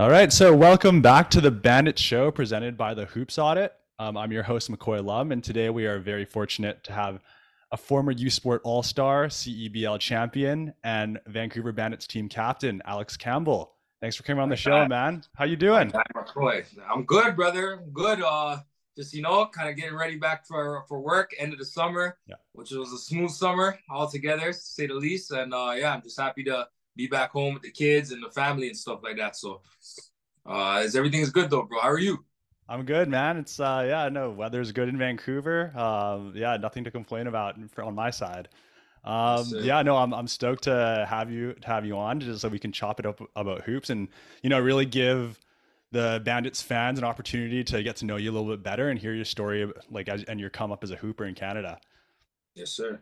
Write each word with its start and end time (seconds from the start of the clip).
All 0.00 0.08
right, 0.08 0.32
so 0.32 0.54
welcome 0.54 1.02
back 1.02 1.28
to 1.30 1.40
the 1.40 1.50
Bandit 1.50 1.98
Show 1.98 2.30
presented 2.30 2.76
by 2.76 2.94
the 2.94 3.06
Hoops 3.06 3.36
Audit. 3.36 3.72
Um, 3.98 4.16
I'm 4.16 4.30
your 4.30 4.44
host, 4.44 4.70
McCoy 4.70 5.04
Lum, 5.04 5.32
and 5.32 5.42
today 5.42 5.70
we 5.70 5.86
are 5.86 5.98
very 5.98 6.24
fortunate 6.24 6.84
to 6.84 6.92
have 6.92 7.18
a 7.72 7.76
former 7.76 8.12
U 8.12 8.30
Sport 8.30 8.60
All 8.62 8.84
Star, 8.84 9.26
CEBL 9.26 9.98
champion, 9.98 10.72
and 10.84 11.18
Vancouver 11.26 11.72
Bandits 11.72 12.06
team 12.06 12.28
captain, 12.28 12.80
Alex 12.84 13.16
Campbell. 13.16 13.72
Thanks 14.00 14.14
for 14.14 14.22
coming 14.22 14.40
on 14.40 14.48
the 14.48 14.54
show, 14.54 14.86
man. 14.86 15.24
How 15.34 15.46
you 15.46 15.56
doing? 15.56 15.90
McCoy. 15.90 16.64
I'm 16.88 17.02
good, 17.02 17.34
brother. 17.34 17.82
good. 17.92 18.22
Uh, 18.22 18.58
just 18.96 19.12
you 19.12 19.22
know, 19.22 19.46
kind 19.46 19.68
of 19.68 19.74
getting 19.74 19.96
ready 19.96 20.16
back 20.16 20.46
for 20.46 20.84
for 20.86 21.00
work. 21.00 21.32
End 21.40 21.52
of 21.52 21.58
the 21.58 21.64
summer, 21.64 22.18
yeah. 22.28 22.36
which 22.52 22.70
was 22.70 22.92
a 22.92 22.98
smooth 22.98 23.30
summer 23.30 23.76
altogether, 23.90 24.52
to 24.52 24.58
say 24.58 24.86
the 24.86 24.94
least. 24.94 25.32
And 25.32 25.52
uh, 25.52 25.74
yeah, 25.76 25.92
I'm 25.92 26.02
just 26.02 26.20
happy 26.20 26.44
to 26.44 26.68
be 26.98 27.06
back 27.06 27.30
home 27.30 27.54
with 27.54 27.62
the 27.62 27.70
kids 27.70 28.12
and 28.12 28.22
the 28.22 28.30
family 28.30 28.68
and 28.68 28.76
stuff 28.76 29.00
like 29.02 29.16
that. 29.16 29.36
So, 29.36 29.62
uh, 30.44 30.82
is 30.84 30.96
everything 30.96 31.20
is 31.20 31.30
good 31.30 31.48
though, 31.48 31.62
bro? 31.62 31.80
How 31.80 31.88
are 31.88 31.98
you? 31.98 32.24
I'm 32.68 32.84
good, 32.84 33.08
man. 33.08 33.38
It's 33.38 33.58
uh, 33.58 33.86
yeah, 33.88 34.10
no, 34.10 34.30
weather's 34.30 34.72
good 34.72 34.90
in 34.90 34.98
Vancouver. 34.98 35.72
Um, 35.74 36.34
yeah, 36.34 36.58
nothing 36.58 36.84
to 36.84 36.90
complain 36.90 37.26
about 37.26 37.56
on 37.78 37.94
my 37.94 38.10
side. 38.10 38.48
Um, 39.04 39.46
yeah, 39.60 39.80
no, 39.80 39.96
I'm 39.96 40.12
I'm 40.12 40.26
stoked 40.26 40.64
to 40.64 41.06
have 41.08 41.30
you 41.30 41.54
to 41.54 41.66
have 41.66 41.86
you 41.86 41.96
on 41.96 42.20
just 42.20 42.42
so 42.42 42.48
we 42.48 42.58
can 42.58 42.72
chop 42.72 43.00
it 43.00 43.06
up 43.06 43.22
about 43.36 43.62
hoops 43.62 43.88
and 43.88 44.08
you 44.42 44.50
know 44.50 44.60
really 44.60 44.84
give 44.84 45.38
the 45.92 46.20
Bandits 46.24 46.60
fans 46.60 46.98
an 46.98 47.04
opportunity 47.04 47.64
to 47.64 47.82
get 47.82 47.96
to 47.96 48.04
know 48.04 48.16
you 48.16 48.30
a 48.30 48.32
little 48.32 48.50
bit 48.50 48.62
better 48.62 48.90
and 48.90 48.98
hear 48.98 49.14
your 49.14 49.24
story, 49.24 49.72
like 49.90 50.08
as, 50.08 50.22
and 50.24 50.38
your 50.38 50.50
come 50.50 50.70
up 50.70 50.84
as 50.84 50.90
a 50.90 50.96
hooper 50.96 51.24
in 51.24 51.34
Canada. 51.34 51.78
Yes, 52.54 52.70
sir. 52.70 53.00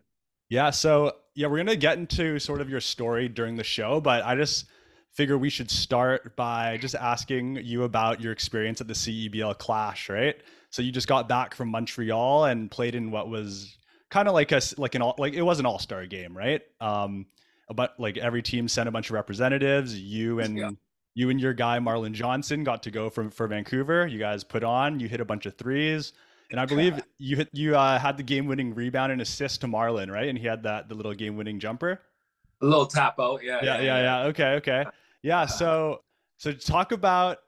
Yeah, 0.49 0.71
so 0.71 1.13
yeah, 1.35 1.49
we're 1.49 1.59
gonna 1.59 1.77
get 1.77 1.99
into 1.99 2.39
sort 2.39 2.61
of 2.61 2.71
your 2.71 2.81
story 2.81 3.29
during 3.29 3.57
the 3.57 3.65
show, 3.65 4.01
but 4.01 4.25
I 4.25 4.35
just 4.37 4.67
figure 5.13 5.39
we 5.39 5.51
should 5.51 5.71
start 5.71 6.37
by 6.37 6.77
just 6.77 6.95
asking 6.95 7.57
you 7.65 7.85
about 7.85 8.21
your 8.21 8.33
experience 8.33 8.81
at 8.81 8.87
the 8.87 8.95
CEBL 8.95 9.57
Clash, 9.59 10.11
right? 10.11 10.37
So 10.71 10.83
you 10.83 10.93
just 10.93 11.09
got 11.09 11.29
back 11.29 11.55
from 11.55 11.71
Montreal 11.71 12.45
and 12.45 12.71
played 12.71 12.95
in 12.95 13.11
what 13.11 13.29
was 13.29 13.79
kind 14.11 14.29
of 14.29 14.35
like 14.35 14.53
a 14.53 14.61
like 14.77 14.95
an 14.95 15.03
all 15.03 15.15
like 15.19 15.33
it 15.33 15.43
was 15.43 15.59
an 15.59 15.67
all 15.67 15.79
star 15.79 16.07
game, 16.07 16.37
right? 16.37 16.61
Um, 16.81 17.27
but 17.75 17.99
like 17.99 18.17
every 18.19 18.43
team 18.43 18.69
sent 18.69 18.89
a 18.89 18.93
bunch 18.93 19.11
of 19.11 19.15
representatives. 19.15 19.99
You 19.99 20.41
and 20.41 20.59
yeah. 20.59 20.71
you 21.15 21.31
and 21.31 21.41
your 21.41 21.55
guy 21.55 21.79
Marlon 21.79 22.13
Johnson 22.13 22.63
got 22.63 22.83
to 22.85 22.91
go 22.91 23.11
from 23.11 23.31
for 23.31 23.47
Vancouver. 23.47 24.07
You 24.07 24.19
guys 24.19 24.45
put 24.45 24.63
on. 24.63 25.01
You 25.01 25.09
hit 25.09 25.21
a 25.21 25.25
bunch 25.25 25.47
of 25.47 25.57
threes. 25.57 26.13
And 26.51 26.61
I 26.61 26.67
believe 26.67 27.01
you 27.19 27.37
hit, 27.37 27.49
you 27.53 27.77
uh, 27.77 27.99
had 27.99 28.17
the 28.17 28.23
game-winning 28.23 28.75
rebound 28.75 29.13
and 29.13 29.21
assist 29.21 29.63
to 29.63 29.67
Marlon, 29.67 30.11
right? 30.11 30.29
And 30.29 30.39
he 30.39 30.47
had 30.47 30.63
that 30.63 30.89
the 30.89 30.95
little 30.95 31.15
game-winning 31.15 31.59
jumper. 31.59 32.01
A 32.63 32.65
little 32.65 32.87
tap 32.87 33.19
out, 33.19 33.43
yeah. 33.43 33.59
Yeah, 33.63 33.77
yeah, 33.77 33.83
yeah. 33.83 34.01
yeah. 34.01 34.29
Okay, 34.29 34.55
okay. 34.55 34.85
Yeah. 35.23 35.47
So, 35.47 36.03
so 36.39 36.53
talk 36.53 36.93
about 36.93 37.39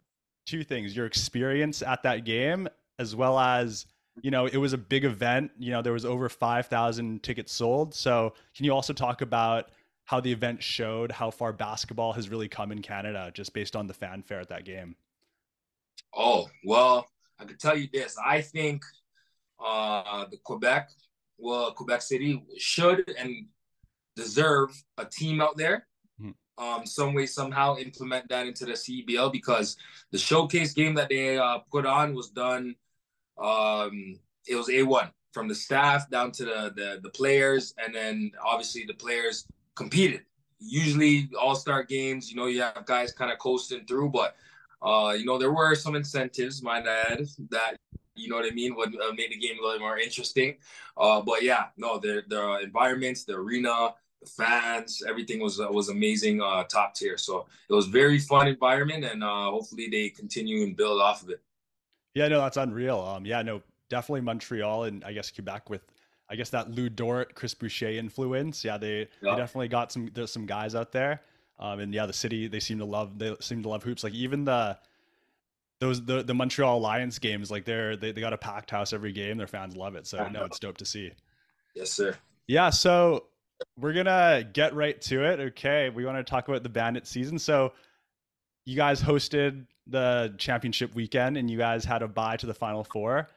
two 0.47 0.65
things: 0.65 0.97
your 0.97 1.07
experience 1.07 1.83
at 1.83 2.03
that 2.03 2.25
game, 2.25 2.69
as 2.99 3.15
well 3.15 3.39
as 3.39 3.87
you 4.23 4.31
know, 4.31 4.47
it 4.47 4.57
was 4.57 4.73
a 4.73 4.79
big 4.79 5.05
event. 5.05 5.51
You 5.59 5.71
know, 5.71 5.83
there 5.83 5.93
was 5.93 6.05
over 6.05 6.29
five 6.29 6.67
thousand 6.67 7.23
tickets 7.23 7.53
sold. 7.53 7.95
So, 7.95 8.35
can 8.57 8.65
you 8.65 8.73
also 8.73 8.93
talk 8.93 9.23
about 9.23 9.71
how 10.05 10.21
the 10.21 10.33
event 10.33 10.63
showed 10.63 11.13
how 11.13 11.31
far 11.31 11.53
basketball 11.53 12.13
has 12.15 12.29
really 12.29 12.49
come 12.49 12.73
in 12.73 12.83
Canada, 12.83 13.31
just 13.35 13.53
based 13.53 13.77
on 13.77 13.87
the 13.87 13.95
fanfare 13.95 14.41
at 14.41 14.49
that 14.49 14.65
game? 14.65 14.97
Oh 16.17 16.49
well, 16.65 17.07
I 17.39 17.45
can 17.45 17.57
tell 17.57 17.77
you 17.77 17.89
this. 17.93 18.17
I 18.25 18.41
think 18.41 18.83
uh, 19.65 20.27
the 20.31 20.39
Quebec, 20.39 20.91
well, 21.39 21.73
Quebec 21.73 22.03
City 22.03 22.43
should 22.59 23.13
and 23.19 23.47
deserve 24.17 24.71
a 24.99 25.05
team 25.05 25.41
out 25.41 25.57
there. 25.57 25.87
Mm-hmm. 26.21 26.65
Um, 26.65 26.87
some 26.87 27.15
way, 27.15 27.27
somehow 27.27 27.77
implement 27.77 28.29
that 28.29 28.47
into 28.47 28.65
the 28.65 28.73
CBL 28.73 29.33
because 29.33 29.77
the 30.11 30.19
showcase 30.19 30.73
game 30.73 30.95
that 30.95 31.09
they 31.09 31.39
uh, 31.39 31.59
put 31.71 31.87
on 31.87 32.15
was 32.15 32.31
done. 32.31 32.75
Um, 33.41 34.19
it 34.47 34.57
was 34.57 34.69
a 34.71 34.83
one 34.83 35.11
from 35.33 35.47
the 35.47 35.55
staff 35.55 36.11
down 36.11 36.33
to 36.33 36.45
the, 36.45 36.73
the 36.75 37.01
the 37.03 37.11
players, 37.11 37.75
and 37.79 37.95
then 37.95 38.33
obviously 38.45 38.85
the 38.85 38.95
players 38.95 39.47
competed. 39.77 40.23
Usually, 40.59 41.31
all 41.41 41.55
star 41.55 41.85
games, 41.85 42.29
you 42.29 42.37
know, 42.37 42.47
you 42.47 42.63
have 42.63 42.85
guys 42.87 43.13
kind 43.13 43.31
of 43.31 43.39
coasting 43.39 43.87
through, 43.87 44.11
but 44.11 44.35
uh, 44.83 45.15
you 45.19 45.25
know, 45.25 45.39
there 45.39 45.53
were 45.53 45.75
some 45.75 45.95
incentives, 45.97 46.63
might 46.63 46.87
add, 46.87 47.27
that 47.51 47.77
you 48.15 48.29
know 48.29 48.37
what 48.37 48.51
I 48.51 48.55
mean, 48.55 48.75
would 48.77 48.95
uh, 48.95 49.13
made 49.13 49.31
the 49.31 49.39
game 49.39 49.57
a 49.61 49.65
little 49.65 49.81
more 49.81 49.99
interesting. 49.99 50.57
Uh, 50.97 51.21
but 51.21 51.43
yeah, 51.43 51.67
no, 51.77 51.99
the 51.99 52.23
the 52.29 52.61
environments, 52.63 53.25
the 53.25 53.35
arena, 53.35 53.95
the 54.21 54.29
fans, 54.29 55.03
everything 55.09 55.41
was 55.41 55.61
uh, 55.61 55.69
was 55.71 55.89
amazing, 55.89 56.41
uh, 56.41 56.65
top 56.65 56.95
tier. 56.95 57.17
So 57.17 57.47
it 57.69 57.73
was 57.73 57.87
very 57.87 58.19
fun 58.19 58.49
environment, 58.49 59.05
and 59.05 59.23
uh, 59.23 59.51
hopefully 59.51 59.89
they 59.91 60.11
continue 60.11 60.65
and 60.65 60.77
build 60.77 61.01
off 61.01 61.23
of 61.23 61.31
it. 61.31 61.41
Yeah, 62.15 62.29
no, 62.29 62.41
that's 62.41 62.57
unreal. 62.57 63.01
Um, 63.01 63.25
yeah, 63.25 63.43
no, 63.43 63.63
definitely 63.89 64.23
Montreal 64.23 64.85
and 64.85 65.05
I 65.05 65.13
guess 65.13 65.31
Quebec 65.31 65.71
with 65.71 65.83
I 66.31 66.37
guess 66.37 66.51
that 66.51 66.71
Lu 66.71 66.89
Dort, 66.89 67.35
Chris 67.35 67.55
Boucher 67.55 67.89
influence. 67.89 68.65
Yeah, 68.65 68.77
they, 68.77 69.09
yeah. 69.23 69.31
they 69.31 69.37
definitely 69.37 69.69
got 69.69 69.93
some 69.93 70.11
there's 70.13 70.33
some 70.33 70.47
guys 70.47 70.75
out 70.75 70.93
there. 70.93 71.23
Um, 71.59 71.81
and 71.81 71.93
yeah, 71.93 72.07
the 72.07 72.13
city 72.13 72.47
they 72.47 72.61
seem 72.61 72.79
to 72.79 72.85
love 72.85 73.19
they 73.19 73.35
seem 73.41 73.63
to 73.63 73.69
love 73.69 73.83
hoops. 73.83 74.05
Like 74.05 74.15
even 74.15 74.45
the 74.45 74.79
those 75.81 76.05
the 76.05 76.23
the 76.23 76.35
Montreal 76.35 76.79
Alliance 76.79 77.19
games, 77.19 77.51
like 77.51 77.65
they're 77.65 77.97
they, 77.97 78.13
they 78.13 78.21
got 78.21 78.33
a 78.33 78.39
packed 78.39 78.71
house 78.71 78.93
every 78.93 79.13
game. 79.13 79.37
Their 79.37 79.47
fans 79.47 79.77
love 79.77 79.95
it. 79.97 80.07
So 80.07 80.29
no, 80.29 80.45
it's 80.45 80.59
dope 80.59 80.79
to 80.79 80.85
see. 80.85 81.13
Yes, 81.75 81.91
sir. 81.91 82.17
Yeah, 82.47 82.71
so 82.71 83.27
we're 83.77 83.93
gonna 83.93 84.45
get 84.53 84.75
right 84.75 85.01
to 85.03 85.25
it. 85.25 85.41
Okay, 85.41 85.91
we 85.91 86.05
want 86.05 86.19
to 86.19 86.25
talk 86.25 86.49
about 86.49 86.63
the 86.63 86.69
Bandit 86.69 87.07
season. 87.07 87.39
So 87.39 87.73
you 88.65 88.77
guys 88.77 89.01
hosted 89.01 89.67
the 89.87 90.35
championship 90.39 90.95
weekend, 90.95 91.37
and 91.37 91.51
you 91.51 91.59
guys 91.59 91.85
had 91.85 92.03
a 92.03 92.09
bye 92.09 92.37
to 92.37 92.47
the 92.47 92.55
Final 92.55 92.85
Four, 92.85 93.29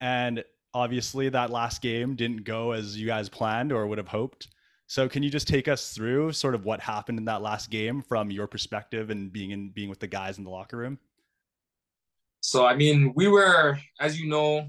and 0.00 0.44
obviously 0.74 1.28
that 1.28 1.50
last 1.50 1.80
game 1.80 2.16
didn't 2.16 2.44
go 2.44 2.72
as 2.72 2.98
you 2.98 3.06
guys 3.06 3.28
planned 3.28 3.72
or 3.72 3.86
would 3.86 3.98
have 3.98 4.08
hoped. 4.08 4.48
So 4.86 5.08
can 5.08 5.22
you 5.22 5.30
just 5.30 5.48
take 5.48 5.66
us 5.66 5.92
through 5.94 6.32
sort 6.32 6.54
of 6.54 6.64
what 6.64 6.80
happened 6.80 7.18
in 7.18 7.24
that 7.24 7.42
last 7.42 7.70
game 7.70 8.02
from 8.02 8.30
your 8.30 8.46
perspective 8.46 9.10
and 9.10 9.32
being 9.32 9.50
in 9.50 9.70
being 9.70 9.88
with 9.88 10.00
the 10.00 10.06
guys 10.06 10.38
in 10.38 10.44
the 10.44 10.50
locker 10.50 10.76
room? 10.76 10.98
So 12.40 12.66
I 12.66 12.76
mean, 12.76 13.12
we 13.16 13.26
were, 13.28 13.78
as 13.98 14.20
you 14.20 14.28
know, 14.28 14.68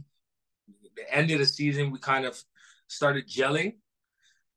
the 0.96 1.14
end 1.14 1.32
of 1.32 1.40
the 1.40 1.46
season, 1.46 1.92
we 1.92 2.00
kind 2.00 2.26
of 2.26 2.42
started 2.88 3.28
gelling, 3.28 3.76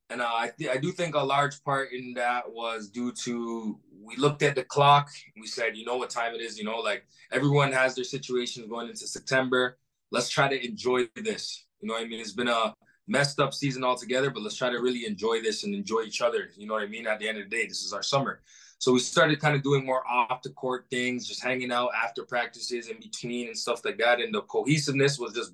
and 0.09 0.21
uh, 0.21 0.25
I 0.25 0.51
th- 0.57 0.69
I 0.69 0.77
do 0.77 0.91
think 0.91 1.15
a 1.15 1.19
large 1.19 1.61
part 1.63 1.91
in 1.91 2.13
that 2.13 2.49
was 2.49 2.89
due 2.89 3.11
to 3.23 3.79
we 4.01 4.15
looked 4.15 4.41
at 4.41 4.55
the 4.55 4.63
clock. 4.63 5.09
We 5.39 5.47
said, 5.47 5.75
you 5.75 5.85
know 5.85 5.97
what 5.97 6.09
time 6.09 6.33
it 6.33 6.41
is. 6.41 6.57
You 6.57 6.63
know, 6.63 6.77
like 6.77 7.05
everyone 7.31 7.73
has 7.73 7.95
their 7.95 8.05
situations 8.05 8.67
going 8.69 8.87
into 8.87 9.05
September. 9.07 9.77
Let's 10.11 10.29
try 10.29 10.47
to 10.47 10.65
enjoy 10.65 11.09
this. 11.15 11.65
You 11.81 11.89
know, 11.89 11.97
I 11.97 12.05
mean, 12.05 12.19
it's 12.19 12.31
been 12.31 12.47
a 12.47 12.73
messed 13.09 13.39
up 13.39 13.53
season 13.53 13.83
altogether, 13.83 14.29
but 14.29 14.43
let's 14.43 14.55
try 14.55 14.69
to 14.69 14.79
really 14.79 15.05
enjoy 15.05 15.41
this 15.41 15.63
and 15.63 15.73
enjoy 15.73 16.01
each 16.01 16.21
other. 16.21 16.51
You 16.55 16.67
know 16.67 16.75
what 16.75 16.83
I 16.83 16.87
mean? 16.87 17.07
At 17.07 17.19
the 17.19 17.27
end 17.27 17.39
of 17.39 17.49
the 17.49 17.55
day, 17.55 17.65
this 17.67 17.83
is 17.83 17.91
our 17.91 18.03
summer. 18.03 18.41
So 18.77 18.93
we 18.93 18.99
started 18.99 19.41
kind 19.41 19.55
of 19.55 19.63
doing 19.63 19.85
more 19.85 20.07
off 20.07 20.41
the 20.41 20.51
court 20.51 20.85
things, 20.89 21.27
just 21.27 21.43
hanging 21.43 21.71
out 21.71 21.89
after 22.01 22.23
practices 22.23 22.87
in 22.87 22.97
between 22.99 23.47
and 23.47 23.57
stuff 23.57 23.83
like 23.83 23.97
that. 23.97 24.21
And 24.21 24.33
the 24.33 24.41
cohesiveness 24.43 25.19
was 25.19 25.33
just, 25.33 25.53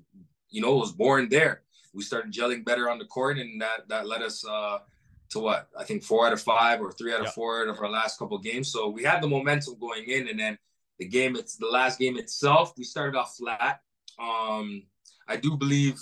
you 0.50 0.60
know, 0.60 0.76
was 0.76 0.92
born 0.92 1.28
there. 1.28 1.62
We 1.92 2.02
started 2.02 2.32
gelling 2.32 2.64
better 2.64 2.88
on 2.90 2.98
the 2.98 3.06
court, 3.06 3.38
and 3.38 3.60
that 3.62 3.88
that 3.88 4.06
led 4.06 4.22
us 4.22 4.46
uh, 4.46 4.78
to 5.30 5.40
what 5.40 5.68
I 5.76 5.82
think 5.82 6.04
four 6.04 6.26
out 6.26 6.34
of 6.34 6.42
five 6.42 6.80
or 6.80 6.92
three 6.92 7.12
out 7.14 7.22
of 7.22 7.32
four 7.32 7.66
of 7.66 7.80
our 7.80 7.90
last 7.90 8.18
couple 8.18 8.38
games. 8.38 8.70
So 8.70 8.90
we 8.90 9.02
had 9.02 9.22
the 9.22 9.28
momentum 9.28 9.78
going 9.80 10.04
in, 10.08 10.28
and 10.28 10.38
then 10.38 10.58
the 10.98 11.08
game, 11.08 11.36
it's 11.36 11.56
the 11.56 11.66
last 11.66 11.98
game 11.98 12.16
itself. 12.18 12.74
We 12.76 12.84
started 12.84 13.18
off 13.18 13.36
flat. 13.36 13.80
Um, 14.18 14.84
I 15.26 15.36
do 15.36 15.56
believe 15.56 16.00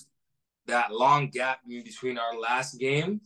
that 0.66 0.92
long 0.92 1.28
gap 1.28 1.60
between 1.66 2.18
our 2.18 2.38
last 2.38 2.78
game 2.78 3.20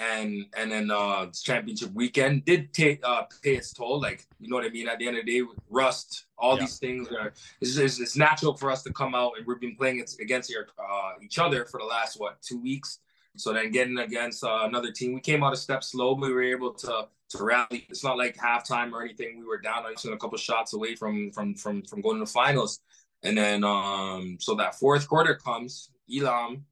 and 0.00 0.46
and 0.56 0.72
then 0.72 0.90
uh 0.90 1.26
championship 1.26 1.92
weekend 1.92 2.44
did 2.44 2.72
take 2.72 3.00
uh 3.04 3.22
pay 3.42 3.56
its 3.56 3.72
toll. 3.72 4.00
Like 4.00 4.26
you 4.38 4.48
know 4.48 4.56
what 4.56 4.64
i 4.64 4.70
mean? 4.70 4.88
At 4.88 4.98
the 4.98 5.06
end 5.06 5.18
of 5.18 5.26
the 5.26 5.40
day 5.40 5.46
rust 5.68 6.26
all 6.38 6.54
yeah. 6.54 6.62
these 6.62 6.78
things 6.78 7.08
are 7.08 7.32
it's, 7.60 7.76
it's, 7.76 8.00
it's, 8.00 8.16
natural 8.16 8.56
for 8.56 8.70
us 8.70 8.82
to 8.84 8.92
come 8.92 9.14
out 9.14 9.32
and 9.36 9.46
we've 9.46 9.60
been 9.60 9.76
playing 9.76 10.02
against 10.20 10.50
your, 10.50 10.68
uh, 10.78 11.12
each 11.22 11.38
other 11.38 11.66
for 11.66 11.78
the 11.78 11.86
last 11.86 12.18
what 12.18 12.40
two 12.40 12.60
weeks? 12.60 13.00
So 13.36 13.52
then 13.52 13.70
getting 13.70 13.98
against 13.98 14.42
uh, 14.42 14.60
another 14.62 14.90
team 14.90 15.12
we 15.12 15.20
came 15.20 15.44
out 15.44 15.52
a 15.52 15.56
step 15.56 15.84
slow 15.84 16.14
but 16.14 16.28
we 16.28 16.32
were 16.32 16.42
able 16.42 16.72
to 16.72 17.08
to 17.30 17.44
rally. 17.44 17.86
It's 17.88 18.02
not 18.02 18.18
like 18.18 18.36
halftime 18.36 18.92
or 18.92 19.02
anything. 19.02 19.38
We 19.38 19.44
were 19.44 19.60
down 19.60 19.84
on 19.84 19.92
just 19.92 20.06
a 20.06 20.16
couple 20.16 20.38
shots 20.38 20.72
away 20.72 20.94
from 20.94 21.30
from 21.30 21.54
from 21.54 21.82
from 21.82 22.00
going 22.00 22.18
to 22.18 22.24
the 22.24 22.30
finals. 22.30 22.80
And 23.22 23.36
then 23.36 23.64
um 23.64 24.38
so 24.40 24.54
that 24.54 24.76
fourth 24.76 25.06
quarter 25.06 25.34
comes 25.34 25.89
Elam. 26.14 26.64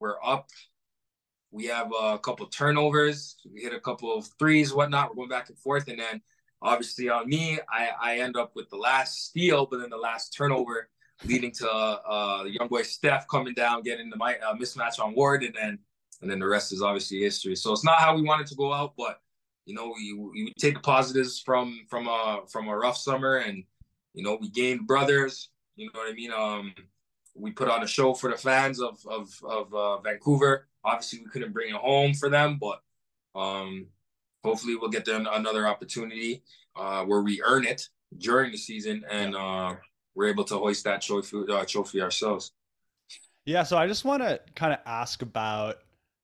We're 0.00 0.16
up. 0.24 0.48
We 1.50 1.66
have 1.66 1.92
a 1.98 2.18
couple 2.18 2.46
turnovers. 2.46 3.36
We 3.52 3.62
hit 3.62 3.72
a 3.72 3.80
couple 3.80 4.16
of 4.16 4.28
threes, 4.38 4.74
whatnot. 4.74 5.10
We're 5.10 5.16
going 5.16 5.28
back 5.28 5.48
and 5.48 5.58
forth. 5.58 5.88
And 5.88 5.98
then 5.98 6.20
obviously 6.60 7.08
on 7.08 7.28
me, 7.28 7.60
I, 7.68 7.90
I 8.00 8.18
end 8.18 8.36
up 8.36 8.52
with 8.56 8.68
the 8.70 8.76
last 8.76 9.26
steal, 9.26 9.66
but 9.66 9.78
then 9.78 9.90
the 9.90 9.96
last 9.96 10.34
turnover 10.36 10.88
leading 11.24 11.52
to 11.52 11.70
uh, 11.70 12.44
young 12.46 12.68
boy 12.68 12.82
Steph 12.82 13.28
coming 13.28 13.54
down, 13.54 13.82
getting 13.82 14.10
the 14.10 14.16
uh, 14.16 14.54
mismatch 14.56 14.98
on 14.98 15.14
Ward, 15.14 15.44
and 15.44 15.54
then 15.54 15.78
and 16.22 16.30
then 16.30 16.38
the 16.38 16.46
rest 16.46 16.72
is 16.72 16.82
obviously 16.82 17.20
history. 17.20 17.54
So 17.54 17.72
it's 17.72 17.84
not 17.84 17.98
how 17.98 18.16
we 18.16 18.22
wanted 18.22 18.46
to 18.48 18.54
go 18.54 18.72
out, 18.72 18.94
but 18.96 19.20
you 19.66 19.74
know, 19.74 19.94
we, 19.96 20.12
we 20.12 20.54
take 20.58 20.74
the 20.74 20.80
positives 20.80 21.40
from 21.40 21.86
from 21.88 22.08
a 22.08 22.42
from 22.50 22.68
a 22.68 22.76
rough 22.76 22.96
summer, 22.96 23.36
and 23.36 23.64
you 24.12 24.22
know, 24.22 24.38
we 24.40 24.48
gained 24.50 24.86
brothers. 24.86 25.50
You 25.76 25.86
know 25.86 26.00
what 26.00 26.10
I 26.10 26.14
mean? 26.14 26.32
Um, 26.32 26.74
we 27.34 27.50
put 27.50 27.68
on 27.68 27.82
a 27.82 27.86
show 27.86 28.14
for 28.14 28.30
the 28.30 28.36
fans 28.36 28.80
of 28.80 28.98
of 29.06 29.30
of 29.44 29.74
uh, 29.74 29.98
Vancouver. 29.98 30.68
Obviously, 30.84 31.20
we 31.20 31.30
couldn't 31.30 31.52
bring 31.52 31.70
it 31.70 31.76
home 31.76 32.14
for 32.14 32.28
them, 32.28 32.58
but 32.60 32.82
um, 33.38 33.86
hopefully, 34.42 34.76
we'll 34.76 34.90
get 34.90 35.04
them 35.04 35.28
another 35.30 35.66
opportunity 35.66 36.42
uh, 36.76 37.04
where 37.04 37.22
we 37.22 37.42
earn 37.42 37.64
it 37.64 37.88
during 38.18 38.52
the 38.52 38.58
season, 38.58 39.04
and 39.10 39.34
uh, 39.34 39.74
we're 40.14 40.28
able 40.28 40.44
to 40.44 40.56
hoist 40.56 40.84
that 40.84 41.02
trophy 41.02 41.44
uh, 41.50 41.64
trophy 41.64 42.00
ourselves. 42.00 42.52
Yeah, 43.46 43.62
so 43.62 43.76
I 43.76 43.86
just 43.86 44.04
want 44.04 44.22
to 44.22 44.40
kind 44.54 44.72
of 44.72 44.78
ask 44.86 45.20
about 45.20 45.78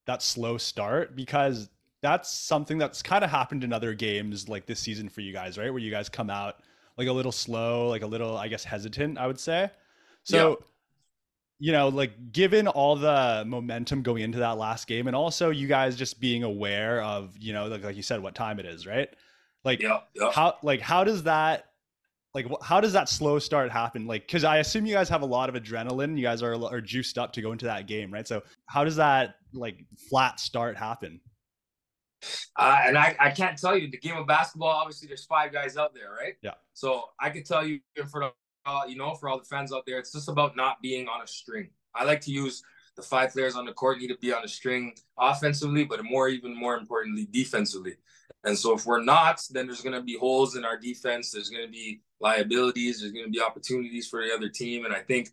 that 0.06 0.22
slow 0.22 0.56
start 0.56 1.14
because 1.14 1.68
that's 2.02 2.32
something 2.32 2.78
that's 2.78 3.02
kind 3.02 3.22
of 3.22 3.30
happened 3.30 3.62
in 3.62 3.72
other 3.72 3.92
games 3.92 4.48
like 4.48 4.64
this 4.64 4.80
season 4.80 5.08
for 5.08 5.20
you 5.20 5.32
guys, 5.32 5.58
right? 5.58 5.70
Where 5.70 5.82
you 5.82 5.90
guys 5.90 6.08
come 6.08 6.30
out 6.30 6.60
like 6.96 7.08
a 7.08 7.12
little 7.12 7.32
slow, 7.32 7.88
like 7.88 8.02
a 8.02 8.06
little, 8.06 8.36
I 8.36 8.48
guess, 8.48 8.64
hesitant, 8.64 9.18
I 9.18 9.26
would 9.26 9.38
say. 9.38 9.70
So, 10.22 10.50
yeah. 10.50 10.66
You 11.60 11.72
know, 11.72 11.88
like 11.88 12.32
given 12.32 12.66
all 12.66 12.96
the 12.96 13.44
momentum 13.46 14.02
going 14.02 14.22
into 14.22 14.38
that 14.38 14.56
last 14.56 14.86
game 14.86 15.06
and 15.06 15.14
also 15.14 15.50
you 15.50 15.68
guys 15.68 15.94
just 15.94 16.18
being 16.18 16.42
aware 16.42 17.02
of, 17.02 17.36
you 17.38 17.52
know, 17.52 17.66
like, 17.66 17.84
like 17.84 17.96
you 17.96 18.02
said, 18.02 18.20
what 18.20 18.34
time 18.34 18.58
it 18.58 18.64
is, 18.64 18.86
right? 18.86 19.10
Like, 19.62 19.80
yeah, 19.80 20.00
yeah. 20.14 20.32
how, 20.32 20.56
like, 20.62 20.80
how 20.80 21.04
does 21.04 21.22
that, 21.24 21.66
like, 22.32 22.46
how 22.62 22.80
does 22.80 22.94
that 22.94 23.10
slow 23.10 23.38
start 23.38 23.70
happen? 23.70 24.06
Like, 24.06 24.26
cause 24.26 24.42
I 24.42 24.56
assume 24.56 24.86
you 24.86 24.94
guys 24.94 25.10
have 25.10 25.20
a 25.20 25.26
lot 25.26 25.54
of 25.54 25.62
adrenaline. 25.62 26.16
You 26.16 26.22
guys 26.22 26.42
are, 26.42 26.54
are 26.54 26.80
juiced 26.80 27.18
up 27.18 27.30
to 27.34 27.42
go 27.42 27.52
into 27.52 27.66
that 27.66 27.86
game, 27.86 28.10
right? 28.10 28.26
So, 28.26 28.42
how 28.64 28.82
does 28.82 28.96
that 28.96 29.34
like 29.52 29.84
flat 30.08 30.40
start 30.40 30.78
happen? 30.78 31.20
Uh, 32.56 32.78
and 32.86 32.96
I, 32.96 33.16
I 33.20 33.30
can't 33.30 33.58
tell 33.58 33.76
you 33.76 33.90
the 33.90 33.98
game 33.98 34.16
of 34.16 34.26
basketball. 34.26 34.70
Obviously, 34.70 35.08
there's 35.08 35.26
five 35.26 35.52
guys 35.52 35.76
out 35.76 35.94
there, 35.94 36.10
right? 36.10 36.34
Yeah. 36.42 36.54
So 36.72 37.04
I 37.18 37.28
can 37.28 37.44
tell 37.44 37.66
you 37.66 37.80
for 38.10 38.30
the, 38.64 38.82
you 38.88 38.96
know, 38.96 39.14
for 39.14 39.28
all 39.28 39.38
the 39.38 39.44
fans 39.44 39.72
out 39.72 39.84
there, 39.86 39.98
it's 39.98 40.12
just 40.12 40.28
about 40.28 40.56
not 40.56 40.80
being 40.82 41.08
on 41.08 41.22
a 41.22 41.26
string. 41.26 41.70
I 41.94 42.04
like 42.04 42.20
to 42.22 42.30
use 42.30 42.62
the 42.96 43.02
five 43.02 43.32
players 43.32 43.56
on 43.56 43.64
the 43.64 43.72
court 43.72 43.98
need 43.98 44.08
to 44.08 44.18
be 44.18 44.32
on 44.32 44.44
a 44.44 44.48
string 44.48 44.94
offensively, 45.18 45.84
but 45.84 46.04
more, 46.04 46.28
even 46.28 46.58
more 46.58 46.76
importantly, 46.76 47.26
defensively. 47.30 47.96
And 48.44 48.56
so 48.56 48.74
if 48.74 48.86
we're 48.86 49.02
not, 49.02 49.42
then 49.50 49.66
there's 49.66 49.82
going 49.82 49.94
to 49.94 50.02
be 50.02 50.16
holes 50.16 50.56
in 50.56 50.64
our 50.64 50.78
defense. 50.78 51.30
There's 51.30 51.50
going 51.50 51.66
to 51.66 51.72
be 51.72 52.00
liabilities. 52.20 53.00
There's 53.00 53.12
going 53.12 53.26
to 53.26 53.30
be 53.30 53.40
opportunities 53.40 54.08
for 54.08 54.22
the 54.22 54.32
other 54.34 54.48
team. 54.48 54.84
And 54.84 54.94
I 54.94 55.00
think 55.00 55.30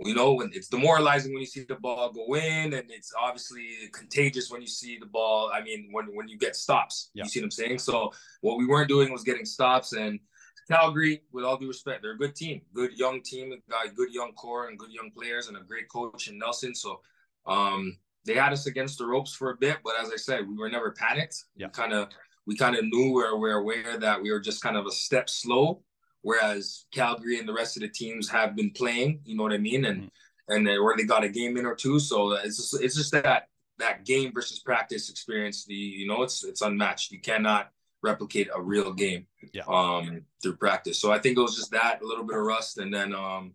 you 0.00 0.14
know, 0.14 0.34
when 0.34 0.50
it's 0.52 0.68
demoralizing 0.68 1.32
when 1.32 1.40
you 1.40 1.46
see 1.46 1.64
the 1.64 1.74
ball 1.74 2.12
go 2.12 2.34
in, 2.36 2.72
and 2.72 2.88
it's 2.90 3.12
obviously 3.18 3.66
contagious 3.92 4.50
when 4.50 4.60
you 4.60 4.68
see 4.68 4.96
the 4.98 5.06
ball. 5.06 5.50
I 5.52 5.60
mean, 5.60 5.88
when 5.90 6.06
when 6.14 6.28
you 6.28 6.38
get 6.38 6.54
stops, 6.54 7.10
yeah. 7.14 7.24
you 7.24 7.28
see 7.28 7.40
what 7.40 7.46
I'm 7.46 7.50
saying. 7.50 7.78
So 7.80 8.12
what 8.40 8.58
we 8.58 8.66
weren't 8.66 8.88
doing 8.88 9.10
was 9.10 9.24
getting 9.24 9.44
stops. 9.44 9.92
And 9.92 10.20
Calgary, 10.68 11.22
with 11.32 11.44
all 11.44 11.56
due 11.56 11.68
respect, 11.68 12.02
they're 12.02 12.12
a 12.12 12.18
good 12.18 12.34
team, 12.34 12.60
good 12.74 12.92
young 12.98 13.22
team, 13.22 13.52
got 13.70 13.86
a 13.86 13.90
good 13.90 14.12
young 14.12 14.32
core 14.32 14.68
and 14.68 14.78
good 14.78 14.92
young 14.92 15.10
players, 15.10 15.48
and 15.48 15.56
a 15.56 15.60
great 15.60 15.88
coach 15.88 16.28
in 16.28 16.38
Nelson. 16.38 16.74
So 16.74 17.00
um, 17.46 17.96
they 18.24 18.34
had 18.34 18.52
us 18.52 18.66
against 18.66 18.98
the 18.98 19.06
ropes 19.06 19.34
for 19.34 19.50
a 19.50 19.56
bit, 19.56 19.78
but 19.82 19.94
as 20.00 20.10
I 20.12 20.16
said, 20.16 20.46
we 20.46 20.56
were 20.56 20.68
never 20.68 20.90
panicked. 20.90 21.44
Yeah. 21.56 21.68
Kind 21.68 21.92
of, 21.92 22.08
we 22.46 22.56
kind 22.56 22.76
of 22.76 22.84
knew 22.84 23.06
we 23.06 23.38
we're 23.38 23.58
aware 23.58 23.98
that 23.98 24.22
we 24.22 24.30
were 24.30 24.40
just 24.40 24.62
kind 24.62 24.76
of 24.76 24.86
a 24.86 24.90
step 24.90 25.30
slow 25.30 25.82
whereas 26.22 26.86
Calgary 26.92 27.38
and 27.38 27.48
the 27.48 27.52
rest 27.52 27.76
of 27.76 27.82
the 27.82 27.88
teams 27.88 28.28
have 28.28 28.56
been 28.56 28.70
playing. 28.70 29.20
You 29.24 29.36
know 29.36 29.42
what 29.42 29.52
I 29.52 29.58
mean? 29.58 29.84
And 29.84 30.02
mm-hmm. 30.02 30.54
and 30.54 30.66
they 30.66 30.76
already 30.76 31.04
got 31.04 31.24
a 31.24 31.28
game 31.28 31.56
in 31.56 31.66
or 31.66 31.74
two. 31.74 31.98
So 31.98 32.32
it's 32.32 32.56
just 32.56 32.82
it's 32.82 32.96
just 32.96 33.12
that 33.12 33.48
that 33.78 34.04
game 34.04 34.32
versus 34.34 34.58
practice 34.58 35.10
experience. 35.10 35.64
The 35.64 35.74
you 35.74 36.06
know 36.06 36.22
it's 36.22 36.44
it's 36.44 36.62
unmatched. 36.62 37.12
You 37.12 37.20
cannot 37.20 37.70
replicate 38.02 38.48
a 38.54 38.60
real 38.60 38.92
game 38.92 39.26
yeah. 39.52 39.62
um 39.66 40.22
through 40.42 40.56
practice. 40.56 41.00
So 41.00 41.10
I 41.10 41.18
think 41.18 41.36
it 41.36 41.40
was 41.40 41.56
just 41.56 41.72
that 41.72 42.00
a 42.02 42.06
little 42.06 42.24
bit 42.24 42.36
of 42.36 42.42
rust 42.44 42.78
and 42.78 42.92
then 42.92 43.14
um 43.14 43.54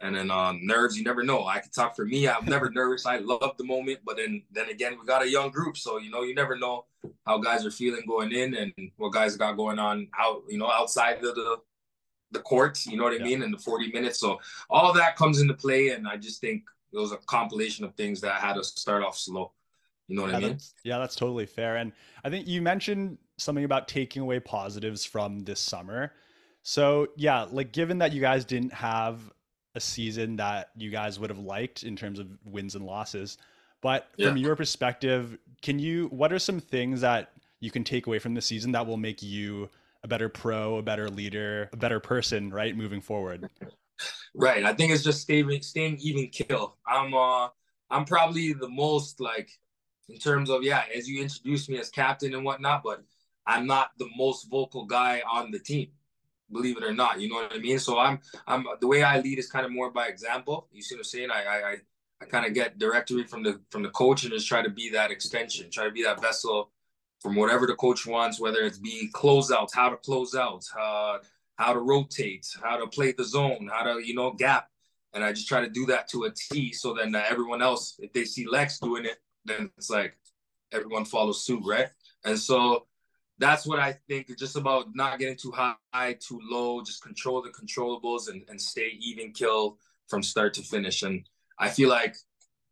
and 0.00 0.16
then 0.16 0.30
um, 0.30 0.60
nerves, 0.62 0.96
you 0.96 1.04
never 1.04 1.22
know. 1.22 1.46
I 1.46 1.58
can 1.58 1.70
talk 1.70 1.94
for 1.94 2.06
me. 2.06 2.26
I'm 2.26 2.46
never 2.46 2.70
nervous. 2.74 3.04
I 3.04 3.18
love 3.18 3.54
the 3.58 3.64
moment, 3.64 4.00
but 4.04 4.16
then 4.16 4.42
then 4.50 4.70
again, 4.70 4.96
we 4.98 5.06
got 5.06 5.22
a 5.22 5.28
young 5.28 5.50
group, 5.50 5.76
so 5.76 5.98
you 5.98 6.10
know, 6.10 6.22
you 6.22 6.34
never 6.34 6.56
know 6.56 6.86
how 7.26 7.38
guys 7.38 7.66
are 7.66 7.70
feeling 7.70 8.02
going 8.06 8.32
in 8.32 8.54
and 8.54 8.72
what 8.96 9.12
guys 9.12 9.36
got 9.36 9.56
going 9.56 9.78
on 9.78 10.08
out, 10.18 10.42
you 10.48 10.58
know, 10.58 10.70
outside 10.70 11.16
of 11.18 11.34
the 11.34 11.58
the 12.30 12.40
court. 12.40 12.84
You 12.86 12.96
know 12.96 13.04
what 13.04 13.12
I 13.12 13.16
yeah. 13.16 13.24
mean? 13.24 13.42
In 13.42 13.50
the 13.50 13.58
40 13.58 13.92
minutes, 13.92 14.18
so 14.18 14.40
all 14.70 14.92
that 14.94 15.16
comes 15.16 15.40
into 15.40 15.54
play, 15.54 15.90
and 15.90 16.08
I 16.08 16.16
just 16.16 16.40
think 16.40 16.62
it 16.92 16.98
was 16.98 17.12
a 17.12 17.18
compilation 17.18 17.84
of 17.84 17.94
things 17.94 18.20
that 18.22 18.40
had 18.40 18.56
us 18.56 18.72
start 18.76 19.02
off 19.02 19.18
slow. 19.18 19.52
You 20.08 20.16
know 20.16 20.22
what 20.22 20.32
yeah, 20.32 20.36
I 20.38 20.40
mean? 20.40 20.50
That's, 20.50 20.74
yeah, 20.82 20.98
that's 20.98 21.14
totally 21.14 21.46
fair. 21.46 21.76
And 21.76 21.92
I 22.24 22.30
think 22.30 22.48
you 22.48 22.62
mentioned 22.62 23.18
something 23.40 23.64
about 23.64 23.88
taking 23.88 24.22
away 24.22 24.40
positives 24.40 25.04
from 25.04 25.40
this 25.40 25.60
summer. 25.60 26.12
So 26.62 27.08
yeah, 27.16 27.46
like 27.50 27.72
given 27.72 27.98
that 27.98 28.12
you 28.12 28.20
guys 28.20 28.44
didn't 28.44 28.72
have 28.72 29.20
a 29.74 29.80
season 29.80 30.36
that 30.36 30.70
you 30.76 30.90
guys 30.90 31.18
would 31.18 31.30
have 31.30 31.38
liked 31.38 31.84
in 31.84 31.96
terms 31.96 32.18
of 32.18 32.28
wins 32.44 32.74
and 32.74 32.84
losses. 32.84 33.38
But 33.82 34.08
yeah. 34.16 34.28
from 34.28 34.36
your 34.36 34.56
perspective, 34.56 35.38
can 35.62 35.78
you 35.78 36.06
what 36.08 36.32
are 36.32 36.38
some 36.38 36.60
things 36.60 37.00
that 37.00 37.32
you 37.60 37.70
can 37.70 37.84
take 37.84 38.06
away 38.06 38.18
from 38.18 38.34
the 38.34 38.42
season 38.42 38.72
that 38.72 38.86
will 38.86 38.96
make 38.96 39.22
you 39.22 39.68
a 40.02 40.08
better 40.08 40.28
pro, 40.28 40.76
a 40.76 40.82
better 40.82 41.08
leader, 41.08 41.68
a 41.72 41.76
better 41.76 42.00
person, 42.00 42.50
right, 42.50 42.76
moving 42.76 43.00
forward? 43.00 43.48
Right. 44.34 44.64
I 44.64 44.72
think 44.72 44.92
it's 44.92 45.02
just 45.02 45.22
staying 45.22 45.62
staying 45.62 45.98
even 46.00 46.28
kill. 46.28 46.76
I'm 46.86 47.14
uh 47.14 47.48
I'm 47.90 48.04
probably 48.04 48.52
the 48.52 48.68
most 48.68 49.20
like 49.20 49.50
in 50.08 50.18
terms 50.18 50.50
of 50.50 50.62
yeah, 50.62 50.84
as 50.94 51.08
you 51.08 51.22
introduced 51.22 51.68
me 51.68 51.78
as 51.78 51.90
captain 51.90 52.34
and 52.34 52.44
whatnot, 52.44 52.82
but 52.82 53.02
I'm 53.50 53.66
not 53.66 53.90
the 53.98 54.08
most 54.16 54.50
vocal 54.50 54.84
guy 54.84 55.22
on 55.30 55.50
the 55.50 55.58
team 55.58 55.88
believe 56.52 56.76
it 56.76 56.84
or 56.84 56.92
not. 56.92 57.20
You 57.20 57.28
know 57.28 57.36
what 57.36 57.52
I 57.52 57.58
mean? 57.58 57.78
So 57.78 57.98
I'm 57.98 58.20
I'm 58.46 58.66
the 58.80 58.86
way 58.86 59.02
I 59.02 59.20
lead 59.20 59.38
is 59.38 59.50
kind 59.50 59.64
of 59.64 59.72
more 59.72 59.90
by 59.90 60.06
example. 60.06 60.68
You 60.72 60.82
see 60.82 60.94
what 60.94 61.00
I'm 61.00 61.04
saying? 61.04 61.30
I 61.30 61.44
I 61.44 61.76
I 62.20 62.24
kind 62.26 62.46
of 62.46 62.54
get 62.54 62.78
directory 62.78 63.24
from 63.24 63.42
the 63.42 63.60
from 63.70 63.82
the 63.82 63.90
coach 63.90 64.24
and 64.24 64.32
just 64.32 64.48
try 64.48 64.62
to 64.62 64.70
be 64.70 64.90
that 64.90 65.10
extension, 65.10 65.70
try 65.70 65.84
to 65.84 65.90
be 65.90 66.02
that 66.02 66.20
vessel 66.20 66.70
from 67.20 67.36
whatever 67.36 67.66
the 67.66 67.74
coach 67.74 68.06
wants, 68.06 68.40
whether 68.40 68.60
it's 68.60 68.78
be 68.78 69.10
closeouts, 69.12 69.74
how 69.74 69.90
to 69.90 69.96
close 69.96 70.34
out, 70.34 70.64
uh, 70.78 71.18
how 71.56 71.72
to 71.72 71.80
rotate, 71.80 72.46
how 72.62 72.76
to 72.76 72.86
play 72.86 73.12
the 73.12 73.24
zone, 73.24 73.70
how 73.72 73.82
to 73.82 74.06
you 74.06 74.14
know 74.14 74.32
gap, 74.32 74.68
and 75.14 75.24
I 75.24 75.32
just 75.32 75.48
try 75.48 75.60
to 75.60 75.70
do 75.70 75.86
that 75.86 76.08
to 76.10 76.24
a 76.24 76.30
T. 76.30 76.72
So 76.72 76.94
then 76.94 77.14
uh, 77.14 77.22
everyone 77.28 77.62
else, 77.62 77.96
if 77.98 78.12
they 78.12 78.24
see 78.24 78.46
Lex 78.46 78.78
doing 78.78 79.04
it, 79.04 79.18
then 79.44 79.70
it's 79.76 79.90
like 79.90 80.16
everyone 80.72 81.04
follows 81.04 81.44
suit, 81.44 81.62
right? 81.64 81.88
And 82.24 82.38
so 82.38 82.86
that's 83.40 83.66
what 83.66 83.80
I 83.80 83.94
think. 84.06 84.28
It's 84.28 84.40
just 84.40 84.56
about 84.56 84.94
not 84.94 85.18
getting 85.18 85.36
too 85.36 85.50
high, 85.50 86.12
too 86.20 86.40
low, 86.42 86.82
just 86.82 87.02
control 87.02 87.42
the 87.42 87.48
controllables 87.48 88.28
and, 88.28 88.44
and 88.48 88.60
stay 88.60 88.92
even 89.00 89.32
kill 89.32 89.78
from 90.08 90.22
start 90.22 90.54
to 90.54 90.62
finish. 90.62 91.02
And 91.02 91.26
I 91.58 91.70
feel 91.70 91.88
like 91.88 92.14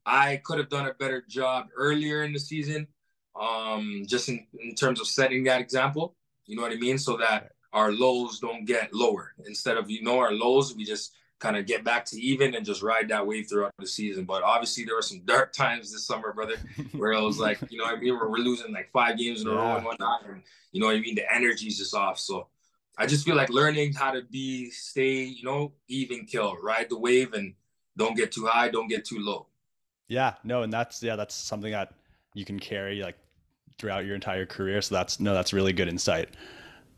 I 0.04 0.40
could 0.44 0.58
have 0.58 0.68
done 0.68 0.86
a 0.86 0.94
better 0.94 1.24
job 1.28 1.68
earlier 1.74 2.22
in 2.22 2.32
the 2.32 2.38
season, 2.38 2.86
um, 3.34 4.04
just 4.06 4.28
in, 4.28 4.46
in 4.60 4.74
terms 4.74 5.00
of 5.00 5.06
setting 5.06 5.44
that 5.44 5.60
example. 5.60 6.14
You 6.46 6.56
know 6.56 6.62
what 6.62 6.72
I 6.72 6.76
mean? 6.76 6.98
So 6.98 7.16
that 7.16 7.52
our 7.72 7.90
lows 7.92 8.38
don't 8.38 8.64
get 8.64 8.94
lower. 8.94 9.34
Instead 9.46 9.78
of, 9.78 9.90
you 9.90 10.02
know, 10.02 10.18
our 10.18 10.32
lows, 10.32 10.74
we 10.76 10.84
just 10.84 11.14
kind 11.38 11.56
of 11.56 11.66
get 11.66 11.84
back 11.84 12.04
to 12.04 12.20
even 12.20 12.54
and 12.54 12.66
just 12.66 12.82
ride 12.82 13.08
that 13.08 13.26
wave 13.26 13.48
throughout 13.48 13.72
the 13.78 13.86
season. 13.86 14.24
But 14.24 14.42
obviously, 14.42 14.84
there 14.84 14.96
were 14.96 15.02
some 15.02 15.20
dark 15.24 15.52
times 15.56 15.92
this 15.92 16.06
summer, 16.06 16.32
brother, 16.32 16.56
where 16.92 17.12
it 17.12 17.20
was 17.20 17.38
like, 17.46 17.58
you 17.70 17.78
know, 17.78 17.84
I 17.84 17.96
mean, 17.96 18.14
we're, 18.14 18.38
losing 18.38 18.72
like 18.72 18.90
five 18.92 19.18
games 19.18 19.42
in 19.42 19.48
a 19.48 19.50
row 19.50 19.76
and 19.76 19.84
whatnot, 19.84 20.24
and 20.28 20.42
you 20.72 20.80
know 20.80 20.86
what 20.86 20.96
I 20.96 21.00
mean. 21.00 21.14
The 21.14 21.32
energy's 21.32 21.78
just 21.78 21.94
off. 21.94 22.18
So 22.18 22.46
I 22.96 23.06
just 23.06 23.24
feel 23.24 23.36
like 23.36 23.50
learning 23.50 23.94
how 23.94 24.12
to 24.12 24.22
be, 24.22 24.70
stay, 24.70 25.24
you 25.24 25.44
know, 25.44 25.72
even 25.88 26.24
kill, 26.24 26.56
ride 26.62 26.88
the 26.88 26.98
wave, 26.98 27.32
and 27.32 27.54
don't 27.96 28.16
get 28.16 28.32
too 28.32 28.46
high, 28.46 28.68
don't 28.68 28.88
get 28.88 29.04
too 29.04 29.18
low. 29.18 29.46
Yeah, 30.06 30.34
no, 30.44 30.62
and 30.62 30.72
that's 30.72 31.02
yeah, 31.02 31.16
that's 31.16 31.34
something 31.34 31.72
that 31.72 31.94
you 32.34 32.44
can 32.44 32.58
carry 32.58 33.02
like 33.02 33.16
throughout 33.78 34.04
your 34.04 34.14
entire 34.14 34.46
career. 34.46 34.80
So 34.82 34.94
that's 34.94 35.20
no, 35.20 35.34
that's 35.34 35.52
really 35.52 35.72
good 35.72 35.88
insight. 35.88 36.30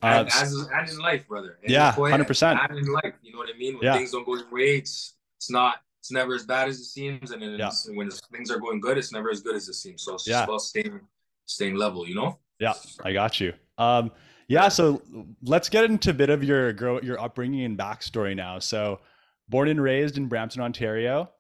Uh, 0.03 0.25
as, 0.33 0.69
as 0.75 0.95
in 0.95 0.99
life, 1.01 1.29
brother. 1.29 1.59
And 1.63 1.71
yeah, 1.71 1.93
hundred 1.93 2.27
percent. 2.27 2.59
And 2.63 2.79
in 2.79 2.87
life, 2.87 3.15
you 3.23 3.33
know 3.33 3.39
what 3.39 3.49
I 3.55 3.59
mean. 3.59 3.75
When 3.75 3.85
yeah. 3.85 3.97
things 3.97 4.13
don't 4.13 4.25
go 4.25 4.37
your 4.37 4.51
way, 4.51 4.77
it's 4.77 5.15
it's 5.37 5.51
not 5.51 5.77
it's 6.01 6.11
never 6.11 6.35
as 6.35 6.47
bad 6.47 6.69
as 6.69 6.79
it 6.79 6.85
seems, 6.85 7.31
and, 7.31 7.43
yeah. 7.59 7.71
when 7.89 8.11
things 8.33 8.51
are 8.51 8.59
going 8.59 8.81
good, 8.81 8.97
it's 8.97 9.13
never 9.13 9.31
as 9.31 9.43
good 9.43 9.55
as 9.55 9.69
it 9.69 9.75
seems. 9.75 10.03
So 10.03 10.15
it's 10.15 10.27
yeah. 10.27 10.39
just 10.39 10.45
about 10.45 10.61
staying 10.63 11.01
staying 11.45 11.77
level, 11.77 12.09
you 12.09 12.15
know. 12.15 12.39
Yeah, 12.59 12.73
I 13.05 13.13
got 13.13 13.41
you. 13.41 13.53
Um, 13.77 14.11
yeah, 14.49 14.69
so 14.69 15.03
let's 15.43 15.69
get 15.69 15.85
into 15.85 16.11
a 16.11 16.15
bit 16.15 16.31
of 16.31 16.43
your 16.43 16.73
grow 16.73 17.01
your 17.03 17.21
upbringing 17.21 17.65
and 17.65 17.79
backstory 17.79 18.35
now. 18.35 18.59
So, 18.59 19.01
born 19.49 19.69
and 19.69 19.83
raised 19.83 20.17
in 20.17 20.27
Brampton, 20.27 20.63
Ontario, 20.63 21.31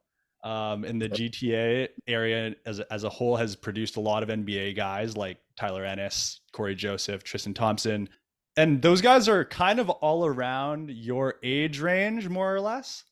um, 0.44 0.84
in 0.84 0.98
the 0.98 1.08
GTA 1.08 1.88
area 2.06 2.54
as 2.66 2.80
as 2.80 3.04
a 3.04 3.08
whole 3.08 3.36
has 3.36 3.56
produced 3.56 3.96
a 3.96 4.00
lot 4.00 4.22
of 4.22 4.28
NBA 4.28 4.76
guys 4.76 5.16
like 5.16 5.38
Tyler 5.58 5.84
Ennis, 5.84 6.40
Cory 6.52 6.74
Joseph, 6.74 7.24
Tristan 7.24 7.54
Thompson, 7.54 8.08
and 8.56 8.82
those 8.82 9.00
guys 9.00 9.28
are 9.28 9.44
kind 9.44 9.78
of 9.78 9.88
all 9.90 10.26
around 10.26 10.90
your 10.90 11.36
age 11.42 11.80
range, 11.80 12.28
more 12.28 12.54
or 12.54 12.60
less. 12.60 13.04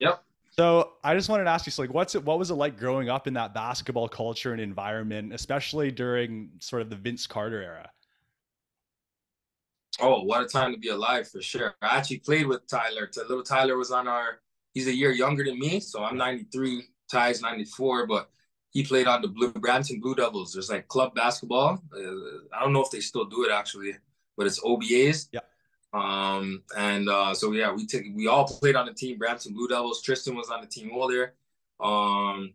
Yep. 0.00 0.22
So 0.58 0.92
I 1.04 1.14
just 1.14 1.28
wanted 1.28 1.44
to 1.44 1.50
ask 1.50 1.66
you, 1.66 1.72
so 1.72 1.82
like, 1.82 1.92
what's 1.92 2.14
it? 2.14 2.24
What 2.24 2.38
was 2.38 2.50
it 2.50 2.54
like 2.54 2.78
growing 2.78 3.08
up 3.10 3.26
in 3.26 3.34
that 3.34 3.52
basketball 3.52 4.08
culture 4.08 4.52
and 4.52 4.60
environment, 4.60 5.32
especially 5.34 5.90
during 5.90 6.50
sort 6.60 6.82
of 6.82 6.88
the 6.88 6.96
Vince 6.96 7.26
Carter 7.26 7.62
era? 7.62 7.90
Oh, 10.00 10.22
what 10.22 10.42
a 10.42 10.46
time 10.46 10.72
to 10.72 10.78
be 10.78 10.88
alive 10.88 11.28
for 11.28 11.40
sure. 11.40 11.74
I 11.80 11.96
actually 11.98 12.18
played 12.18 12.46
with 12.46 12.66
Tyler. 12.68 13.10
Little 13.28 13.42
Tyler 13.42 13.76
was 13.76 13.90
on 13.90 14.08
our, 14.08 14.40
he's 14.74 14.88
a 14.88 14.94
year 14.94 15.10
younger 15.10 15.44
than 15.44 15.58
me. 15.58 15.80
So 15.80 16.04
I'm 16.04 16.16
93, 16.16 16.84
Ty's 17.10 17.40
94, 17.40 18.06
but 18.06 18.30
he 18.70 18.82
played 18.82 19.06
on 19.06 19.22
the 19.22 19.28
Blue 19.28 19.52
Brampton 19.52 20.00
Blue 20.00 20.14
Devils. 20.14 20.52
There's 20.52 20.68
like 20.68 20.88
club 20.88 21.14
basketball. 21.14 21.82
Uh, 21.94 22.00
I 22.54 22.60
don't 22.60 22.74
know 22.74 22.82
if 22.82 22.90
they 22.90 23.00
still 23.00 23.24
do 23.24 23.44
it 23.44 23.50
actually, 23.50 23.92
but 24.36 24.46
it's 24.46 24.60
OBAs. 24.60 25.28
Yeah. 25.32 25.40
Um, 25.92 26.62
and 26.76 27.08
uh, 27.08 27.34
so 27.34 27.52
yeah, 27.52 27.72
we 27.72 27.86
took 27.86 28.02
we 28.14 28.26
all 28.26 28.44
played 28.44 28.76
on 28.76 28.86
the 28.86 28.92
team. 28.92 29.18
Brampton 29.18 29.54
Blue 29.54 29.68
Devils. 29.68 30.02
Tristan 30.02 30.34
was 30.34 30.50
on 30.50 30.60
the 30.60 30.66
team 30.66 30.90
older. 30.92 31.34
Um, 31.80 32.52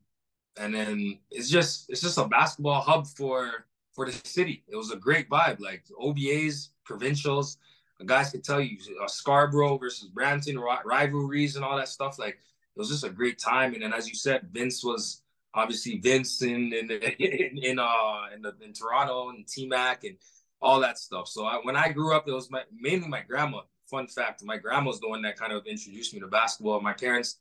and 0.59 0.73
then 0.73 1.19
it's 1.31 1.49
just 1.49 1.89
it's 1.89 2.01
just 2.01 2.17
a 2.17 2.25
basketball 2.25 2.81
hub 2.81 3.07
for 3.07 3.65
for 3.93 4.05
the 4.05 4.11
city. 4.23 4.63
It 4.67 4.75
was 4.75 4.91
a 4.91 4.97
great 4.97 5.29
vibe. 5.29 5.59
Like 5.59 5.85
OBAs, 5.99 6.69
provincials, 6.83 7.57
guys 8.05 8.31
could 8.31 8.43
tell 8.43 8.59
you 8.59 8.77
uh, 9.01 9.07
Scarborough 9.07 9.77
versus 9.77 10.09
Brampton 10.09 10.59
rivalries 10.59 11.55
and 11.55 11.65
all 11.65 11.77
that 11.77 11.89
stuff. 11.89 12.19
Like 12.19 12.35
it 12.35 12.79
was 12.79 12.89
just 12.89 13.03
a 13.03 13.09
great 13.09 13.39
time. 13.39 13.73
And 13.73 13.83
then 13.83 13.93
as 13.93 14.07
you 14.07 14.15
said, 14.15 14.49
Vince 14.51 14.83
was 14.83 15.21
obviously 15.53 15.99
Vince 15.99 16.41
in 16.41 16.73
in 16.73 16.91
in, 17.19 17.57
in 17.57 17.79
uh 17.79 18.27
in, 18.33 18.41
the, 18.41 18.55
in 18.63 18.73
Toronto 18.73 19.29
and 19.29 19.47
T 19.47 19.67
Mac 19.67 20.03
and 20.03 20.17
all 20.61 20.79
that 20.81 20.97
stuff. 20.97 21.27
So 21.27 21.45
I, 21.45 21.59
when 21.63 21.75
I 21.75 21.89
grew 21.89 22.15
up, 22.15 22.27
it 22.27 22.31
was 22.31 22.49
my 22.49 22.63
mainly 22.71 23.07
my 23.07 23.21
grandma. 23.21 23.61
Fun 23.89 24.07
fact: 24.07 24.43
my 24.43 24.57
grandma 24.57 24.87
was 24.87 24.99
the 24.99 25.09
one 25.09 25.21
that 25.23 25.37
kind 25.37 25.51
of 25.51 25.65
introduced 25.65 26.13
me 26.13 26.19
to 26.19 26.27
basketball. 26.27 26.79
My 26.79 26.93
parents, 26.93 27.39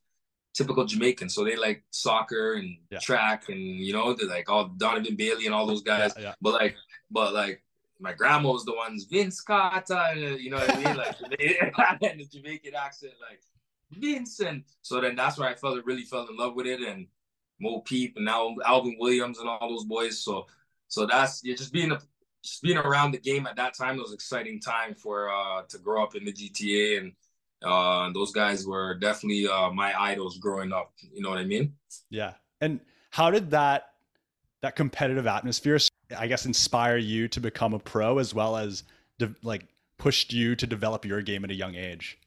typical 0.54 0.84
Jamaican, 0.84 1.28
so 1.28 1.44
they 1.44 1.56
like 1.56 1.84
soccer 1.90 2.54
and 2.54 2.76
yeah. 2.90 2.98
track, 2.98 3.48
and 3.48 3.58
you 3.58 3.92
know, 3.92 4.14
they're 4.14 4.28
like 4.28 4.48
all 4.48 4.68
Donovan 4.68 5.16
Bailey 5.16 5.46
and 5.46 5.54
all 5.54 5.66
those 5.66 5.82
guys. 5.82 6.12
Yeah, 6.16 6.22
yeah. 6.22 6.34
But 6.40 6.54
like, 6.54 6.76
but 7.10 7.34
like 7.34 7.62
my 8.00 8.12
grandma 8.12 8.50
was 8.50 8.64
the 8.64 8.74
ones 8.74 9.04
Vince 9.04 9.40
Carter, 9.40 10.14
you 10.16 10.50
know 10.50 10.56
what 10.56 10.74
I 10.74 10.76
mean? 10.76 10.96
Like 10.96 11.16
and 11.20 12.20
the 12.20 12.28
Jamaican 12.32 12.74
accent, 12.74 13.12
like 13.20 13.42
Vincent. 13.92 14.64
So 14.82 15.00
then 15.00 15.14
that's 15.14 15.38
where 15.38 15.48
I 15.48 15.54
felt 15.54 15.84
really 15.84 16.04
fell 16.04 16.26
in 16.26 16.36
love 16.36 16.54
with 16.54 16.66
it, 16.66 16.80
and 16.80 17.06
Mo 17.60 17.80
Pete 17.80 18.14
and 18.16 18.24
now 18.24 18.56
Alvin 18.64 18.96
Williams 18.98 19.38
and 19.38 19.48
all 19.48 19.68
those 19.68 19.84
boys. 19.84 20.18
So 20.18 20.46
so 20.88 21.06
that's 21.06 21.44
you're 21.44 21.56
just 21.56 21.72
being 21.72 21.92
a 21.92 22.00
just 22.42 22.62
being 22.62 22.78
around 22.78 23.12
the 23.12 23.18
game 23.18 23.46
at 23.46 23.56
that 23.56 23.76
time 23.76 23.96
was 23.96 24.12
exciting 24.12 24.60
time 24.60 24.94
for 24.94 25.30
uh 25.30 25.62
to 25.68 25.78
grow 25.78 26.02
up 26.02 26.14
in 26.14 26.24
the 26.24 26.32
GTA 26.32 26.98
and 26.98 27.12
uh 27.62 28.10
those 28.12 28.32
guys 28.32 28.66
were 28.66 28.94
definitely 28.94 29.46
uh 29.46 29.70
my 29.70 29.98
idols 29.98 30.38
growing 30.38 30.72
up 30.72 30.92
you 31.12 31.20
know 31.22 31.28
what 31.28 31.38
i 31.38 31.44
mean? 31.44 31.74
Yeah. 32.08 32.34
And 32.60 32.80
how 33.10 33.30
did 33.30 33.50
that 33.50 33.90
that 34.62 34.76
competitive 34.76 35.26
atmosphere 35.26 35.78
i 36.18 36.26
guess 36.26 36.46
inspire 36.46 36.96
you 36.96 37.28
to 37.28 37.40
become 37.40 37.72
a 37.74 37.78
pro 37.78 38.18
as 38.18 38.34
well 38.34 38.56
as 38.56 38.84
de- 39.18 39.34
like 39.42 39.66
pushed 39.98 40.32
you 40.32 40.56
to 40.56 40.66
develop 40.66 41.04
your 41.04 41.20
game 41.20 41.44
at 41.44 41.50
a 41.50 41.54
young 41.54 41.74
age? 41.74 42.18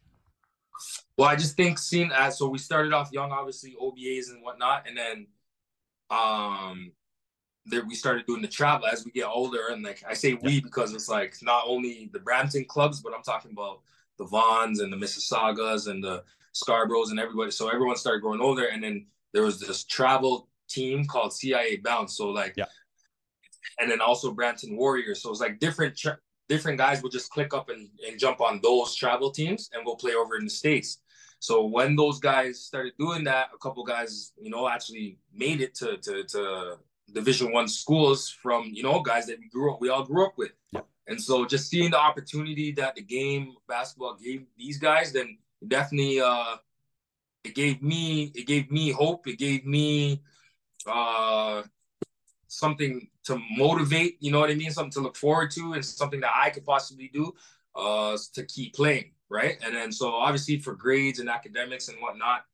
Well 1.17 1.27
i 1.27 1.36
just 1.36 1.55
think 1.55 1.79
seeing 1.79 2.12
as 2.12 2.38
so 2.38 2.48
we 2.48 2.60
started 2.60 2.93
off 2.93 3.12
young 3.12 3.32
obviously 3.32 3.75
obas 3.82 4.29
and 4.29 4.43
whatnot 4.43 4.88
and 4.88 4.98
then 4.98 5.27
um 6.12 6.91
that 7.67 7.86
we 7.88 7.96
started 7.96 8.25
doing 8.25 8.41
the 8.41 8.48
travel 8.48 8.88
as 8.88 9.05
we 9.05 9.12
get 9.12 9.25
older. 9.25 9.67
And 9.72 9.84
like 9.84 10.03
I 10.08 10.13
say 10.13 10.34
we 10.34 10.60
because 10.60 10.93
it's 10.93 11.10
like 11.10 11.36
not 11.41 11.63
only 11.65 12.10
the 12.12 12.20
Brampton 12.20 12.65
clubs, 12.65 13.01
but 13.01 13.13
I'm 13.15 13.24
talking 13.24 13.51
about 13.51 13.82
the 14.17 14.25
Vaughns 14.25 14.82
and 14.82 14.91
the 14.91 14.98
Mississaugas 14.98 15.88
and 15.88 16.03
the 16.03 16.24
Scarboroughs 16.53 17.10
and 17.10 17.20
everybody. 17.20 17.51
So 17.51 17.70
everyone 17.70 17.96
started 17.96 18.22
growing 18.22 18.41
older. 18.41 18.65
And 18.65 18.84
then 18.84 19.05
there 19.34 19.43
was 19.43 19.60
this 19.60 19.84
travel 19.86 20.50
team 20.70 21.05
called 21.05 21.34
CIA 21.34 21.77
Bounce. 21.77 22.17
So 22.17 22.29
like, 22.29 22.53
yeah. 22.58 22.65
And 23.79 23.89
then 23.89 24.01
also 24.01 24.32
Brampton 24.32 24.75
Warriors. 24.75 25.22
So 25.22 25.32
it's 25.32 25.39
like 25.39 25.60
different 25.60 25.98
tra- 25.98 26.20
different 26.50 26.77
guys 26.77 27.01
will 27.01 27.10
just 27.10 27.32
click 27.32 27.53
up 27.53 27.70
and, 27.70 27.89
and 28.05 28.20
jump 28.20 28.41
on 28.41 28.60
those 28.62 28.93
travel 28.93 29.32
teams 29.32 29.70
and 29.74 29.86
go 29.86 29.96
play 29.96 30.13
over 30.13 30.36
in 30.38 30.43
the 30.43 30.50
States. 30.50 31.00
So 31.39 31.65
when 31.65 31.96
those 31.96 32.20
guys 32.20 32.62
started 32.62 32.93
doing 33.00 33.24
that, 33.24 33.50
a 33.53 33.58
couple 33.58 33.84
guys, 33.84 34.34
you 34.39 34.50
know, 34.50 34.70
actually 34.70 35.17
made 35.34 35.62
it 35.62 35.74
to 35.75 35.98
to 35.98 36.24
to 36.25 36.77
division 37.13 37.51
one 37.51 37.67
schools 37.67 38.29
from 38.29 38.70
you 38.74 38.84
know 38.84 39.01
guys 39.01 39.25
that 39.27 39.39
we 39.39 39.48
grew 39.48 39.74
up 39.74 39.82
we 39.82 39.89
all 39.89 40.03
grew 40.03 40.25
up 40.25 40.34
with. 40.38 40.51
Yeah. 40.72 40.82
and 41.08 41.22
so 41.22 41.46
just 41.46 41.70
seeing 41.70 41.91
the 41.91 42.00
opportunity 42.00 42.72
that 42.72 42.96
the 42.96 43.01
game 43.01 43.55
basketball 43.67 44.15
gave 44.15 44.46
these 44.58 44.77
guys 44.77 45.12
then 45.13 45.38
definitely 45.67 46.20
uh 46.20 46.55
it 47.43 47.55
gave 47.55 47.82
me 47.82 48.32
it 48.36 48.48
gave 48.48 48.72
me 48.72 48.91
hope. 48.91 49.27
It 49.27 49.38
gave 49.38 49.65
me 49.65 50.22
uh 50.88 51.63
something 52.48 53.08
to 53.25 53.39
motivate 53.58 54.17
you 54.20 54.32
know 54.32 54.39
what 54.39 54.50
i 54.51 54.55
mean? 54.55 54.72
Something 54.72 54.91
to 54.91 55.01
look 55.01 55.15
forward 55.15 55.51
to 55.51 55.74
and 55.74 55.84
something 55.84 56.20
that 56.22 56.32
i 56.36 56.50
could 56.50 56.65
possibly 56.65 57.10
do 57.13 57.34
uh 57.75 58.17
to 58.34 58.46
keep 58.46 58.74
playing 58.75 59.12
right? 59.29 59.58
And 59.65 59.75
then 59.75 59.91
so 59.91 60.10
obviously 60.13 60.60
for 60.60 60.75
grades 60.75 61.20
and 61.20 61.29
academics 61.29 61.88
and 61.89 61.98
whatnot 62.00 62.46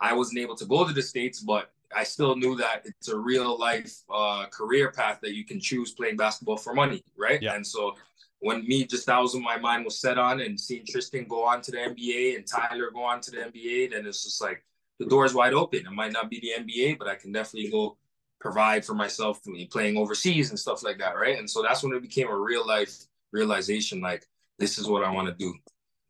i 0.00 0.12
wasn't 0.12 0.38
able 0.38 0.56
to 0.56 0.66
go 0.66 0.86
to 0.86 0.92
the 0.92 1.02
states 1.02 1.40
but 1.40 1.72
I 1.94 2.04
still 2.04 2.36
knew 2.36 2.56
that 2.56 2.84
it's 2.84 3.08
a 3.08 3.18
real 3.18 3.58
life 3.58 3.94
uh, 4.12 4.46
career 4.46 4.92
path 4.92 5.20
that 5.22 5.34
you 5.34 5.44
can 5.44 5.60
choose 5.60 5.92
playing 5.92 6.16
basketball 6.16 6.56
for 6.56 6.74
money, 6.74 7.02
right? 7.16 7.40
Yeah. 7.40 7.54
And 7.54 7.66
so 7.66 7.94
when 8.40 8.66
me 8.66 8.84
just 8.84 9.06
that 9.06 9.18
was 9.20 9.34
what 9.34 9.42
my 9.42 9.58
mind 9.58 9.84
was 9.84 10.00
set 10.00 10.18
on, 10.18 10.40
and 10.40 10.58
seeing 10.58 10.84
Tristan 10.86 11.26
go 11.26 11.44
on 11.44 11.60
to 11.62 11.70
the 11.70 11.78
NBA 11.78 12.36
and 12.36 12.46
Tyler 12.46 12.90
go 12.92 13.02
on 13.02 13.20
to 13.22 13.30
the 13.30 13.38
NBA, 13.38 13.92
then 13.92 14.06
it's 14.06 14.22
just 14.22 14.40
like 14.40 14.64
the 14.98 15.06
door 15.06 15.24
is 15.24 15.34
wide 15.34 15.54
open. 15.54 15.80
It 15.80 15.92
might 15.92 16.12
not 16.12 16.30
be 16.30 16.40
the 16.40 16.62
NBA, 16.62 16.98
but 16.98 17.08
I 17.08 17.14
can 17.14 17.32
definitely 17.32 17.70
go 17.70 17.96
provide 18.40 18.84
for 18.84 18.94
myself 18.94 19.40
playing 19.70 19.96
overseas 19.96 20.50
and 20.50 20.58
stuff 20.58 20.82
like 20.82 20.98
that, 20.98 21.16
right? 21.16 21.38
And 21.38 21.50
so 21.50 21.62
that's 21.62 21.82
when 21.82 21.92
it 21.92 22.02
became 22.02 22.28
a 22.28 22.36
real 22.36 22.66
life 22.66 22.94
realization, 23.32 24.00
like 24.00 24.26
this 24.58 24.78
is 24.78 24.86
what 24.86 25.04
I 25.04 25.10
want 25.10 25.28
to 25.28 25.34
do. 25.34 25.54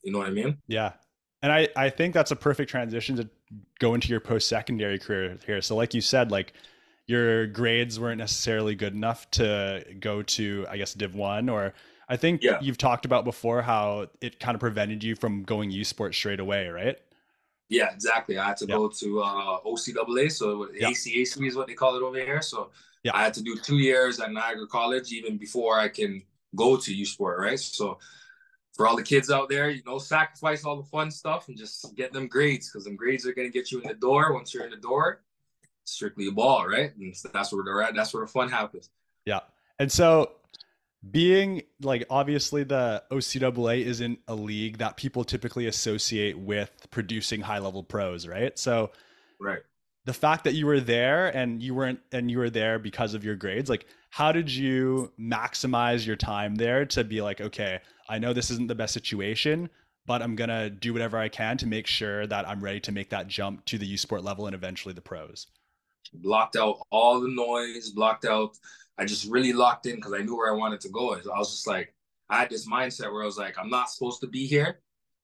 You 0.02 0.12
know 0.12 0.18
what 0.18 0.28
I 0.28 0.30
mean? 0.30 0.58
Yeah. 0.66 0.92
And 1.42 1.52
I, 1.52 1.68
I 1.76 1.90
think 1.90 2.14
that's 2.14 2.30
a 2.30 2.37
perfect 2.37 2.70
transition 2.70 3.16
to 3.16 3.28
go 3.78 3.95
into 3.95 4.09
your 4.09 4.21
post 4.21 4.49
secondary 4.49 4.99
career 4.99 5.38
here. 5.47 5.61
So, 5.62 5.76
like 5.76 5.95
you 5.95 6.00
said, 6.00 6.31
like 6.31 6.52
your 7.07 7.47
grades 7.47 7.99
weren't 7.99 8.19
necessarily 8.19 8.75
good 8.75 8.95
enough 8.95 9.31
to 9.33 9.85
go 9.99 10.23
to, 10.23 10.67
I 10.69 10.76
guess, 10.76 10.95
Div 10.95 11.14
One, 11.14 11.49
or 11.49 11.75
I 12.09 12.17
think 12.17 12.43
yeah. 12.43 12.59
you've 12.61 12.78
talked 12.78 13.05
about 13.05 13.25
before 13.25 13.62
how 13.62 14.09
it 14.21 14.38
kind 14.40 14.55
of 14.55 14.61
prevented 14.61 15.02
you 15.02 15.14
from 15.14 15.43
going 15.43 15.71
U 15.71 15.85
Sport 15.85 16.14
straight 16.14 16.40
away, 16.40 16.69
right? 16.69 16.99
Yeah, 17.69 17.93
exactly. 17.93 18.38
I 18.38 18.49
had 18.49 18.57
to 18.59 18.67
yeah. 18.67 18.76
go 18.76 18.88
to 18.88 19.21
uh, 19.21 19.61
OCAA, 19.61 20.33
so 20.33 20.69
yeah. 20.73 20.88
ACAC 20.88 21.47
is 21.47 21.57
what 21.57 21.67
they 21.67 21.75
call 21.75 21.97
it 21.97 22.02
over 22.02 22.17
here. 22.17 22.40
So 22.40 22.71
yeah. 23.02 23.12
I 23.14 23.23
had 23.23 23.35
to 23.35 23.43
do 23.43 23.57
two 23.57 23.78
years 23.78 24.21
at 24.21 24.33
Niagara 24.33 24.67
College 24.67 25.12
even 25.12 25.37
before 25.37 25.78
I 25.78 25.88
can 25.88 26.23
go 26.57 26.76
to 26.76 26.95
U 26.95 27.05
Sport, 27.05 27.40
right? 27.40 27.61
So 27.61 27.99
for 28.78 28.87
all 28.87 28.97
the 28.97 29.02
kids 29.02 29.28
out 29.28 29.49
there, 29.49 29.68
you 29.70 29.82
know, 29.85 29.99
sacrifice 29.99 30.64
all 30.64 30.76
the 30.76 30.88
fun 30.88 31.11
stuff 31.11 31.49
and 31.49 31.58
just 31.58 31.97
get 31.97 32.12
them 32.12 32.28
grades 32.28 32.70
because 32.70 32.85
them 32.85 32.94
grades 32.94 33.26
are 33.26 33.32
going 33.32 33.50
to 33.50 33.52
get 33.52 33.73
you 33.73 33.80
in 33.80 33.88
the 33.88 33.94
door. 33.94 34.32
Once 34.32 34.54
you're 34.54 34.64
in 34.64 34.70
the 34.70 34.76
door, 34.76 35.20
strictly 35.82 36.28
a 36.28 36.30
ball, 36.30 36.64
right? 36.64 36.97
And 36.97 37.12
that's 37.32 37.52
where 37.52 37.64
they're 37.64 37.82
at. 37.82 37.97
That's 37.97 38.14
where 38.14 38.25
the 38.25 38.30
fun 38.30 38.49
happens. 38.49 38.88
Yeah. 39.26 39.40
And 39.80 39.90
so 39.90 40.30
being 41.11 41.62
like 41.82 42.06
obviously 42.08 42.62
the 42.62 43.02
OCAA 43.11 43.85
isn't 43.85 44.20
a 44.28 44.35
league 44.35 44.78
that 44.78 44.97
people 44.97 45.25
typically 45.25 45.66
associate 45.66 46.38
with 46.38 46.70
producing 46.92 47.40
high 47.40 47.58
level 47.58 47.82
pros, 47.82 48.28
right? 48.28 48.56
So 48.56 48.92
right. 49.40 49.61
The 50.04 50.14
fact 50.14 50.44
that 50.44 50.54
you 50.54 50.66
were 50.66 50.80
there 50.80 51.37
and 51.37 51.62
you 51.62 51.75
weren't 51.75 51.99
and 52.12 52.30
you 52.30 52.38
were 52.38 52.49
there 52.49 52.78
because 52.78 53.14
of 53.14 53.25
your 53.25 53.35
grades, 53.35 53.68
like 53.68 53.87
how 54.11 54.32
did 54.32 54.50
you 54.50 55.12
maximize 55.20 56.06
your 56.06 56.16
time 56.16 56.54
there 56.54 56.87
to 56.87 57.04
be 57.04 57.20
like, 57.20 57.40
okay, 57.40 57.80
I 58.09 58.19
know 58.19 58.33
this 58.33 58.50
isn't 58.50 58.69
the 58.69 58.75
best 58.75 58.95
situation, 58.95 59.69
but 60.07 60.23
I'm 60.23 60.35
going 60.35 60.49
to 60.49 60.71
do 60.71 60.93
whatever 60.93 61.19
I 61.19 61.29
can 61.29 61.59
to 61.59 61.67
make 61.67 61.87
sure 61.87 62.27
that 62.27 62.49
I'm 62.49 62.61
ready 62.61 62.81
to 62.81 62.93
make 62.93 63.11
that 63.11 63.29
jump 63.29 63.65
to 63.67 63.79
the 63.79 63.87
U 63.87 63.99
Sport 63.99 64.25
level 64.25 64.47
and 64.47 64.55
eventually 64.55 64.95
the 64.95 65.03
pros. 65.03 65.47
Blocked 66.15 66.57
out 66.57 66.79
all 66.91 67.21
the 67.21 67.29
noise, 67.29 67.91
blocked 67.91 68.25
out. 68.25 68.57
I 68.97 69.05
just 69.05 69.31
really 69.31 69.53
locked 69.53 69.87
in 69.87 69.97
because 69.97 70.15
I 70.15 70.23
knew 70.23 70.37
where 70.37 70.53
I 70.53 70.57
wanted 70.57 70.81
to 70.81 70.88
go. 70.88 71.15
I 71.15 71.38
was 71.38 71.50
just 71.50 71.67
like, 71.67 71.95
I 72.31 72.38
had 72.38 72.50
this 72.50 72.67
mindset 72.67 73.12
where 73.12 73.23
I 73.23 73.27
was 73.27 73.38
like, 73.38 73.59
I'm 73.59 73.69
not 73.69 73.91
supposed 73.91 74.21
to 74.23 74.27
be 74.27 74.47
here. 74.47 74.81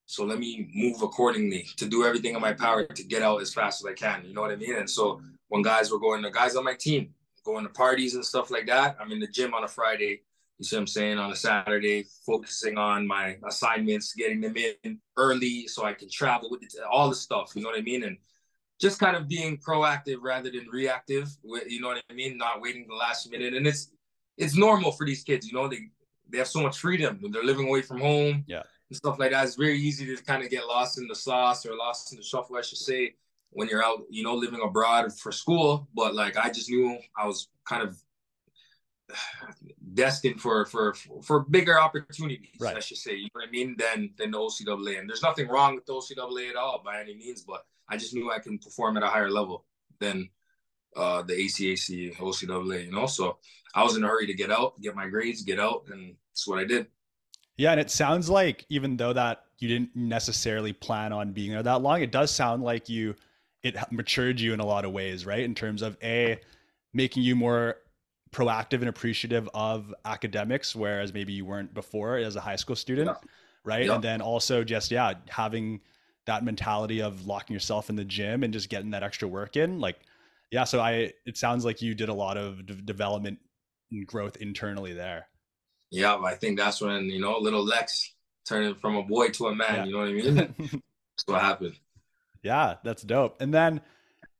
So 0.06 0.24
let 0.24 0.38
me 0.38 0.68
move 0.74 1.00
accordingly 1.00 1.66
to 1.76 1.86
do 1.86 2.04
everything 2.04 2.34
in 2.34 2.40
my 2.42 2.52
power 2.52 2.84
to 2.84 3.02
get 3.04 3.22
out 3.22 3.40
as 3.40 3.54
fast 3.54 3.82
as 3.82 3.90
I 3.90 3.94
can. 3.94 4.24
You 4.26 4.34
know 4.34 4.42
what 4.42 4.50
I 4.50 4.56
mean? 4.56 4.76
And 4.76 4.88
so 4.88 5.22
when 5.48 5.62
guys 5.62 5.90
were 5.90 5.98
going, 5.98 6.20
the 6.20 6.30
guys 6.30 6.56
on 6.56 6.64
my 6.64 6.74
team, 6.74 7.14
going 7.44 7.64
to 7.64 7.70
parties 7.70 8.14
and 8.14 8.24
stuff 8.24 8.50
like 8.50 8.66
that, 8.66 8.96
I'm 9.00 9.12
in 9.12 9.20
the 9.20 9.26
gym 9.26 9.54
on 9.54 9.64
a 9.64 9.68
Friday 9.68 10.22
you 10.58 10.64
see 10.64 10.76
what 10.76 10.82
I'm 10.82 10.86
saying? 10.86 11.18
On 11.18 11.32
a 11.32 11.36
Saturday, 11.36 12.06
focusing 12.24 12.78
on 12.78 13.06
my 13.06 13.36
assignments, 13.46 14.14
getting 14.14 14.40
them 14.40 14.54
in 14.56 15.00
early 15.16 15.66
so 15.66 15.84
I 15.84 15.94
can 15.94 16.08
travel 16.08 16.48
with 16.50 16.62
it, 16.62 16.74
all 16.88 17.08
the 17.08 17.14
stuff. 17.14 17.52
You 17.54 17.62
know 17.62 17.70
what 17.70 17.78
I 17.78 17.82
mean? 17.82 18.04
And 18.04 18.18
just 18.80 19.00
kind 19.00 19.16
of 19.16 19.28
being 19.28 19.58
proactive 19.58 20.18
rather 20.22 20.50
than 20.50 20.66
reactive. 20.70 21.28
You 21.66 21.80
know 21.80 21.88
what 21.88 22.02
I 22.08 22.14
mean? 22.14 22.38
Not 22.38 22.60
waiting 22.60 22.86
the 22.88 22.94
last 22.94 23.30
minute. 23.30 23.54
And 23.54 23.66
it's 23.66 23.90
it's 24.36 24.56
normal 24.56 24.92
for 24.92 25.06
these 25.06 25.24
kids. 25.24 25.46
You 25.46 25.54
know, 25.54 25.68
they 25.68 25.88
they 26.30 26.38
have 26.38 26.48
so 26.48 26.62
much 26.62 26.78
freedom 26.78 27.18
when 27.20 27.32
they're 27.32 27.44
living 27.44 27.68
away 27.68 27.82
from 27.82 28.00
home. 28.00 28.44
Yeah. 28.46 28.62
And 28.90 28.96
stuff 28.96 29.18
like 29.18 29.32
that. 29.32 29.44
It's 29.44 29.56
very 29.56 29.78
easy 29.78 30.14
to 30.14 30.22
kind 30.22 30.44
of 30.44 30.50
get 30.50 30.66
lost 30.66 30.98
in 30.98 31.08
the 31.08 31.14
sauce 31.14 31.66
or 31.66 31.76
lost 31.76 32.12
in 32.12 32.18
the 32.18 32.24
shuffle, 32.24 32.56
I 32.56 32.62
should 32.62 32.78
say, 32.78 33.14
when 33.50 33.66
you're 33.68 33.84
out, 33.84 34.02
you 34.10 34.22
know, 34.22 34.34
living 34.34 34.60
abroad 34.62 35.12
for 35.18 35.32
school. 35.32 35.88
But 35.94 36.14
like 36.14 36.36
I 36.36 36.50
just 36.50 36.70
knew 36.70 36.98
I 37.16 37.26
was 37.26 37.48
kind 37.66 37.82
of 37.82 37.96
destined 39.94 40.40
for 40.40 40.66
for 40.66 40.94
for 41.22 41.40
bigger 41.40 41.80
opportunities. 41.80 42.48
Right. 42.60 42.76
I 42.76 42.80
should 42.80 42.96
say. 42.96 43.14
You 43.14 43.24
know 43.24 43.40
what 43.40 43.48
I 43.48 43.50
mean? 43.50 43.76
Than 43.78 44.10
than 44.16 44.30
the 44.30 44.38
OCAA, 44.38 44.98
and 44.98 45.08
there's 45.08 45.22
nothing 45.22 45.48
wrong 45.48 45.74
with 45.74 45.86
the 45.86 45.92
OCAA 45.92 46.50
at 46.50 46.56
all 46.56 46.82
by 46.84 47.00
any 47.00 47.14
means. 47.14 47.42
But 47.42 47.64
I 47.88 47.96
just 47.96 48.14
knew 48.14 48.30
I 48.30 48.38
can 48.38 48.58
perform 48.58 48.96
at 48.96 49.02
a 49.02 49.08
higher 49.08 49.30
level 49.30 49.64
than 50.00 50.28
uh, 50.96 51.22
the 51.22 51.34
ACAC, 51.34 52.16
OCAA. 52.16 52.86
You 52.86 52.92
know, 52.92 53.06
so 53.06 53.38
I 53.74 53.82
was 53.82 53.96
in 53.96 54.04
a 54.04 54.08
hurry 54.08 54.26
to 54.26 54.34
get 54.34 54.50
out, 54.50 54.80
get 54.80 54.94
my 54.94 55.08
grades, 55.08 55.42
get 55.42 55.60
out, 55.60 55.84
and 55.90 56.14
that's 56.30 56.46
what 56.46 56.58
I 56.58 56.64
did. 56.64 56.86
Yeah, 57.56 57.72
and 57.72 57.80
it 57.80 57.90
sounds 57.90 58.28
like 58.28 58.66
even 58.68 58.96
though 58.96 59.12
that 59.12 59.44
you 59.58 59.68
didn't 59.68 59.94
necessarily 59.94 60.72
plan 60.72 61.12
on 61.12 61.32
being 61.32 61.52
there 61.52 61.62
that 61.62 61.82
long, 61.82 62.02
it 62.02 62.10
does 62.10 62.30
sound 62.30 62.62
like 62.62 62.88
you 62.88 63.14
it 63.62 63.76
matured 63.90 64.38
you 64.38 64.52
in 64.52 64.60
a 64.60 64.66
lot 64.66 64.84
of 64.84 64.92
ways, 64.92 65.24
right? 65.24 65.42
In 65.42 65.54
terms 65.54 65.82
of 65.82 65.96
a 66.02 66.38
making 66.92 67.22
you 67.22 67.34
more 67.34 67.76
proactive 68.34 68.80
and 68.80 68.88
appreciative 68.88 69.48
of 69.54 69.94
academics, 70.04 70.74
whereas 70.74 71.14
maybe 71.14 71.32
you 71.32 71.44
weren't 71.44 71.72
before 71.72 72.16
as 72.16 72.34
a 72.34 72.40
high 72.40 72.56
school 72.56 72.74
student, 72.74 73.06
yeah. 73.08 73.30
right? 73.64 73.86
Yeah. 73.86 73.94
And 73.94 74.04
then 74.04 74.20
also 74.20 74.64
just 74.64 74.90
yeah, 74.90 75.14
having 75.28 75.80
that 76.26 76.44
mentality 76.44 77.00
of 77.00 77.26
locking 77.26 77.54
yourself 77.54 77.88
in 77.90 77.96
the 77.96 78.04
gym 78.04 78.42
and 78.42 78.52
just 78.52 78.68
getting 78.68 78.90
that 78.90 79.02
extra 79.02 79.28
work 79.28 79.56
in, 79.56 79.78
like 79.78 80.00
yeah. 80.50 80.64
So 80.64 80.80
I, 80.80 81.12
it 81.24 81.36
sounds 81.36 81.64
like 81.64 81.80
you 81.80 81.94
did 81.94 82.08
a 82.08 82.14
lot 82.14 82.36
of 82.36 82.66
d- 82.66 82.80
development 82.84 83.38
and 83.92 84.06
growth 84.06 84.36
internally 84.36 84.92
there. 84.92 85.28
Yeah, 85.90 86.16
I 86.16 86.34
think 86.34 86.58
that's 86.58 86.80
when 86.80 87.04
you 87.04 87.20
know 87.20 87.38
little 87.38 87.64
Lex 87.64 88.14
turning 88.44 88.74
from 88.74 88.96
a 88.96 89.02
boy 89.04 89.28
to 89.28 89.46
a 89.46 89.54
man. 89.54 89.74
Yeah. 89.74 89.84
You 89.84 89.92
know 89.92 89.98
what 89.98 90.08
I 90.08 90.12
mean? 90.12 90.34
that's 91.16 91.24
what 91.26 91.40
happened. 91.40 91.78
Yeah, 92.42 92.74
that's 92.82 93.02
dope. 93.02 93.40
And 93.40 93.54
then, 93.54 93.80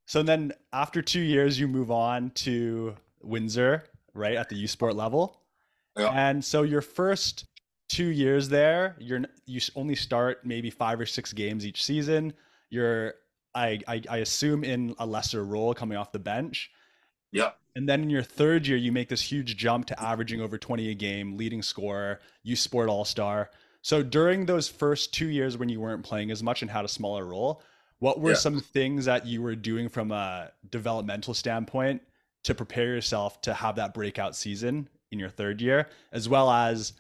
so 0.05 0.23
then 0.23 0.53
after 0.73 1.01
two 1.01 1.21
years, 1.21 1.59
you 1.59 1.69
move 1.69 1.91
on 1.91 2.31
to 2.31 2.97
Windsor, 3.27 3.85
right 4.15 4.37
at 4.37 4.49
the 4.49 4.57
U 4.57 4.69
Sport 4.69 4.97
level. 4.97 5.41
Yeah. 5.97 6.11
And 6.11 6.45
so 6.45 6.63
your 6.63 6.81
first 6.81 7.47
two 7.89 8.07
years 8.07 8.49
there, 8.49 8.97
you're 8.99 9.23
you 9.47 9.61
only 9.77 9.95
start 9.95 10.45
maybe 10.45 10.71
five 10.71 11.01
or 11.01 11.07
six 11.07 11.33
games 11.33 11.67
each 11.67 11.85
season. 11.85 12.33
You're 12.71 13.15
I, 13.55 13.79
I, 13.87 14.03
I 14.11 14.17
assume 14.19 14.65
in 14.65 14.95
a 14.99 15.07
lesser 15.07 15.45
role 15.45 15.75
coming 15.75 15.97
off 15.97 16.11
the 16.13 16.19
bench. 16.19 16.71
Yep. 17.33 17.57
And 17.77 17.89
then 17.89 18.03
in 18.03 18.11
your 18.11 18.23
third 18.23 18.67
year, 18.67 18.77
you 18.77 18.93
make 18.93 19.09
this 19.09 19.23
huge 19.23 19.57
jump 19.57 19.87
to 19.87 20.01
averaging 20.03 20.41
over 20.41 20.59
20 20.59 20.91
a 20.91 20.95
game, 20.95 21.37
leading 21.37 21.63
scorer, 21.63 22.21
U 22.43 22.57
Sport 22.57 22.89
All 22.89 23.05
Star. 23.05 23.51
So 23.83 24.03
during 24.03 24.47
those 24.47 24.69
first 24.69 25.13
two 25.13 25.29
years 25.29 25.59
when 25.59 25.69
you 25.69 25.81
weren't 25.81 26.05
playing 26.05 26.31
as 26.31 26.43
much 26.43 26.63
and 26.63 26.71
had 26.71 26.85
a 26.85 26.89
smaller 26.89 27.27
role, 27.27 27.63
what 27.99 28.21
were 28.21 28.31
yeah. 28.31 28.37
some 28.37 28.61
things 28.61 29.05
that 29.05 29.27
you 29.27 29.43
were 29.43 29.55
doing 29.55 29.89
from 29.89 30.11
a 30.11 30.51
developmental 30.71 31.35
standpoint 31.35 32.03
to 32.45 32.55
prepare 32.55 32.87
yourself 32.87 33.41
to 33.43 33.55
have 33.55 33.77
that 33.77 33.95
breakout 33.95 34.37
season 34.37 34.89
in 35.11 35.19
your 35.19 35.31
third 35.31 35.61
year, 35.61 35.89
as 36.13 36.29
well 36.29 36.51
as 36.51 36.93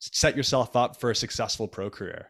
set 0.00 0.36
yourself 0.36 0.74
up 0.74 0.98
for 0.98 1.10
a 1.10 1.16
successful 1.16 1.68
pro 1.68 1.88
career? 1.90 2.28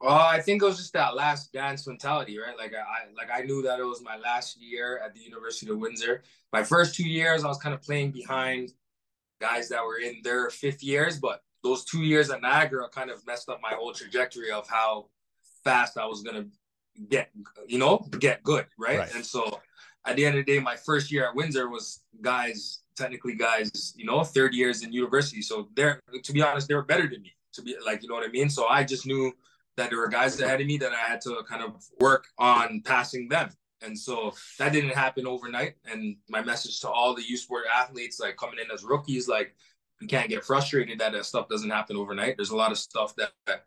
Well, 0.00 0.14
I 0.14 0.40
think 0.40 0.62
it 0.62 0.64
was 0.64 0.78
just 0.78 0.92
that 0.94 1.14
last 1.14 1.52
dance 1.52 1.86
mentality, 1.86 2.38
right? 2.38 2.56
Like 2.56 2.72
I, 2.74 3.12
like 3.16 3.30
I 3.32 3.44
knew 3.44 3.62
that 3.62 3.78
it 3.78 3.84
was 3.84 4.02
my 4.02 4.16
last 4.16 4.60
year 4.60 5.00
at 5.04 5.14
the 5.14 5.20
University 5.20 5.70
of 5.70 5.78
Windsor. 5.78 6.22
My 6.52 6.62
first 6.62 6.94
two 6.94 7.08
years, 7.08 7.44
I 7.44 7.48
was 7.48 7.58
kind 7.58 7.74
of 7.74 7.82
playing 7.82 8.10
behind 8.10 8.72
guys 9.40 9.68
that 9.68 9.84
were 9.84 9.98
in 9.98 10.20
their 10.22 10.50
fifth 10.50 10.82
years, 10.82 11.18
but 11.18 11.40
those 11.62 11.84
two 11.84 12.02
years 12.02 12.30
at 12.30 12.42
Niagara 12.42 12.88
kind 12.88 13.10
of 13.10 13.24
messed 13.26 13.48
up 13.48 13.60
my 13.62 13.74
whole 13.74 13.92
trajectory 13.92 14.50
of 14.50 14.68
how 14.68 15.08
fast 15.62 15.98
I 15.98 16.06
was 16.06 16.22
gonna 16.22 16.46
get, 17.08 17.30
you 17.66 17.78
know, 17.78 17.98
get 18.18 18.42
good, 18.42 18.66
right? 18.78 18.98
right? 18.98 19.14
And 19.14 19.24
so 19.24 19.60
at 20.06 20.16
the 20.16 20.24
end 20.24 20.38
of 20.38 20.46
the 20.46 20.52
day, 20.52 20.60
my 20.60 20.76
first 20.76 21.10
year 21.10 21.28
at 21.28 21.34
Windsor 21.34 21.68
was 21.68 22.02
guys, 22.22 22.80
technically 22.96 23.34
guys, 23.34 23.92
you 23.96 24.06
know, 24.06 24.22
third 24.24 24.54
years 24.54 24.82
in 24.82 24.92
university. 24.92 25.42
So 25.42 25.68
they're, 25.74 26.00
to 26.22 26.32
be 26.32 26.42
honest, 26.42 26.68
they 26.68 26.74
were 26.74 26.84
better 26.84 27.08
than 27.08 27.22
me. 27.22 27.32
To 27.54 27.62
be 27.62 27.74
like, 27.84 28.02
you 28.02 28.08
know 28.08 28.14
what 28.14 28.24
I 28.24 28.30
mean. 28.30 28.50
So 28.50 28.66
I 28.66 28.84
just 28.84 29.06
knew 29.06 29.32
that 29.76 29.90
there 29.90 29.98
were 29.98 30.08
guys 30.08 30.38
ahead 30.40 30.60
of 30.60 30.66
me 30.66 30.76
that 30.78 30.92
I 30.92 31.10
had 31.10 31.20
to 31.22 31.42
kind 31.48 31.62
of 31.62 31.82
work 32.00 32.26
on 32.38 32.82
passing 32.84 33.28
them. 33.28 33.50
And 33.82 33.98
so 33.98 34.32
that 34.58 34.72
didn't 34.72 34.94
happen 34.94 35.26
overnight. 35.26 35.74
And 35.90 36.16
my 36.28 36.42
message 36.42 36.80
to 36.80 36.90
all 36.90 37.14
the 37.14 37.26
U 37.28 37.36
Sport 37.36 37.64
athletes, 37.74 38.20
like 38.20 38.36
coming 38.36 38.58
in 38.62 38.70
as 38.70 38.84
rookies, 38.84 39.28
like 39.28 39.54
you 40.00 40.06
can't 40.06 40.28
get 40.28 40.44
frustrated 40.44 40.98
that 41.00 41.12
that 41.12 41.24
stuff 41.24 41.48
doesn't 41.48 41.70
happen 41.70 41.96
overnight. 41.96 42.36
There's 42.36 42.50
a 42.50 42.56
lot 42.56 42.72
of 42.72 42.78
stuff 42.78 43.14
that, 43.16 43.32
that 43.46 43.64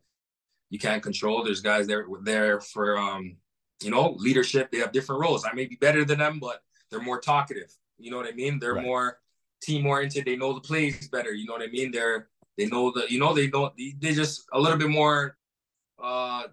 you 0.70 0.80
can't 0.80 1.02
control. 1.02 1.44
There's 1.44 1.62
guys 1.62 1.88
there 1.88 2.06
there 2.24 2.60
for 2.60 2.98
um, 2.98 3.38
you 3.82 3.92
know, 3.92 4.16
leadership. 4.18 4.72
They 4.72 4.80
have 4.80 4.92
different 4.92 5.22
roles. 5.22 5.46
I 5.46 5.54
may 5.54 5.66
be 5.66 5.76
better 5.76 6.06
than 6.06 6.20
them, 6.20 6.40
but 6.40 6.62
they're 6.90 7.02
more 7.02 7.20
talkative. 7.20 7.74
You 7.98 8.12
know 8.12 8.18
what 8.18 8.28
I 8.28 8.32
mean? 8.32 8.60
They're 8.60 8.76
right. 8.76 8.86
more 8.86 9.20
team 9.62 9.86
oriented. 9.86 10.26
They 10.26 10.36
know 10.36 10.54
the 10.54 10.62
plays 10.62 11.08
better. 11.10 11.34
You 11.34 11.46
know 11.46 11.54
what 11.54 11.62
I 11.62 11.68
mean? 11.68 11.92
They're 11.92 12.28
they 12.58 12.66
know 12.66 12.92
the 12.92 13.06
you 13.10 13.20
know 13.20 13.34
they 13.34 13.48
don't 13.48 13.74
they 13.78 14.14
just 14.14 14.46
a 14.54 14.60
little 14.60 14.78
bit 14.78 14.90
more 14.90 15.38
uh 16.02 16.44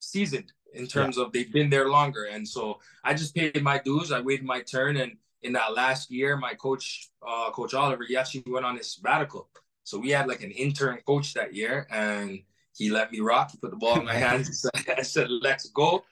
seasoned 0.00 0.52
in 0.74 0.86
terms 0.86 1.16
yeah. 1.16 1.24
of 1.24 1.32
they've 1.32 1.52
been 1.52 1.70
there 1.70 1.88
longer. 1.88 2.24
And 2.24 2.46
so 2.46 2.80
I 3.02 3.14
just 3.14 3.34
paid 3.34 3.62
my 3.62 3.78
dues. 3.78 4.12
I 4.12 4.20
waited 4.20 4.44
my 4.44 4.60
turn. 4.60 4.96
And 4.96 5.16
in 5.42 5.52
that 5.52 5.74
last 5.74 6.10
year, 6.10 6.36
my 6.36 6.54
coach, 6.54 7.10
uh, 7.26 7.50
Coach 7.50 7.74
Oliver, 7.74 8.04
he 8.06 8.16
actually 8.16 8.44
went 8.46 8.66
on 8.66 8.76
his 8.76 8.92
sabbatical. 8.92 9.48
So 9.84 9.98
we 9.98 10.10
had 10.10 10.26
like 10.26 10.42
an 10.42 10.50
intern 10.50 10.98
coach 11.06 11.34
that 11.34 11.54
year, 11.54 11.86
and 11.90 12.40
he 12.74 12.90
let 12.90 13.12
me 13.12 13.20
rock. 13.20 13.50
He 13.52 13.58
put 13.58 13.70
the 13.70 13.76
ball 13.76 13.98
in 14.00 14.06
my 14.06 14.14
hands. 14.26 14.66
I 14.98 15.02
said, 15.02 15.28
"Let's 15.30 15.68
go," 15.68 16.04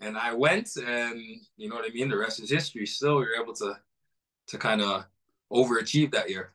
and 0.00 0.16
I 0.16 0.32
went. 0.34 0.70
And 0.76 1.20
you 1.56 1.68
know 1.68 1.76
what 1.76 1.84
I 1.84 1.92
mean. 1.92 2.08
The 2.08 2.16
rest 2.16 2.40
is 2.40 2.50
history. 2.50 2.86
Still, 2.86 3.16
we 3.16 3.24
were 3.24 3.40
able 3.40 3.54
to 3.54 3.74
to 4.48 4.58
kind 4.58 4.80
of 4.80 5.04
overachieve 5.52 6.12
that 6.12 6.30
year. 6.30 6.52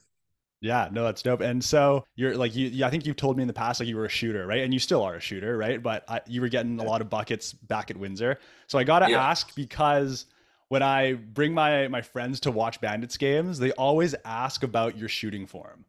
Yeah, 0.61 0.87
no, 0.91 1.03
that's 1.03 1.21
dope. 1.21 1.41
And 1.41 1.61
so 1.61 2.05
you're 2.15 2.37
like 2.37 2.55
you. 2.55 2.85
I 2.85 2.89
think 2.89 3.05
you've 3.05 3.17
told 3.17 3.35
me 3.35 3.43
in 3.43 3.47
the 3.47 3.53
past 3.53 3.79
like 3.81 3.89
you 3.89 3.97
were 3.97 4.05
a 4.05 4.09
shooter, 4.09 4.47
right? 4.47 4.61
And 4.61 4.73
you 4.73 4.79
still 4.79 5.03
are 5.03 5.15
a 5.15 5.19
shooter, 5.19 5.57
right? 5.57 5.83
But 5.83 6.05
I, 6.09 6.21
you 6.25 6.39
were 6.39 6.47
getting 6.47 6.79
a 6.79 6.83
lot 6.83 7.01
of 7.01 7.09
buckets 7.09 7.51
back 7.51 7.91
at 7.91 7.97
Windsor. 7.97 8.39
So 8.67 8.79
I 8.79 8.85
got 8.85 8.99
to 8.99 9.11
yeah. 9.11 9.21
ask 9.21 9.53
because 9.55 10.25
when 10.69 10.81
I 10.81 11.13
bring 11.13 11.53
my 11.53 11.89
my 11.89 12.01
friends 12.01 12.39
to 12.41 12.51
watch 12.51 12.79
Bandits 12.79 13.17
games, 13.17 13.59
they 13.59 13.71
always 13.73 14.15
ask 14.23 14.63
about 14.63 14.97
your 14.97 15.09
shooting 15.09 15.45
form. 15.45 15.83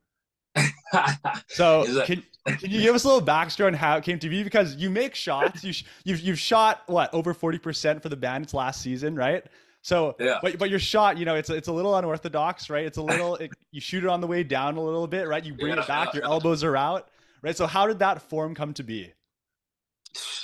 so 1.48 1.84
that- 1.84 2.06
can, 2.06 2.22
can 2.46 2.70
you 2.70 2.82
give 2.82 2.94
us 2.94 3.04
a 3.04 3.08
little 3.08 3.26
backstory 3.26 3.66
on 3.68 3.74
how 3.74 3.96
it 3.96 4.04
came 4.04 4.18
to 4.18 4.28
be? 4.28 4.42
Because 4.42 4.76
you 4.76 4.90
make 4.90 5.14
shots, 5.14 5.64
you 5.64 5.72
you've 6.04 6.20
you've 6.20 6.38
shot 6.38 6.82
what 6.86 7.12
over 7.14 7.32
forty 7.32 7.58
percent 7.58 8.02
for 8.02 8.08
the 8.08 8.16
Bandits 8.16 8.52
last 8.52 8.82
season, 8.82 9.16
right? 9.16 9.44
So, 9.84 10.16
yeah. 10.18 10.38
but 10.40 10.58
but 10.58 10.70
your 10.70 10.78
shot, 10.78 11.18
you 11.18 11.26
know, 11.26 11.34
it's 11.34 11.50
it's 11.50 11.68
a 11.68 11.72
little 11.72 11.94
unorthodox, 11.94 12.70
right? 12.70 12.86
It's 12.86 12.96
a 12.96 13.02
little 13.02 13.36
it, 13.36 13.50
you 13.70 13.82
shoot 13.82 14.02
it 14.02 14.08
on 14.08 14.22
the 14.22 14.26
way 14.26 14.42
down 14.42 14.76
a 14.76 14.82
little 14.82 15.06
bit, 15.06 15.28
right? 15.28 15.44
You 15.44 15.54
bring 15.54 15.74
yeah, 15.74 15.82
it 15.82 15.86
back, 15.86 16.14
yeah, 16.14 16.20
your 16.20 16.24
elbows 16.24 16.64
are 16.64 16.74
out, 16.74 17.08
right? 17.42 17.54
So, 17.54 17.66
how 17.66 17.86
did 17.86 17.98
that 17.98 18.22
form 18.22 18.54
come 18.54 18.72
to 18.74 18.82
be? 18.82 19.12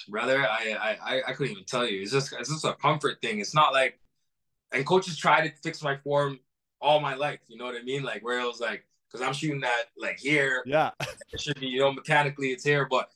Brother, 0.09 0.47
I 0.47 0.97
I 1.03 1.23
I 1.29 1.33
couldn't 1.33 1.53
even 1.53 1.65
tell 1.65 1.87
you. 1.89 2.03
It's 2.03 2.13
just 2.13 2.35
it's 2.39 2.51
just 2.51 2.67
a 2.67 2.75
comfort 2.75 3.23
thing. 3.23 3.41
It's 3.41 3.55
not 3.55 3.73
like, 3.73 3.99
and 4.73 4.85
coaches 4.85 5.17
try 5.17 5.49
to 5.49 5.55
fix 5.63 5.83
my 5.83 5.97
form 5.97 6.39
all 6.79 7.01
my 7.01 7.15
life. 7.15 7.41
You 7.49 7.57
know 7.57 7.65
what 7.65 7.77
I 7.77 7.83
mean? 7.83 8.03
Like 8.03 8.23
where 8.23 8.41
it 8.41 8.47
was 8.47 8.61
like 8.61 8.85
because 9.11 9.27
I'm 9.27 9.33
shooting 9.33 9.61
that 9.61 9.85
like 9.97 10.19
here. 10.19 10.63
Yeah. 10.67 10.91
It 11.33 11.41
should 11.41 11.61
be, 11.61 11.69
you 11.69 11.81
know, 11.81 11.93
mechanically 11.93 12.49
it's 12.49 12.65
here, 12.65 12.87
but 12.91 13.11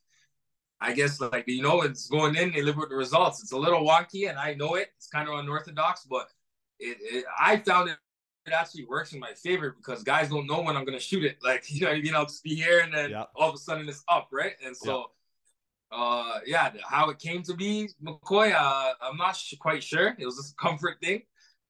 I 0.80 0.92
guess 0.92 1.20
like 1.20 1.44
you 1.46 1.62
know, 1.62 1.83
it's 1.83 2.09
going 2.09 2.37
in, 2.37 2.52
they 2.52 2.62
live 2.62 2.76
with 2.76 2.90
the 2.90 2.96
results. 2.96 3.42
It's 3.42 3.52
a 3.52 3.57
little 3.57 3.87
wonky 3.87 4.28
and 4.28 4.38
I 4.38 4.54
know 4.54 4.74
it. 4.74 4.88
It's 4.96 5.09
kind 5.09 5.28
of 5.28 5.38
unorthodox, 5.38 6.07
but 6.09 6.28
it, 6.78 6.98
it 7.00 7.24
I 7.38 7.59
found 7.59 7.90
it 7.90 7.96
it 8.46 8.52
actually 8.52 8.85
works 8.85 9.14
in 9.14 9.20
my 9.20 9.33
favor 9.33 9.74
because 9.76 10.02
guys 10.02 10.28
don't 10.28 10.46
know 10.46 10.61
when 10.61 10.76
I'm 10.76 10.85
gonna 10.85 11.00
shoot 11.00 11.24
it. 11.24 11.38
Like, 11.42 11.64
you 11.68 11.83
know 11.83 11.90
I 11.90 12.00
mean? 12.00 12.14
I'll 12.14 12.26
just 12.26 12.42
be 12.42 12.54
here 12.54 12.80
and 12.80 12.92
then 12.92 13.11
yep. 13.11 13.30
all 13.37 13.48
of 13.48 13.54
a 13.54 13.59
sudden 13.59 13.88
it's 13.88 14.04
up, 14.09 14.28
right? 14.33 14.54
And 14.64 14.76
so 14.76 14.98
yep. 14.98 15.07
uh 15.92 16.40
yeah, 16.46 16.72
how 16.88 17.11
it 17.11 17.18
came 17.18 17.42
to 17.44 17.54
be, 17.54 17.88
McCoy, 18.04 18.52
uh, 18.52 18.92
I'm 19.00 19.16
not 19.16 19.37
sh- 19.37 19.54
quite 19.59 19.83
sure. 19.83 20.14
It 20.18 20.26
was 20.26 20.37
just 20.37 20.52
a 20.52 20.57
comfort 20.57 20.96
thing 21.02 21.22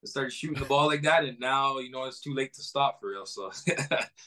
started 0.08 0.32
shooting 0.32 0.58
the 0.58 0.66
ball 0.66 0.86
like 0.86 1.02
that, 1.02 1.24
and 1.24 1.38
now 1.40 1.78
you 1.78 1.90
know 1.90 2.04
it's 2.04 2.20
too 2.20 2.34
late 2.34 2.52
to 2.54 2.62
stop 2.62 3.00
for 3.00 3.10
real. 3.10 3.26
So 3.26 3.50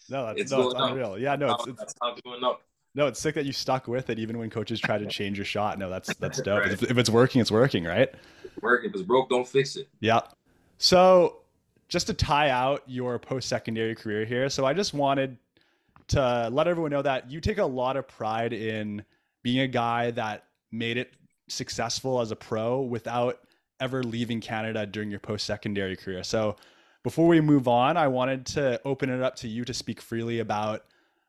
no, 0.09 0.27
that's, 0.27 0.41
it's, 0.41 0.51
no, 0.51 0.69
it's 0.69 0.75
unreal. 0.77 1.13
Up. 1.13 1.19
Yeah, 1.19 1.35
no, 1.35 1.55
it's, 1.55 1.67
it's, 1.67 1.81
it's 1.81 2.21
going 2.21 2.43
up. 2.43 2.61
No, 2.95 3.05
it's 3.05 3.19
sick 3.19 3.35
that 3.35 3.45
you 3.45 3.53
stuck 3.53 3.87
with 3.87 4.09
it 4.09 4.17
even 4.17 4.39
when 4.39 4.49
coaches 4.49 4.79
try 4.79 4.97
to 4.97 5.05
change 5.05 5.37
your 5.37 5.45
shot. 5.45 5.77
No, 5.77 5.89
that's 5.89 6.13
that's 6.19 6.41
dope. 6.41 6.61
right. 6.61 6.71
if, 6.71 6.83
if, 6.83 6.97
it's 6.97 7.09
working, 7.09 7.41
it's 7.41 7.51
working, 7.51 7.83
right? 7.83 8.09
Work. 8.61 8.85
If 8.85 8.93
it's 8.93 9.03
broke, 9.03 9.29
don't 9.29 9.47
fix 9.47 9.75
it. 9.75 9.87
Yeah. 9.99 10.21
So 10.79 11.37
just 11.89 12.07
to 12.07 12.13
tie 12.13 12.49
out 12.49 12.83
your 12.87 13.17
post-secondary 13.19 13.95
career 13.95 14.25
here, 14.25 14.49
so 14.49 14.65
I 14.65 14.73
just 14.73 14.93
wanted 14.93 15.37
to 16.09 16.49
let 16.51 16.67
everyone 16.67 16.91
know 16.91 17.01
that 17.01 17.29
you 17.29 17.39
take 17.39 17.57
a 17.59 17.65
lot 17.65 17.97
of 17.97 18.07
pride 18.07 18.53
in 18.53 19.03
being 19.43 19.59
a 19.59 19.67
guy 19.67 20.11
that 20.11 20.45
made 20.71 20.97
it 20.97 21.13
successful 21.47 22.19
as 22.19 22.31
a 22.31 22.35
pro 22.35 22.81
without 22.81 23.39
ever 23.79 24.03
leaving 24.03 24.41
Canada 24.41 24.85
during 24.85 25.09
your 25.09 25.19
post 25.19 25.45
secondary 25.45 25.95
career. 25.95 26.23
So, 26.23 26.55
before 27.03 27.27
we 27.27 27.39
move 27.39 27.67
on, 27.67 27.95
I 27.95 28.07
wanted 28.07 28.45
to 28.47 28.81
open 28.83 29.09
it 29.09 29.21
up 29.21 29.35
to 29.37 29.47
you 29.47 29.63
to 29.65 29.73
speak 29.73 30.01
freely 30.01 30.39
about 30.39 30.83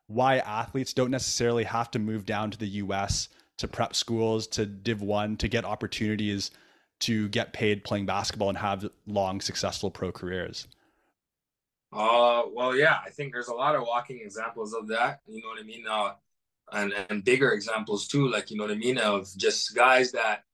why 0.09 0.39
athletes 0.39 0.93
don't 0.93 1.11
necessarily 1.11 1.65
have 1.65 1.91
to 1.93 1.99
move 1.99 2.27
down 2.27 2.51
to 2.51 2.59
the 2.59 2.67
US 2.67 3.29
to 3.59 3.69
prep 3.69 3.95
schools, 3.95 4.47
to 4.49 4.67
Div 4.67 5.03
1, 5.03 5.37
to 5.37 5.49
get 5.49 5.65
opportunities 5.65 6.51
to 7.01 7.29
get 7.29 7.53
paid 7.53 7.85
playing 7.85 8.07
basketball 8.07 8.49
and 8.49 8.59
have 8.59 8.89
long, 9.07 9.41
successful 9.41 9.91
pro 9.91 10.11
careers. 10.11 10.67
Uh, 11.93 12.43
well, 12.53 12.77
yeah, 12.77 12.99
I 13.05 13.11
think 13.11 13.33
there's 13.33 13.49
a 13.49 13.55
lot 13.55 13.75
of 13.75 13.83
walking 13.83 14.21
examples 14.21 14.75
of 14.75 14.89
that. 14.89 15.21
You 15.27 15.41
know 15.43 15.49
what 15.49 15.61
I 15.61 15.63
mean? 15.63 15.85
Uh, 15.89 16.13
and 16.73 16.93
and 17.09 17.25
bigger 17.25 17.53
examples 17.53 18.07
too, 18.09 18.29
like 18.29 18.51
you 18.51 18.57
know 18.57 18.65
what 18.65 18.73
I 18.73 18.77
mean, 18.77 18.99
of 18.99 19.29
just 19.37 19.75
guys 19.75 20.13
that 20.13 20.45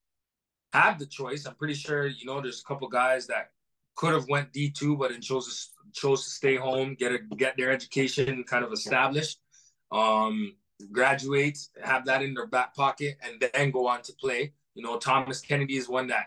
have 0.75 0.99
the 0.99 1.07
choice. 1.07 1.47
I'm 1.47 1.55
pretty 1.55 1.75
sure 1.75 2.07
you 2.07 2.27
know 2.27 2.41
there's 2.41 2.61
a 2.61 2.65
couple 2.65 2.89
guys 2.89 3.27
that 3.29 3.51
could 3.95 4.13
have 4.13 4.29
went 4.29 4.53
D 4.53 4.71
two, 4.71 4.97
but 4.97 5.11
then 5.11 5.21
chose 5.21 5.47
to 5.47 5.91
chose 5.93 6.25
to 6.25 6.31
stay 6.31 6.57
home, 6.57 6.97
get 6.99 7.13
a 7.13 7.19
get 7.37 7.57
their 7.57 7.71
education 7.71 8.45
kind 8.45 8.65
of 8.65 8.73
established, 8.73 9.39
um, 9.93 10.55
graduate, 10.91 11.59
have 11.83 12.05
that 12.07 12.23
in 12.23 12.35
their 12.35 12.49
back 12.49 12.75
pocket, 12.75 13.17
and 13.23 13.43
then 13.55 13.71
go 13.71 13.87
on 13.87 14.03
to 14.03 14.13
play. 14.15 14.53
You 14.75 14.83
know, 14.83 14.99
Thomas 14.99 15.41
Kennedy 15.41 15.77
is 15.77 15.89
one 15.89 16.09
that 16.09 16.27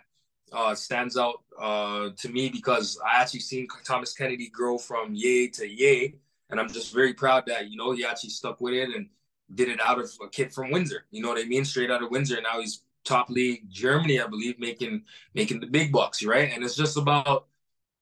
uh, 0.53 0.73
stands 0.73 1.17
out 1.17 1.43
uh, 1.59 2.09
to 2.17 2.29
me 2.29 2.47
because 2.49 2.97
I 3.05 3.21
actually 3.21 3.41
seen 3.41 3.67
Thomas 3.85 4.13
Kennedy 4.13 4.49
grow 4.49 4.77
from 4.77 5.13
yay 5.13 5.47
to 5.49 5.67
yay, 5.67 6.15
and 6.49 6.59
I'm 6.59 6.71
just 6.71 6.93
very 6.93 7.13
proud 7.13 7.43
that 7.47 7.69
you 7.69 7.75
know 7.75 7.91
he 7.91 8.05
actually 8.05 8.29
stuck 8.29 8.61
with 8.61 8.73
it 8.73 8.95
and 8.95 9.09
did 9.53 9.69
it 9.69 9.79
out 9.81 9.99
of 9.99 10.09
a 10.23 10.29
kid 10.29 10.53
from 10.53 10.71
Windsor. 10.71 11.05
You 11.11 11.21
know 11.21 11.29
what 11.29 11.39
I 11.39 11.45
mean? 11.45 11.65
Straight 11.65 11.91
out 11.91 12.03
of 12.03 12.11
Windsor. 12.11 12.35
And 12.35 12.43
now 12.43 12.59
he's 12.59 12.81
top 13.07 13.29
league 13.29 13.69
Germany, 13.69 14.19
I 14.19 14.27
believe, 14.27 14.59
making 14.59 15.03
making 15.33 15.59
the 15.59 15.67
big 15.67 15.91
bucks, 15.91 16.23
right? 16.23 16.51
And 16.53 16.63
it's 16.63 16.75
just 16.75 16.97
about 16.97 17.47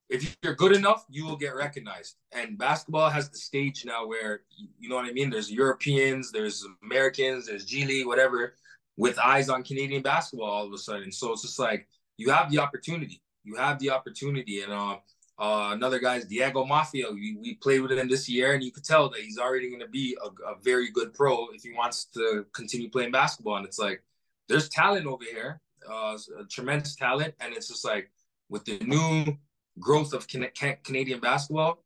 if 0.08 0.36
you're 0.42 0.54
good 0.54 0.74
enough, 0.74 1.04
you 1.08 1.24
will 1.24 1.36
get 1.36 1.54
recognized. 1.54 2.16
And 2.32 2.56
basketball 2.56 3.10
has 3.10 3.28
the 3.28 3.38
stage 3.38 3.84
now 3.84 4.06
where 4.06 4.42
you 4.78 4.88
know 4.88 4.96
what 4.96 5.06
I 5.06 5.12
mean. 5.12 5.30
There's 5.30 5.50
Europeans, 5.50 6.30
there's 6.32 6.64
Americans, 6.82 7.46
there's 7.46 7.64
G 7.64 7.84
League, 7.84 8.06
whatever, 8.06 8.54
with 8.96 9.18
eyes 9.18 9.48
on 9.48 9.62
Canadian 9.62 10.02
basketball 10.02 10.50
all 10.50 10.66
of 10.66 10.72
a 10.72 10.78
sudden. 10.78 11.12
So 11.12 11.32
it's 11.32 11.42
just 11.42 11.58
like 11.58 11.88
you 12.16 12.30
have 12.30 12.50
the 12.50 12.58
opportunity. 12.58 13.20
You 13.44 13.56
have 13.56 13.78
the 13.78 13.90
opportunity. 13.90 14.62
And 14.62 14.72
uh, 14.72 14.96
uh, 15.38 15.70
another 15.72 15.98
guy 15.98 16.16
is 16.16 16.24
Diego 16.24 16.64
Maffia. 16.64 17.12
We, 17.12 17.36
we 17.40 17.54
played 17.54 17.80
with 17.80 17.92
him 17.92 18.08
this 18.08 18.28
year, 18.28 18.54
and 18.54 18.62
you 18.64 18.72
could 18.72 18.84
tell 18.84 19.10
that 19.10 19.20
he's 19.20 19.38
already 19.38 19.68
going 19.68 19.80
to 19.80 19.88
be 19.88 20.16
a, 20.24 20.28
a, 20.50 20.56
very 20.62 20.90
good 20.90 21.12
pro 21.12 21.48
if 21.48 21.62
he 21.62 21.72
wants 21.72 22.06
to 22.14 22.46
continue 22.52 22.88
playing 22.88 23.12
basketball. 23.12 23.56
And 23.56 23.66
it's 23.66 23.78
like, 23.78 24.02
there's 24.48 24.68
talent 24.68 25.06
over 25.06 25.24
here, 25.24 25.60
uh, 25.90 26.16
tremendous 26.50 26.96
talent. 26.96 27.34
And 27.40 27.54
it's 27.54 27.68
just 27.68 27.84
like, 27.84 28.10
with 28.48 28.64
the 28.64 28.78
new 28.78 29.36
growth 29.78 30.12
of 30.12 30.28
can- 30.28 30.50
can- 30.54 30.78
Canadian 30.84 31.20
basketball, 31.20 31.82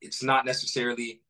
it's 0.00 0.22
not 0.22 0.46
necessarily 0.46 1.20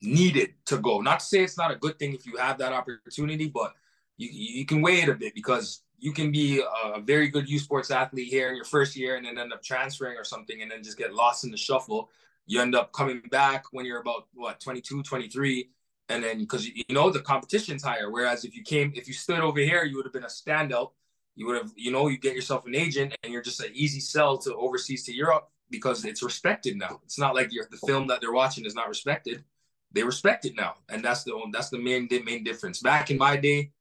needed 0.00 0.54
to 0.66 0.78
go. 0.78 1.00
Not 1.00 1.20
to 1.20 1.26
say 1.26 1.42
it's 1.42 1.58
not 1.58 1.70
a 1.70 1.76
good 1.76 1.98
thing 1.98 2.14
if 2.14 2.24
you 2.26 2.36
have 2.36 2.58
that 2.58 2.72
opportunity, 2.72 3.48
but 3.48 3.74
you, 4.16 4.28
you 4.30 4.66
can 4.66 4.80
weigh 4.80 5.02
it 5.02 5.08
a 5.08 5.14
bit 5.14 5.34
because 5.34 5.82
you 5.98 6.12
can 6.12 6.30
be 6.30 6.62
a 6.94 7.00
very 7.00 7.28
good 7.28 7.48
U 7.48 7.58
Sports 7.58 7.90
athlete 7.90 8.28
here 8.28 8.50
in 8.50 8.56
your 8.56 8.64
first 8.64 8.96
year 8.96 9.16
and 9.16 9.26
then 9.26 9.38
end 9.38 9.52
up 9.52 9.62
transferring 9.62 10.16
or 10.16 10.24
something 10.24 10.62
and 10.62 10.70
then 10.70 10.82
just 10.82 10.96
get 10.96 11.12
lost 11.12 11.44
in 11.44 11.50
the 11.50 11.56
shuffle. 11.56 12.10
You 12.46 12.60
end 12.60 12.74
up 12.74 12.92
coming 12.92 13.20
back 13.30 13.64
when 13.72 13.84
you're 13.84 14.00
about 14.00 14.28
what 14.32 14.60
22, 14.60 15.02
23, 15.02 15.68
and 16.08 16.22
then 16.24 16.38
because 16.38 16.66
you 16.66 16.84
know 16.90 17.10
the 17.10 17.20
competition's 17.20 17.82
higher. 17.82 18.10
Whereas 18.10 18.44
if 18.44 18.56
you 18.56 18.62
came, 18.62 18.92
if 18.94 19.08
you 19.08 19.14
stood 19.14 19.40
over 19.40 19.60
here, 19.60 19.84
you 19.84 19.96
would 19.96 20.06
have 20.06 20.12
been 20.12 20.24
a 20.24 20.26
standout. 20.26 20.92
You 21.36 21.46
would 21.46 21.56
have, 21.56 21.72
you 21.76 21.92
know, 21.92 22.08
you 22.08 22.18
get 22.18 22.34
yourself 22.34 22.66
an 22.66 22.74
agent 22.74 23.14
and 23.22 23.32
you're 23.32 23.42
just 23.42 23.60
an 23.60 23.70
easy 23.72 24.00
sell 24.00 24.38
to 24.38 24.54
overseas 24.56 25.04
to 25.04 25.14
Europe 25.14 25.48
because 25.70 26.04
it's 26.04 26.22
respected 26.22 26.76
now. 26.76 27.00
It's 27.04 27.18
not 27.18 27.34
like 27.34 27.50
the 27.50 27.86
film 27.86 28.08
that 28.08 28.20
they're 28.20 28.32
watching 28.32 28.64
is 28.64 28.74
not 28.74 28.88
respected. 28.88 29.44
They 29.92 30.02
respect 30.02 30.44
it 30.44 30.54
now, 30.56 30.74
and 30.88 31.02
that's 31.02 31.24
the 31.24 31.40
that's 31.52 31.70
the 31.70 31.78
main 31.78 32.08
main 32.24 32.44
difference. 32.44 32.80
Back 32.80 33.10
in 33.10 33.16
my 33.16 33.36
day, 33.36 33.72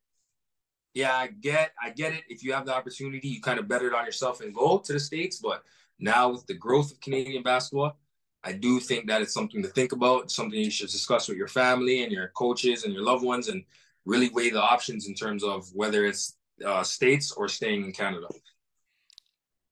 yeah, 0.94 1.16
I 1.16 1.28
get 1.28 1.74
I 1.82 1.90
get 1.90 2.14
it. 2.14 2.24
If 2.30 2.44
you 2.44 2.54
have 2.54 2.66
the 2.66 2.74
opportunity, 2.74 3.28
you 3.28 3.42
kind 3.42 3.60
of 3.60 3.68
bet 3.68 3.82
it 3.82 3.94
on 3.94 4.06
yourself 4.06 4.40
and 4.42 4.54
go 4.54 4.78
to 4.78 4.94
the 4.94 5.00
States. 5.00 5.38
But 5.38 5.64
now 6.00 6.30
with 6.30 6.48
the 6.48 6.54
growth 6.54 6.92
of 6.92 7.02
Canadian 7.02 7.44
basketball, 7.44 7.98
I 8.44 8.54
do 8.54 8.80
think 8.80 9.08
that 9.08 9.22
it's 9.22 9.34
something 9.34 9.62
to 9.64 9.68
think 9.70 9.92
about, 9.92 10.32
something 10.32 10.60
you 10.60 10.72
should 10.72 10.90
discuss 10.90 11.28
with 11.28 11.38
your 11.38 11.48
family 11.48 12.04
and 12.04 12.12
your 12.12 12.30
coaches 12.30 12.84
and 12.84 12.94
your 12.94 13.04
loved 13.04 13.24
ones 13.24 13.50
and 13.50 13.64
really 14.06 14.30
weigh 14.30 14.50
the 14.50 14.62
options 14.62 15.08
in 15.08 15.14
terms 15.14 15.44
of 15.44 15.68
whether 15.74 16.06
it's 16.06 16.38
uh, 16.66 16.84
states 16.84 17.32
or 17.32 17.48
staying 17.48 17.84
in 17.84 17.92
Canada. 17.92 18.28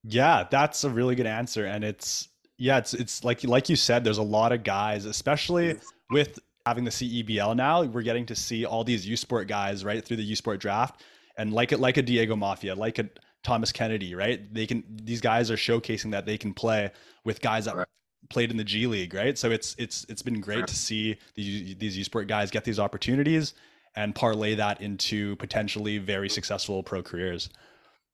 Yeah, 0.03 0.45
that's 0.49 0.83
a 0.83 0.89
really 0.89 1.15
good 1.15 1.25
answer, 1.25 1.65
and 1.65 1.83
it's 1.83 2.29
yeah, 2.57 2.77
it's 2.77 2.93
it's 2.93 3.23
like 3.23 3.43
like 3.43 3.69
you 3.69 3.75
said, 3.75 4.03
there's 4.03 4.19
a 4.19 4.23
lot 4.23 4.51
of 4.51 4.63
guys, 4.63 5.05
especially 5.05 5.79
with 6.11 6.39
having 6.65 6.83
the 6.83 6.91
CEBL 6.91 7.55
now, 7.55 7.83
we're 7.83 8.01
getting 8.01 8.25
to 8.25 8.35
see 8.35 8.65
all 8.65 8.83
these 8.83 9.07
U 9.07 9.15
Sport 9.15 9.47
guys 9.47 9.85
right 9.85 10.03
through 10.03 10.17
the 10.17 10.23
U 10.23 10.35
Sport 10.35 10.59
draft 10.59 11.03
and 11.37 11.53
like 11.53 11.71
it 11.71 11.79
like 11.79 11.97
a 11.97 12.01
Diego 12.01 12.35
Maffia, 12.35 12.75
like 12.75 12.99
a 12.99 13.09
Thomas 13.43 13.71
Kennedy, 13.71 14.15
right? 14.15 14.51
They 14.53 14.65
can 14.65 14.83
these 15.03 15.21
guys 15.21 15.51
are 15.51 15.55
showcasing 15.55 16.11
that 16.11 16.25
they 16.25 16.37
can 16.37 16.53
play 16.53 16.91
with 17.23 17.41
guys 17.41 17.65
that 17.65 17.75
right. 17.75 17.87
Played 18.29 18.51
in 18.51 18.57
the 18.57 18.63
G 18.63 18.87
League, 18.87 19.13
right? 19.13 19.37
So 19.37 19.51
it's 19.51 19.75
it's 19.77 20.05
it's 20.09 20.21
been 20.21 20.41
great 20.41 20.67
to 20.67 20.75
see 20.75 21.17
these 21.35 21.75
these 21.77 21.97
U 21.97 22.03
Sport 22.03 22.27
guys 22.27 22.51
get 22.51 22.63
these 22.63 22.79
opportunities 22.79 23.53
and 23.95 24.13
parlay 24.13 24.55
that 24.55 24.81
into 24.81 25.35
potentially 25.37 25.97
very 25.97 26.29
successful 26.29 26.83
pro 26.83 27.01
careers. 27.01 27.49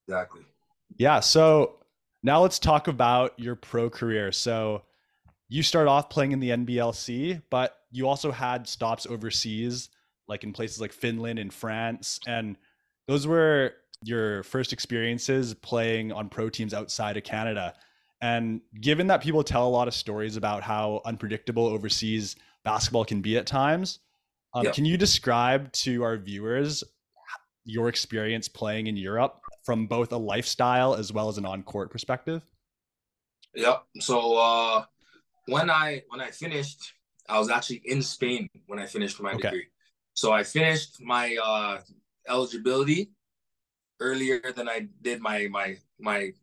Exactly. 0.07 0.41
Yeah. 0.97 1.19
So 1.19 1.79
now 2.23 2.41
let's 2.41 2.59
talk 2.59 2.87
about 2.87 3.37
your 3.39 3.55
pro 3.55 3.89
career. 3.89 4.31
So 4.31 4.83
you 5.49 5.63
start 5.63 5.87
off 5.87 6.09
playing 6.09 6.31
in 6.31 6.39
the 6.39 6.49
NBLC, 6.49 7.41
but 7.49 7.77
you 7.91 8.07
also 8.07 8.31
had 8.31 8.67
stops 8.67 9.05
overseas, 9.05 9.89
like 10.27 10.43
in 10.43 10.53
places 10.53 10.79
like 10.79 10.93
Finland 10.93 11.39
and 11.39 11.53
France. 11.53 12.19
And 12.27 12.57
those 13.07 13.27
were 13.27 13.73
your 14.03 14.43
first 14.43 14.71
experiences 14.71 15.53
playing 15.53 16.11
on 16.11 16.29
pro 16.29 16.49
teams 16.49 16.73
outside 16.73 17.17
of 17.17 17.23
Canada. 17.23 17.73
And 18.21 18.61
given 18.79 19.07
that 19.07 19.21
people 19.21 19.43
tell 19.43 19.67
a 19.67 19.69
lot 19.69 19.87
of 19.87 19.93
stories 19.93 20.37
about 20.37 20.61
how 20.61 21.01
unpredictable 21.05 21.65
overseas 21.65 22.35
basketball 22.63 23.03
can 23.03 23.21
be 23.21 23.37
at 23.37 23.47
times, 23.47 23.99
um, 24.53 24.65
can 24.67 24.85
you 24.85 24.97
describe 24.97 25.71
to 25.73 26.03
our 26.03 26.17
viewers 26.17 26.83
your 27.63 27.89
experience 27.89 28.47
playing 28.47 28.87
in 28.87 28.97
Europe 28.97 29.41
from 29.63 29.87
both 29.87 30.11
a 30.11 30.17
lifestyle 30.17 30.93
as 30.93 31.11
well 31.11 31.29
as 31.29 31.37
an 31.37 31.45
on-court 31.45 31.89
perspective? 31.89 32.45
Yep. 33.55 33.83
So 33.99 34.37
uh, 34.37 34.85
when 35.47 35.69
I 35.69 36.03
when 36.09 36.21
I 36.21 36.31
finished, 36.31 36.93
I 37.27 37.39
was 37.39 37.49
actually 37.49 37.81
in 37.85 38.01
Spain 38.01 38.49
when 38.67 38.79
I 38.79 38.85
finished 38.85 39.21
my 39.21 39.33
okay. 39.33 39.41
degree. 39.41 39.67
So 40.13 40.31
I 40.31 40.43
finished 40.43 41.01
my 41.01 41.37
uh, 41.43 41.79
eligibility 42.27 43.11
earlier 43.99 44.41
than 44.55 44.67
I 44.69 44.87
did 45.01 45.21
my 45.21 45.47
my 45.47 45.77
my 45.99 46.33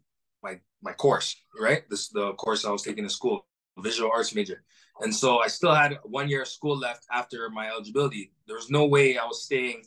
my 0.83 0.93
course, 0.93 1.37
right? 1.61 1.83
This 1.91 2.09
the 2.09 2.33
course 2.35 2.65
I 2.65 2.71
was 2.71 2.83
taking 2.83 3.05
in 3.05 3.11
school, 3.11 3.47
visual 3.79 4.11
arts 4.13 4.35
major. 4.35 4.63
And 5.01 5.15
so 5.15 5.39
I 5.39 5.47
still 5.47 5.75
had 5.75 5.99
one 6.05 6.29
year 6.29 6.43
of 6.43 6.49
school 6.49 6.77
left 6.77 7.07
after 7.13 7.49
my 7.51 7.69
eligibility. 7.69 8.33
There 8.47 8.57
was 8.57 8.71
no 8.71 8.87
way 8.87 9.17
I 9.17 9.25
was 9.25 9.45
staying 9.45 9.85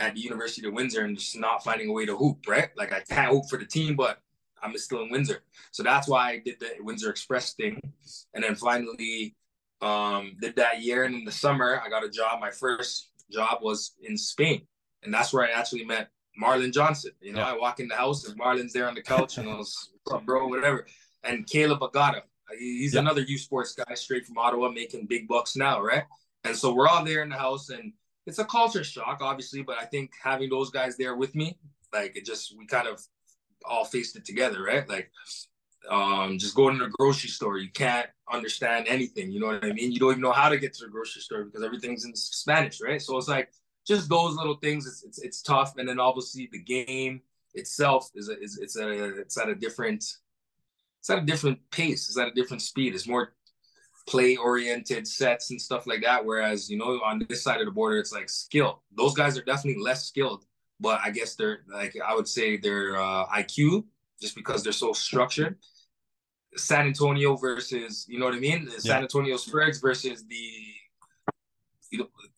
at 0.00 0.14
the 0.14 0.20
University 0.20 0.66
of 0.66 0.74
Windsor 0.74 1.04
and 1.04 1.16
just 1.16 1.38
not 1.38 1.62
finding 1.62 1.88
a 1.88 1.92
way 1.92 2.06
to 2.06 2.16
hoop, 2.16 2.38
right? 2.48 2.70
Like 2.76 2.92
I 2.92 3.00
can't 3.00 3.30
hoop 3.30 3.44
for 3.48 3.58
the 3.58 3.66
team, 3.66 3.94
but 3.94 4.18
I'm 4.62 4.76
still 4.76 5.02
in 5.02 5.10
Windsor. 5.10 5.42
So 5.70 5.82
that's 5.84 6.08
why 6.08 6.30
I 6.30 6.42
did 6.44 6.58
the 6.58 6.70
Windsor 6.80 7.10
Express 7.10 7.54
thing. 7.54 7.80
And 8.34 8.42
then 8.42 8.56
finally 8.56 9.36
um, 9.80 10.36
did 10.40 10.56
that 10.56 10.82
year. 10.82 11.04
And 11.04 11.14
in 11.14 11.24
the 11.24 11.32
summer, 11.32 11.80
I 11.84 11.88
got 11.88 12.04
a 12.04 12.10
job. 12.10 12.40
My 12.40 12.50
first 12.50 13.10
job 13.30 13.58
was 13.62 13.94
in 14.02 14.16
Spain 14.16 14.66
and 15.02 15.12
that's 15.12 15.32
where 15.32 15.44
I 15.44 15.50
actually 15.50 15.84
met 15.84 16.10
Marlon 16.40 16.72
Johnson. 16.72 17.12
You 17.20 17.32
know, 17.32 17.40
yeah. 17.40 17.52
I 17.52 17.56
walk 17.56 17.80
in 17.80 17.88
the 17.88 17.96
house 17.96 18.28
and 18.28 18.38
Marlon's 18.38 18.72
there 18.72 18.88
on 18.88 18.94
the 18.94 19.02
couch 19.02 19.38
and 19.38 19.48
I 19.48 19.56
was, 19.56 19.90
bro, 20.24 20.46
whatever. 20.48 20.86
And 21.24 21.46
Caleb 21.46 21.80
Agada, 21.80 22.22
he's 22.58 22.94
yeah. 22.94 23.00
another 23.00 23.22
U 23.22 23.38
Sports 23.38 23.74
guy 23.74 23.94
straight 23.94 24.26
from 24.26 24.38
Ottawa 24.38 24.70
making 24.70 25.06
big 25.06 25.28
bucks 25.28 25.56
now, 25.56 25.80
right? 25.80 26.04
And 26.44 26.56
so 26.56 26.72
we're 26.72 26.88
all 26.88 27.04
there 27.04 27.22
in 27.22 27.28
the 27.28 27.36
house 27.36 27.70
and 27.70 27.92
it's 28.26 28.38
a 28.38 28.44
culture 28.44 28.84
shock, 28.84 29.18
obviously, 29.20 29.62
but 29.62 29.76
I 29.80 29.84
think 29.84 30.12
having 30.22 30.50
those 30.50 30.70
guys 30.70 30.96
there 30.96 31.16
with 31.16 31.34
me, 31.34 31.58
like 31.92 32.16
it 32.16 32.24
just, 32.24 32.56
we 32.56 32.66
kind 32.66 32.86
of 32.86 33.00
all 33.64 33.84
faced 33.84 34.16
it 34.16 34.24
together, 34.24 34.62
right? 34.62 34.88
Like, 34.88 35.10
um, 35.90 36.38
just 36.38 36.54
going 36.54 36.78
to 36.78 36.84
the 36.84 36.90
grocery 36.90 37.30
store, 37.30 37.58
you 37.58 37.70
can't 37.70 38.08
understand 38.30 38.86
anything. 38.88 39.30
You 39.30 39.40
know 39.40 39.46
what 39.46 39.64
I 39.64 39.72
mean? 39.72 39.90
You 39.92 39.98
don't 39.98 40.10
even 40.10 40.22
know 40.22 40.32
how 40.32 40.48
to 40.48 40.58
get 40.58 40.74
to 40.74 40.84
the 40.84 40.90
grocery 40.90 41.22
store 41.22 41.44
because 41.44 41.64
everything's 41.64 42.04
in 42.04 42.14
Spanish, 42.14 42.80
right? 42.82 43.00
So 43.00 43.16
it's 43.16 43.28
like 43.28 43.50
just 43.88 44.08
those 44.08 44.36
little 44.36 44.56
things. 44.56 44.86
It's, 44.86 45.02
it's, 45.02 45.18
it's 45.18 45.42
tough, 45.42 45.76
and 45.78 45.88
then 45.88 45.98
obviously 45.98 46.48
the 46.52 46.58
game 46.58 47.22
itself 47.54 48.10
is 48.14 48.28
a, 48.28 48.38
is 48.40 48.58
it's 48.58 48.76
at 48.76 48.88
a, 48.88 49.18
it's 49.18 49.38
at 49.38 49.48
a 49.48 49.54
different 49.54 50.04
it's 51.00 51.10
at 51.10 51.18
a 51.18 51.26
different 51.26 51.58
pace. 51.70 52.08
It's 52.08 52.18
at 52.18 52.28
a 52.28 52.32
different 52.32 52.62
speed. 52.62 52.94
It's 52.94 53.08
more 53.08 53.34
play 54.06 54.36
oriented 54.36 55.06
sets 55.06 55.50
and 55.50 55.60
stuff 55.60 55.86
like 55.86 56.02
that. 56.02 56.24
Whereas 56.24 56.70
you 56.70 56.76
know 56.76 57.00
on 57.04 57.24
this 57.28 57.42
side 57.42 57.60
of 57.60 57.66
the 57.66 57.72
border, 57.72 57.98
it's 57.98 58.12
like 58.12 58.28
skill. 58.28 58.82
Those 58.96 59.14
guys 59.14 59.38
are 59.38 59.44
definitely 59.44 59.82
less 59.82 60.06
skilled, 60.06 60.44
but 60.80 61.00
I 61.02 61.10
guess 61.10 61.34
they're 61.34 61.60
like 61.72 61.96
I 62.04 62.14
would 62.14 62.28
say 62.28 62.56
their 62.56 62.96
uh, 62.96 63.26
IQ 63.26 63.84
just 64.20 64.34
because 64.34 64.62
they're 64.62 64.72
so 64.72 64.92
structured. 64.92 65.56
San 66.56 66.86
Antonio 66.86 67.36
versus 67.36 68.04
you 68.08 68.18
know 68.18 68.26
what 68.26 68.34
I 68.34 68.40
mean. 68.40 68.64
The 68.64 68.72
yeah. 68.72 68.78
San 68.78 69.02
Antonio 69.02 69.36
Spurs 69.36 69.80
versus 69.80 70.26
the 70.26 70.50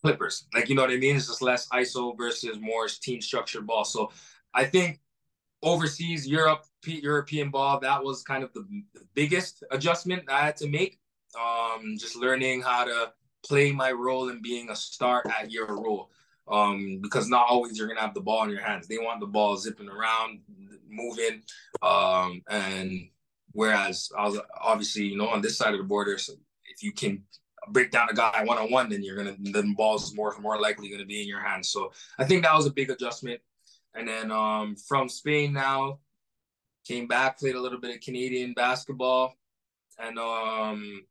Clippers. 0.03 0.47
Like, 0.53 0.69
you 0.69 0.75
know 0.75 0.81
what 0.81 0.91
I 0.91 0.97
mean? 0.97 1.15
It's 1.15 1.27
just 1.27 1.41
less 1.41 1.67
ISO 1.69 2.17
versus 2.17 2.57
more 2.59 2.87
team 2.87 3.21
structured 3.21 3.67
ball. 3.67 3.85
So 3.85 4.11
I 4.53 4.65
think 4.65 4.99
overseas 5.63 6.27
Europe, 6.27 6.65
European 6.85 7.49
ball, 7.49 7.79
that 7.79 8.03
was 8.03 8.23
kind 8.23 8.43
of 8.43 8.51
the, 8.53 8.65
the 8.93 9.05
biggest 9.13 9.63
adjustment 9.71 10.23
I 10.29 10.45
had 10.45 10.57
to 10.57 10.67
make. 10.67 10.99
Um, 11.39 11.95
just 11.97 12.15
learning 12.15 12.61
how 12.61 12.85
to 12.85 13.13
play 13.45 13.71
my 13.71 13.91
role 13.91 14.29
and 14.29 14.41
being 14.41 14.69
a 14.69 14.75
star 14.75 15.23
at 15.39 15.51
your 15.51 15.67
role. 15.67 16.09
Um, 16.47 16.99
because 17.01 17.29
not 17.29 17.47
always 17.47 17.77
you're 17.77 17.87
gonna 17.87 18.01
have 18.01 18.13
the 18.13 18.21
ball 18.21 18.43
in 18.43 18.49
your 18.49 18.61
hands. 18.61 18.87
They 18.87 18.97
want 18.97 19.19
the 19.19 19.27
ball 19.27 19.55
zipping 19.55 19.87
around, 19.87 20.41
moving. 20.89 21.43
Um, 21.81 22.41
and 22.49 23.07
whereas 23.53 24.11
I 24.17 24.25
was 24.27 24.39
obviously, 24.59 25.03
you 25.05 25.17
know, 25.17 25.29
on 25.29 25.41
this 25.41 25.57
side 25.57 25.73
of 25.73 25.79
the 25.79 25.85
border, 25.85 26.17
so 26.17 26.33
if 26.65 26.83
you 26.83 26.91
can 26.91 27.23
break 27.69 27.91
down 27.91 28.09
a 28.09 28.13
guy 28.13 28.43
one 28.43 28.57
on 28.57 28.71
one, 28.71 28.89
then 28.89 29.03
you're 29.03 29.15
gonna 29.15 29.35
then 29.39 29.73
balls 29.73 30.15
more 30.15 30.35
more 30.39 30.59
likely 30.59 30.89
gonna 30.89 31.05
be 31.05 31.21
in 31.21 31.27
your 31.27 31.41
hands. 31.41 31.69
So 31.69 31.91
I 32.17 32.25
think 32.25 32.43
that 32.43 32.55
was 32.55 32.65
a 32.65 32.71
big 32.71 32.89
adjustment. 32.89 33.41
And 33.93 34.07
then 34.07 34.31
um, 34.31 34.75
from 34.75 35.09
Spain 35.09 35.53
now, 35.53 35.99
came 36.87 37.07
back, 37.07 37.39
played 37.39 37.55
a 37.55 37.61
little 37.61 37.79
bit 37.79 37.95
of 37.95 38.01
Canadian 38.01 38.53
basketball, 38.53 39.35
and 39.99 40.17
um, 40.17 41.05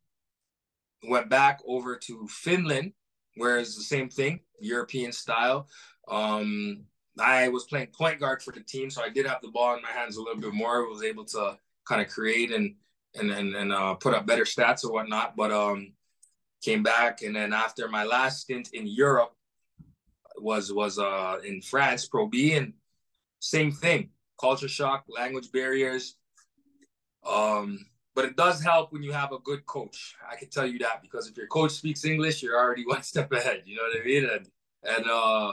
went 1.07 1.29
back 1.29 1.61
over 1.67 1.97
to 1.97 2.27
Finland, 2.29 2.93
where 3.37 3.59
it's 3.59 3.77
the 3.77 3.83
same 3.83 4.09
thing, 4.09 4.41
European 4.61 5.13
style. 5.13 5.69
Um, 6.09 6.85
I 7.19 7.49
was 7.49 7.65
playing 7.65 7.89
point 7.89 8.21
guard 8.21 8.43
for 8.43 8.53
the 8.53 8.61
team, 8.61 8.91
so 8.91 9.03
I 9.03 9.11
did 9.11 9.27
have 9.27 9.43
the 9.43 9.49
ball 9.49 9.77
in 9.77 9.83
my 9.83 9.91
hands 9.91 10.17
a 10.17 10.23
little 10.23 10.41
bit 10.41 10.55
more. 10.55 10.87
I 10.87 10.89
was 10.89 11.03
able 11.03 11.25
to 11.27 11.59
kind 11.87 12.01
of 12.01 12.09
create 12.09 12.51
and 12.53 12.75
and 13.15 13.31
and, 13.31 13.55
and 13.55 13.73
uh, 13.73 13.95
put 13.95 14.15
up 14.15 14.27
better 14.27 14.45
stats 14.45 14.85
or 14.85 14.93
whatnot. 14.93 15.37
But 15.37 15.53
um, 15.53 15.93
came 16.63 16.83
back, 16.83 17.23
and 17.23 17.35
then 17.35 17.53
after 17.53 17.89
my 17.89 18.05
last 18.05 18.43
stint 18.43 18.71
in 18.73 18.87
Europe 18.87 19.35
was 20.39 20.73
was 20.73 20.99
uh, 20.99 21.39
in 21.45 21.61
France, 21.61 22.07
Pro 22.07 22.27
B, 22.27 22.55
and 22.55 22.73
same 23.41 23.73
thing, 23.73 24.11
culture 24.41 24.69
shock, 24.69 25.05
language 25.09 25.51
barriers. 25.53 26.17
Um, 27.27 27.87
but 28.15 28.25
it 28.25 28.37
does 28.37 28.63
help 28.63 28.93
when 28.93 29.03
you 29.03 29.13
have 29.13 29.33
a 29.33 29.39
good 29.39 29.65
coach. 29.67 30.17
I 30.31 30.37
can 30.37 30.49
tell 30.49 30.67
you 30.67 30.79
that 30.81 31.01
because 31.03 31.29
if 31.29 31.37
your 31.37 31.47
coach 31.47 31.73
speaks 31.73 32.05
English, 32.05 32.43
you're 32.43 32.59
already 32.59 32.87
one 32.87 33.03
step 33.03 33.33
ahead. 33.33 33.63
You 33.67 33.77
know 33.77 33.83
what 33.83 34.01
I 34.01 34.05
mean? 34.05 34.25
And 34.25 34.49
and 34.83 35.11
uh, 35.11 35.53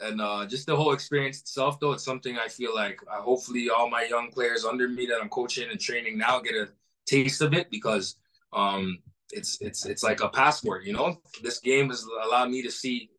and 0.00 0.20
uh, 0.20 0.46
just 0.46 0.66
the 0.66 0.76
whole 0.76 0.92
experience 0.92 1.40
itself, 1.40 1.80
though, 1.80 1.92
it's 1.92 2.04
something 2.04 2.38
I 2.38 2.48
feel 2.48 2.74
like 2.74 3.00
uh, 3.10 3.22
hopefully 3.22 3.70
all 3.70 3.88
my 3.88 4.04
young 4.04 4.30
players 4.30 4.64
under 4.64 4.88
me 4.88 5.06
that 5.06 5.18
I'm 5.20 5.28
coaching 5.28 5.70
and 5.70 5.80
training 5.80 6.18
now 6.18 6.40
get 6.40 6.54
a 6.54 6.68
taste 7.06 7.40
of 7.40 7.54
it 7.54 7.70
because 7.70 8.16
um, 8.52 8.98
it's 9.32 9.60
it's 9.60 9.86
it's 9.86 10.02
like 10.02 10.20
a 10.20 10.28
passport, 10.28 10.84
you 10.84 10.92
know. 10.92 11.20
This 11.42 11.58
game 11.58 11.88
has 11.88 12.06
allowed 12.24 12.50
me 12.50 12.62
to 12.62 12.70
see, 12.70 13.10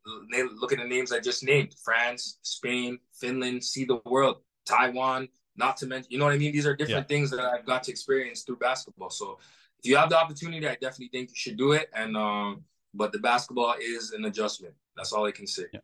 look 0.60 0.72
at 0.72 0.78
the 0.78 0.84
names 0.84 1.12
I 1.12 1.20
just 1.20 1.44
named: 1.44 1.74
France, 1.84 2.38
Spain, 2.42 2.98
Finland, 3.12 3.62
see 3.64 3.84
the 3.84 4.00
world, 4.06 4.38
Taiwan. 4.66 5.28
Not 5.56 5.76
to 5.78 5.86
mention, 5.86 6.06
you 6.10 6.18
know 6.18 6.24
what 6.24 6.34
I 6.34 6.38
mean. 6.38 6.52
These 6.52 6.66
are 6.66 6.76
different 6.76 7.10
yeah. 7.10 7.16
things 7.16 7.30
that 7.30 7.40
I've 7.40 7.66
got 7.66 7.82
to 7.84 7.90
experience 7.90 8.42
through 8.42 8.56
basketball. 8.56 9.10
So, 9.10 9.38
if 9.80 9.90
you 9.90 9.96
have 9.96 10.08
the 10.08 10.16
opportunity, 10.16 10.66
I 10.68 10.74
definitely 10.74 11.08
think 11.08 11.30
you 11.30 11.36
should 11.36 11.56
do 11.56 11.72
it. 11.72 11.90
And 11.94 12.16
um, 12.16 12.62
but 12.94 13.12
the 13.12 13.18
basketball 13.18 13.74
is 13.80 14.12
an 14.12 14.24
adjustment. 14.24 14.74
That's 14.96 15.12
all 15.12 15.26
I 15.26 15.32
can 15.32 15.46
say. 15.46 15.64
Yeah. 15.72 15.80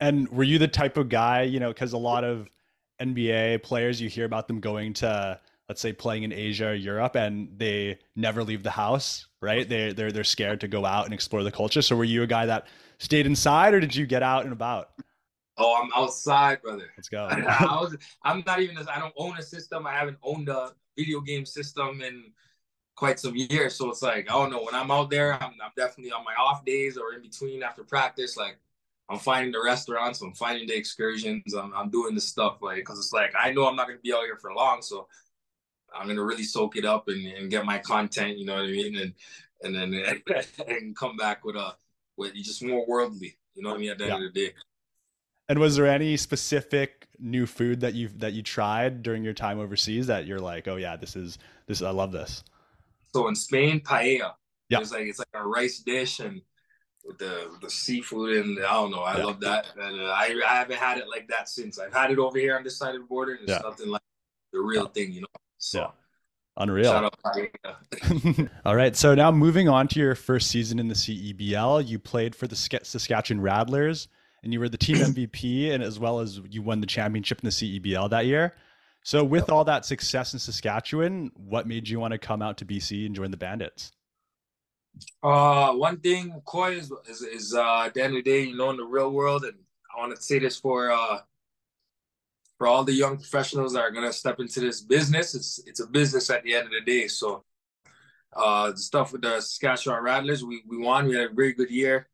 And 0.00 0.28
were 0.28 0.44
you 0.44 0.58
the 0.58 0.68
type 0.68 0.96
of 0.96 1.08
guy, 1.08 1.42
you 1.42 1.60
know, 1.60 1.68
because 1.68 1.92
a 1.92 1.98
lot 1.98 2.24
of 2.24 2.48
NBA 3.00 3.62
players, 3.62 4.00
you 4.00 4.08
hear 4.08 4.24
about 4.24 4.48
them 4.48 4.60
going 4.60 4.92
to 4.94 5.40
let's 5.68 5.80
say 5.80 5.92
playing 5.92 6.22
in 6.22 6.32
Asia 6.32 6.68
or 6.68 6.74
Europe 6.74 7.16
and 7.16 7.48
they 7.56 7.98
never 8.14 8.44
leave 8.44 8.62
the 8.62 8.70
house, 8.70 9.26
right? 9.40 9.68
They 9.68 9.92
they're 9.92 10.12
they're 10.12 10.24
scared 10.24 10.60
to 10.60 10.68
go 10.68 10.84
out 10.84 11.04
and 11.04 11.14
explore 11.14 11.42
the 11.42 11.50
culture. 11.50 11.82
So 11.82 11.96
were 11.96 12.04
you 12.04 12.22
a 12.22 12.26
guy 12.26 12.46
that 12.46 12.66
stayed 12.98 13.26
inside 13.26 13.74
or 13.74 13.80
did 13.80 13.94
you 13.94 14.06
get 14.06 14.22
out 14.22 14.44
and 14.44 14.52
about? 14.52 14.90
Oh, 15.58 15.80
I'm 15.82 15.90
outside, 15.96 16.60
brother. 16.62 16.90
Let's 16.96 17.08
go. 17.08 17.24
I, 17.30 17.78
was, 17.80 17.96
I'm 18.22 18.42
not 18.46 18.60
even. 18.60 18.76
I 18.88 18.98
don't 18.98 19.14
own 19.16 19.36
a 19.38 19.42
system. 19.42 19.86
I 19.86 19.92
haven't 19.92 20.18
owned 20.22 20.48
a 20.48 20.72
video 20.96 21.20
game 21.20 21.46
system 21.46 22.02
in 22.02 22.24
quite 22.94 23.18
some 23.18 23.34
years. 23.34 23.74
So 23.74 23.90
it's 23.90 24.02
like 24.02 24.30
I 24.30 24.34
don't 24.34 24.50
know. 24.50 24.62
When 24.62 24.74
I'm 24.74 24.90
out 24.90 25.10
there, 25.10 25.34
I'm, 25.34 25.54
I'm 25.62 25.72
definitely 25.76 26.12
on 26.12 26.24
my 26.24 26.34
off 26.38 26.64
days 26.64 26.98
or 26.98 27.14
in 27.14 27.22
between 27.22 27.62
after 27.62 27.84
practice. 27.84 28.36
Like 28.36 28.58
I'm 29.08 29.18
finding 29.18 29.52
the 29.52 29.62
restaurants. 29.64 30.20
I'm 30.20 30.34
finding 30.34 30.66
the 30.66 30.76
excursions. 30.76 31.54
I'm, 31.54 31.72
I'm 31.74 31.90
doing 31.90 32.14
the 32.14 32.20
stuff 32.20 32.58
like 32.60 32.78
because 32.78 32.98
it's 32.98 33.12
like 33.12 33.32
I 33.38 33.52
know 33.52 33.66
I'm 33.66 33.76
not 33.76 33.86
gonna 33.86 33.98
be 34.02 34.12
out 34.12 34.24
here 34.24 34.36
for 34.36 34.52
long. 34.52 34.82
So 34.82 35.08
I'm 35.98 36.06
gonna 36.06 36.24
really 36.24 36.44
soak 36.44 36.76
it 36.76 36.84
up 36.84 37.08
and, 37.08 37.26
and 37.26 37.50
get 37.50 37.64
my 37.64 37.78
content. 37.78 38.38
You 38.38 38.46
know 38.46 38.54
what 38.54 38.64
I 38.64 38.70
mean? 38.70 38.96
And 38.96 39.14
and 39.62 39.74
then 39.74 40.22
and 40.68 40.96
come 40.96 41.16
back 41.16 41.44
with 41.44 41.56
a 41.56 41.74
with 42.16 42.34
just 42.34 42.62
more 42.62 42.86
worldly. 42.86 43.36
You 43.54 43.62
know 43.62 43.70
what 43.70 43.76
I 43.76 43.80
mean? 43.80 43.90
At 43.90 43.98
the 43.98 44.06
yeah. 44.06 44.14
end 44.14 44.24
of 44.24 44.34
the 44.34 44.46
day. 44.46 44.54
And 45.48 45.58
was 45.58 45.76
there 45.76 45.86
any 45.86 46.16
specific 46.16 47.06
new 47.18 47.46
food 47.46 47.80
that 47.80 47.94
you 47.94 48.08
that 48.16 48.32
you 48.32 48.42
tried 48.42 49.02
during 49.02 49.22
your 49.22 49.32
time 49.32 49.58
overseas 49.58 50.08
that 50.08 50.26
you're 50.26 50.40
like, 50.40 50.68
oh 50.68 50.76
yeah, 50.76 50.96
this 50.96 51.16
is 51.16 51.38
this 51.66 51.82
I 51.82 51.90
love 51.90 52.12
this. 52.12 52.42
So 53.14 53.28
in 53.28 53.34
Spain, 53.34 53.80
paella. 53.80 54.34
Yeah. 54.68 54.80
It's 54.80 54.92
like 54.92 55.06
it's 55.06 55.18
like 55.18 55.28
a 55.34 55.46
rice 55.46 55.78
dish 55.78 56.20
and 56.20 56.42
with 57.04 57.18
the 57.18 57.50
the 57.62 57.70
seafood 57.70 58.44
and 58.44 58.58
I 58.58 58.72
don't 58.72 58.90
know. 58.90 59.02
I 59.02 59.18
yeah. 59.18 59.24
love 59.24 59.40
that. 59.40 59.68
And 59.78 60.00
uh, 60.00 60.04
I 60.04 60.38
I 60.46 60.54
haven't 60.56 60.78
had 60.78 60.98
it 60.98 61.08
like 61.08 61.28
that 61.28 61.48
since. 61.48 61.78
I've 61.78 61.94
had 61.94 62.10
it 62.10 62.18
over 62.18 62.38
here 62.38 62.56
on 62.56 62.64
this 62.64 62.76
side 62.76 62.94
of 62.94 63.02
the 63.02 63.06
border, 63.06 63.32
and 63.32 63.42
it's 63.42 63.52
yeah. 63.52 63.60
nothing 63.62 63.88
like 63.88 64.02
the 64.52 64.60
real 64.60 64.82
yeah. 64.82 64.88
thing, 64.90 65.12
you 65.12 65.20
know. 65.22 65.28
So, 65.66 65.80
yeah. 65.80 65.90
Unreal. 66.58 67.10
All 68.64 68.76
right. 68.76 68.96
So 68.96 69.14
now 69.14 69.30
moving 69.30 69.68
on 69.68 69.88
to 69.88 69.98
your 69.98 70.14
first 70.14 70.48
season 70.48 70.78
in 70.78 70.88
the 70.88 70.94
CEBL, 70.94 71.86
you 71.86 71.98
played 71.98 72.34
for 72.34 72.46
the 72.46 72.56
Saskatchewan 72.56 73.42
Rattlers 73.42 74.08
and 74.42 74.52
you 74.52 74.60
were 74.60 74.68
the 74.68 74.78
team 74.78 74.96
MVP 75.14 75.70
and 75.70 75.82
as 75.82 75.98
well 75.98 76.20
as 76.20 76.40
you 76.48 76.62
won 76.62 76.80
the 76.80 76.86
championship 76.86 77.40
in 77.40 77.46
the 77.46 77.50
CEBL 77.50 78.08
that 78.10 78.26
year. 78.26 78.54
So 79.02 79.22
with 79.22 79.50
all 79.50 79.64
that 79.64 79.84
success 79.84 80.32
in 80.32 80.38
Saskatchewan, 80.38 81.30
what 81.34 81.66
made 81.66 81.88
you 81.88 82.00
want 82.00 82.12
to 82.12 82.18
come 82.18 82.42
out 82.42 82.56
to 82.58 82.64
BC 82.64 83.06
and 83.06 83.14
join 83.14 83.30
the 83.30 83.36
Bandits? 83.36 83.92
Uh, 85.22 85.72
one 85.72 85.98
thing, 85.98 86.40
Coy, 86.46 86.72
is, 86.72 86.90
is, 87.06 87.20
is 87.20 87.54
uh, 87.54 87.82
at 87.86 87.94
the 87.94 88.02
end 88.02 88.16
of 88.16 88.24
the 88.24 88.30
day, 88.30 88.44
you 88.44 88.56
know, 88.56 88.70
in 88.70 88.78
the 88.78 88.84
real 88.84 89.10
world, 89.10 89.44
and 89.44 89.54
I 89.94 90.00
want 90.00 90.16
to 90.16 90.22
say 90.22 90.38
this 90.38 90.58
for 90.58 90.90
uh, 90.90 91.18
for 92.58 92.66
all 92.66 92.84
the 92.84 92.92
young 92.92 93.16
professionals 93.16 93.72
that 93.74 93.80
are 93.80 93.90
gonna 93.90 94.12
step 94.12 94.40
into 94.40 94.60
this 94.60 94.80
business, 94.80 95.34
it's 95.34 95.60
it's 95.66 95.80
a 95.80 95.86
business 95.86 96.30
at 96.30 96.42
the 96.42 96.54
end 96.54 96.66
of 96.66 96.72
the 96.72 96.80
day. 96.80 97.08
So 97.08 97.44
uh 98.34 98.70
the 98.70 98.78
stuff 98.78 99.12
with 99.12 99.22
the 99.22 99.40
Saskatchewan 99.40 100.02
Rattlers, 100.02 100.44
we 100.44 100.62
we 100.66 100.78
won. 100.78 101.06
We 101.06 101.16
had 101.16 101.30
a 101.30 101.34
very 101.34 101.52
good 101.52 101.70
year 101.70 102.08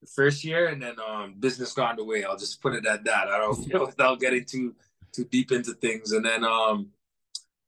the 0.00 0.06
first 0.06 0.44
year, 0.44 0.68
and 0.68 0.82
then 0.82 0.96
um 1.06 1.34
business 1.38 1.72
got 1.72 1.90
underway. 1.90 2.24
I'll 2.24 2.36
just 2.36 2.60
put 2.60 2.74
it 2.74 2.86
at 2.86 3.04
that. 3.04 3.28
I 3.28 3.38
don't 3.38 3.64
feel 3.64 3.86
without 3.86 4.20
getting 4.20 4.44
too 4.44 4.74
too 5.12 5.24
deep 5.24 5.52
into 5.52 5.72
things. 5.74 6.12
And 6.12 6.24
then 6.24 6.44
um 6.44 6.88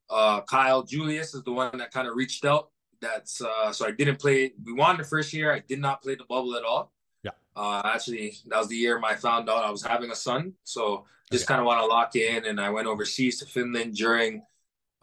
uh 0.09 0.43
Kyle 0.43 0.83
Julius 0.83 1.35
is 1.35 1.43
the 1.43 1.53
one 1.53 1.79
that 1.79 1.93
kind 1.93 2.09
of 2.09 2.15
reached 2.15 2.45
out. 2.45 2.71
That's 3.01 3.41
uh 3.43 3.73
so 3.73 3.87
I 3.87 3.93
didn't 3.93 4.19
play 4.19 4.53
we 4.65 4.73
won 4.73 4.99
the 4.99 5.05
first 5.05 5.33
year. 5.33 5.53
I 5.53 5.61
did 5.61 5.81
not 5.81 6.03
play 6.03 6.15
the 6.15 6.25
bubble 6.25 6.57
at 6.57 6.65
all. 6.65 6.93
Yeah. 7.23 7.33
Uh, 7.55 7.83
actually, 7.85 8.37
that 8.47 8.59
was 8.59 8.69
the 8.69 8.77
year 8.77 9.01
I 9.05 9.15
found 9.17 9.51
out 9.51 9.65
I 9.65 9.71
was 9.71 9.83
having 9.83 10.11
a 10.11 10.17
son. 10.17 10.55
So 10.65 11.05
just 11.31 11.45
okay. 11.45 11.49
kind 11.49 11.61
of 11.61 11.67
want 11.67 11.81
to 11.81 11.87
lock 11.87 12.17
in. 12.17 12.45
And 12.47 12.61
I 12.61 12.71
went 12.71 12.87
overseas 12.87 13.39
to 13.39 13.47
Finland 13.47 13.95
during 13.95 14.43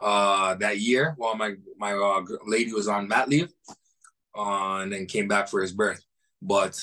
uh, 0.00 0.54
that 0.56 0.78
year 0.78 1.14
while 1.16 1.34
my 1.34 1.54
my 1.76 1.92
uh, 1.92 2.22
lady 2.46 2.72
was 2.72 2.88
on 2.88 3.08
mat 3.08 3.28
leave, 3.28 3.52
uh, 4.36 4.80
and 4.82 4.92
then 4.92 5.06
came 5.06 5.28
back 5.28 5.48
for 5.48 5.60
his 5.60 5.72
birth. 5.72 6.04
But 6.40 6.78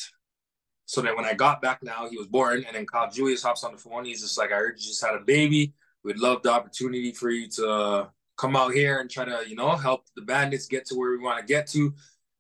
so 0.86 1.02
then 1.02 1.16
when 1.16 1.26
I 1.26 1.34
got 1.34 1.62
back 1.62 1.82
now, 1.82 2.08
he 2.10 2.18
was 2.18 2.28
born, 2.28 2.64
and 2.66 2.76
then 2.76 2.86
Kyle 2.86 3.10
Julius 3.10 3.44
hops 3.44 3.64
on 3.64 3.72
the 3.72 3.78
phone. 3.78 4.06
He's 4.06 4.22
just 4.22 4.38
like, 4.38 4.52
I 4.52 4.56
heard 4.56 4.76
you 4.78 4.88
just 4.88 5.04
had 5.04 5.16
a 5.16 5.20
baby. 5.20 5.74
We'd 6.04 6.20
love 6.20 6.44
the 6.44 6.52
opportunity 6.52 7.12
for 7.12 7.30
you 7.32 7.50
to 7.52 8.10
come 8.38 8.56
out 8.56 8.74
here 8.74 9.00
and 9.00 9.10
try 9.10 9.26
to, 9.26 9.44
you 9.48 9.56
know, 9.56 9.76
help 9.76 10.04
the 10.16 10.22
bandits 10.22 10.68
get 10.68 10.86
to 10.88 10.96
where 10.96 11.12
we 11.12 11.18
want 11.18 11.40
to 11.40 11.46
get 11.46 11.68
to 11.68 11.94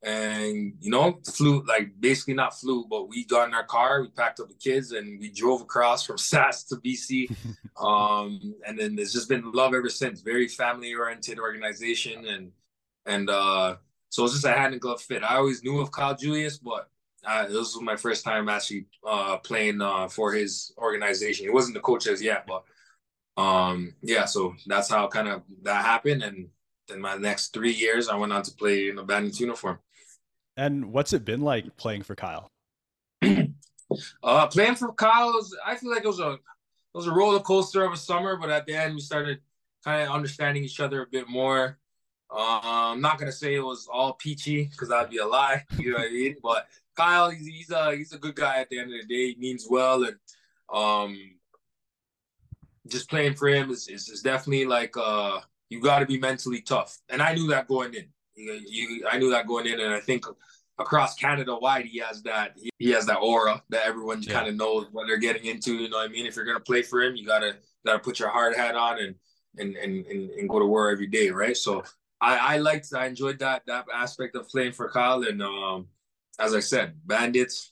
and 0.05 0.73
you 0.79 0.91
know 0.91 1.19
flew 1.33 1.63
like 1.63 1.89
basically 1.99 2.35
not 2.35 2.57
flew 2.57 2.85
but 2.87 3.09
we 3.09 3.25
got 3.25 3.47
in 3.47 3.55
our 3.55 3.65
car 3.65 4.03
we 4.03 4.07
packed 4.09 4.39
up 4.39 4.47
the 4.47 4.53
kids 4.53 4.91
and 4.91 5.19
we 5.19 5.31
drove 5.31 5.61
across 5.61 6.05
from 6.05 6.17
sas 6.29 6.63
to 6.63 6.75
bc 6.75 7.27
um, 7.83 8.53
and 8.67 8.77
then 8.77 8.95
there's 8.95 9.11
just 9.11 9.27
been 9.27 9.51
love 9.51 9.73
ever 9.73 9.89
since. 9.89 10.21
Very 10.21 10.47
family 10.47 10.93
oriented 10.93 11.39
organization 11.39 12.25
and 12.27 12.51
and 13.07 13.29
uh, 13.29 13.75
so 14.09 14.23
it's 14.23 14.33
just 14.33 14.45
a 14.45 14.51
hand 14.51 14.73
and 14.73 14.81
glove 14.81 15.01
fit. 15.01 15.23
I 15.23 15.35
always 15.35 15.63
knew 15.63 15.79
of 15.79 15.91
kyle 15.91 16.15
julius 16.15 16.57
but 16.59 16.89
uh, 17.25 17.47
this 17.47 17.55
was 17.55 17.81
my 17.81 17.95
first 17.95 18.23
time 18.23 18.47
actually 18.47 18.85
uh, 19.05 19.37
playing 19.37 19.81
uh, 19.81 20.07
for 20.07 20.31
his 20.31 20.71
organization. 20.77 21.45
He 21.45 21.49
wasn't 21.49 21.73
the 21.73 21.81
coach 21.81 22.05
as 22.05 22.21
yet 22.21 22.45
but 22.47 22.63
um, 23.41 23.95
yeah 24.03 24.25
so 24.25 24.55
that's 24.67 24.89
how 24.89 25.07
kind 25.07 25.27
of 25.27 25.41
that 25.63 25.83
happened 25.83 26.21
and 26.21 26.49
then 26.87 27.01
my 27.01 27.15
next 27.15 27.51
three 27.51 27.71
years 27.71 28.07
i 28.07 28.15
went 28.15 28.31
on 28.31 28.43
to 28.43 28.51
play 28.51 28.89
in 28.89 28.99
a 28.99 29.03
bandits 29.03 29.39
uniform 29.39 29.79
and 30.57 30.91
what's 30.91 31.13
it 31.13 31.25
been 31.25 31.41
like 31.41 31.77
playing 31.77 32.03
for 32.03 32.15
Kyle? 32.15 32.51
uh, 34.23 34.47
playing 34.47 34.75
for 34.75 34.93
Kyle, 34.93 35.27
was, 35.27 35.55
I 35.65 35.75
feel 35.75 35.91
like 35.91 36.03
it 36.03 36.07
was 36.07 36.19
a 36.19 36.33
it 36.33 36.97
was 36.97 37.07
a 37.07 37.11
roller 37.11 37.41
coaster 37.41 37.83
of 37.83 37.91
a 37.91 37.97
summer, 37.97 38.37
but 38.37 38.49
at 38.49 38.65
the 38.65 38.73
end 38.73 38.95
we 38.95 39.01
started 39.01 39.39
kind 39.83 40.03
of 40.03 40.15
understanding 40.15 40.63
each 40.63 40.79
other 40.79 41.01
a 41.01 41.07
bit 41.07 41.27
more. 41.27 41.77
Uh, 42.31 42.61
I'm 42.63 43.01
not 43.01 43.19
gonna 43.19 43.31
say 43.31 43.55
it 43.55 43.59
was 43.59 43.87
all 43.91 44.13
peachy 44.13 44.65
because 44.65 44.89
that'd 44.89 45.09
be 45.09 45.17
a 45.17 45.25
lie, 45.25 45.63
you 45.77 45.91
know 45.91 45.97
what 45.97 46.07
I 46.07 46.11
mean? 46.11 46.35
But 46.41 46.67
Kyle, 46.95 47.29
he's, 47.29 47.45
he's 47.45 47.71
a 47.71 47.95
he's 47.95 48.13
a 48.13 48.17
good 48.17 48.35
guy 48.35 48.61
at 48.61 48.69
the 48.69 48.79
end 48.79 48.93
of 48.93 48.99
the 49.01 49.07
day. 49.07 49.33
He 49.33 49.35
means 49.37 49.67
well, 49.69 50.03
and 50.05 50.15
um, 50.73 51.35
just 52.87 53.09
playing 53.09 53.35
for 53.35 53.47
him 53.47 53.69
is 53.69 53.87
is, 53.87 54.09
is 54.09 54.21
definitely 54.21 54.65
like 54.65 54.95
uh 54.97 55.39
you 55.69 55.81
got 55.81 55.99
to 55.99 56.05
be 56.05 56.19
mentally 56.19 56.61
tough, 56.61 56.97
and 57.09 57.21
I 57.21 57.33
knew 57.33 57.47
that 57.49 57.67
going 57.67 57.93
in. 57.93 58.07
You, 58.35 58.61
you, 58.67 59.07
I 59.09 59.17
knew 59.17 59.31
that 59.31 59.47
going 59.47 59.67
in, 59.67 59.79
and 59.79 59.93
I 59.93 59.99
think 59.99 60.25
across 60.77 61.15
Canada 61.15 61.55
wide, 61.55 61.85
he 61.85 61.99
has 61.99 62.21
that 62.23 62.57
he, 62.77 62.91
has 62.91 63.05
that 63.05 63.17
aura 63.17 63.63
that 63.69 63.85
everyone 63.85 64.21
yeah. 64.21 64.33
kind 64.33 64.47
of 64.47 64.55
knows 64.55 64.87
what 64.91 65.07
they're 65.07 65.17
getting 65.17 65.45
into. 65.45 65.75
You 65.75 65.89
know 65.89 65.97
what 65.97 66.09
I 66.09 66.11
mean? 66.11 66.25
If 66.25 66.35
you're 66.35 66.45
gonna 66.45 66.59
play 66.59 66.81
for 66.81 67.01
him, 67.01 67.15
you 67.15 67.25
gotta 67.25 67.55
gotta 67.85 67.99
put 67.99 68.19
your 68.19 68.29
hard 68.29 68.55
hat 68.55 68.75
on 68.75 68.99
and 68.99 69.15
and 69.57 69.75
and 69.75 70.05
and, 70.05 70.29
and 70.31 70.49
go 70.49 70.59
to 70.59 70.65
war 70.65 70.89
every 70.89 71.07
day, 71.07 71.29
right? 71.29 71.55
So 71.55 71.83
I 72.19 72.55
I 72.55 72.57
liked 72.57 72.93
I 72.93 73.05
enjoyed 73.05 73.39
that 73.39 73.63
that 73.67 73.85
aspect 73.93 74.35
of 74.35 74.49
playing 74.49 74.73
for 74.73 74.89
Kyle, 74.89 75.23
and 75.23 75.41
um, 75.41 75.87
as 76.39 76.53
I 76.53 76.59
said, 76.59 76.95
Bandits 77.05 77.71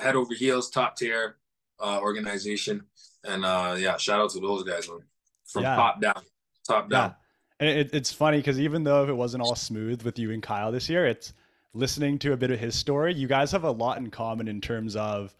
head 0.00 0.16
over 0.16 0.34
heels, 0.34 0.70
top 0.70 0.96
tier 0.96 1.36
uh, 1.80 1.98
organization, 2.00 2.84
and 3.24 3.44
uh, 3.44 3.76
yeah, 3.78 3.96
shout 3.96 4.20
out 4.20 4.30
to 4.30 4.40
those 4.40 4.62
guys 4.62 4.88
man. 4.88 5.00
from 5.46 5.62
yeah. 5.62 5.76
top 5.76 6.00
down, 6.00 6.22
top 6.66 6.88
down. 6.88 7.10
Yeah. 7.10 7.14
And 7.62 7.70
it, 7.70 7.94
it's 7.94 8.12
funny 8.12 8.38
because 8.38 8.58
even 8.58 8.82
though 8.82 9.08
it 9.08 9.16
wasn't 9.16 9.44
all 9.44 9.54
smooth 9.54 10.02
with 10.02 10.18
you 10.18 10.32
and 10.32 10.42
Kyle 10.42 10.72
this 10.72 10.88
year, 10.88 11.06
it's 11.06 11.32
listening 11.74 12.18
to 12.18 12.32
a 12.32 12.36
bit 12.36 12.50
of 12.50 12.58
his 12.58 12.74
story. 12.74 13.14
You 13.14 13.28
guys 13.28 13.52
have 13.52 13.62
a 13.62 13.70
lot 13.70 13.98
in 13.98 14.10
common 14.10 14.48
in 14.48 14.60
terms 14.60 14.96
of 14.96 15.32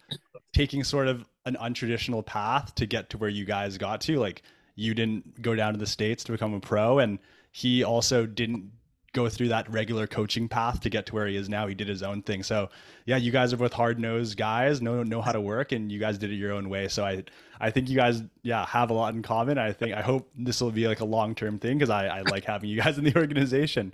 taking 0.53 0.85
sort 0.85 1.09
of 1.09 1.25
an 1.45 1.57
untraditional 1.59 2.25
path 2.25 2.75
to 2.75 2.85
get 2.85 3.09
to 3.09 3.17
where 3.17 3.29
you 3.29 3.43
guys 3.43 3.77
got 3.77 3.99
to. 4.01 4.19
Like 4.19 4.43
you 4.75 4.93
didn't 4.93 5.41
go 5.41 5.53
down 5.53 5.73
to 5.73 5.79
the 5.79 5.85
states 5.85 6.23
to 6.23 6.31
become 6.31 6.53
a 6.53 6.61
pro, 6.61 6.99
and 6.99 7.19
he 7.51 7.83
also 7.83 8.25
didn't 8.25 8.71
go 9.13 9.29
through 9.29 9.47
that 9.49 9.69
regular 9.71 10.07
coaching 10.07 10.49
path 10.49 10.81
to 10.81 10.89
get 10.89 11.05
to 11.05 11.13
where 11.13 11.27
he 11.27 11.35
is 11.35 11.47
now. 11.47 11.67
He 11.67 11.75
did 11.75 11.87
his 11.87 12.03
own 12.03 12.23
thing. 12.23 12.43
So 12.43 12.69
yeah, 13.05 13.17
you 13.17 13.31
guys 13.31 13.53
are 13.53 13.57
both 13.57 13.73
hard 13.73 13.99
nosed 13.99 14.37
guys, 14.37 14.81
know 14.81 15.03
know 15.03 15.21
how 15.21 15.31
to 15.31 15.39
work, 15.39 15.71
and 15.71 15.91
you 15.91 15.99
guys 15.99 16.17
did 16.17 16.31
it 16.31 16.35
your 16.35 16.51
own 16.51 16.69
way. 16.69 16.87
So 16.87 17.05
I 17.05 17.23
I 17.61 17.69
think 17.69 17.89
you 17.89 17.95
guys 17.95 18.23
yeah 18.41 18.65
have 18.65 18.89
a 18.89 18.93
lot 18.93 19.13
in 19.13 19.21
common. 19.21 19.57
I 19.57 19.71
think 19.71 19.93
I 19.93 20.01
hope 20.01 20.29
this 20.35 20.59
will 20.61 20.71
be 20.71 20.87
like 20.87 20.99
a 20.99 21.05
long 21.05 21.35
term 21.35 21.59
thing 21.59 21.77
because 21.77 21.89
I, 21.89 22.07
I 22.07 22.21
like 22.21 22.43
having 22.43 22.69
you 22.69 22.81
guys 22.81 22.97
in 22.97 23.03
the 23.03 23.15
organization. 23.19 23.93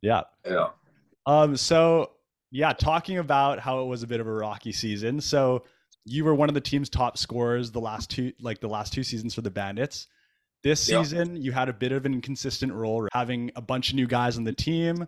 Yeah. 0.00 0.22
Yeah. 0.46 0.68
Um. 1.26 1.56
So 1.56 2.12
yeah, 2.50 2.72
talking 2.72 3.18
about 3.18 3.58
how 3.58 3.82
it 3.82 3.86
was 3.86 4.02
a 4.04 4.06
bit 4.06 4.20
of 4.20 4.28
a 4.28 4.32
rocky 4.32 4.72
season. 4.72 5.20
So 5.20 5.64
you 6.04 6.24
were 6.24 6.34
one 6.34 6.48
of 6.48 6.54
the 6.54 6.60
team's 6.60 6.88
top 6.88 7.18
scorers 7.18 7.72
the 7.72 7.80
last 7.80 8.10
two 8.10 8.32
like 8.40 8.60
the 8.60 8.68
last 8.68 8.92
two 8.92 9.02
seasons 9.02 9.34
for 9.34 9.40
the 9.40 9.50
Bandits. 9.50 10.06
This 10.64 10.80
season, 10.82 11.36
you 11.42 11.52
had 11.52 11.68
a 11.68 11.74
bit 11.74 11.92
of 11.92 12.06
an 12.06 12.14
inconsistent 12.14 12.72
role, 12.72 13.06
having 13.12 13.52
a 13.54 13.60
bunch 13.60 13.90
of 13.90 13.96
new 13.96 14.06
guys 14.06 14.38
on 14.38 14.44
the 14.44 14.52
team, 14.52 15.06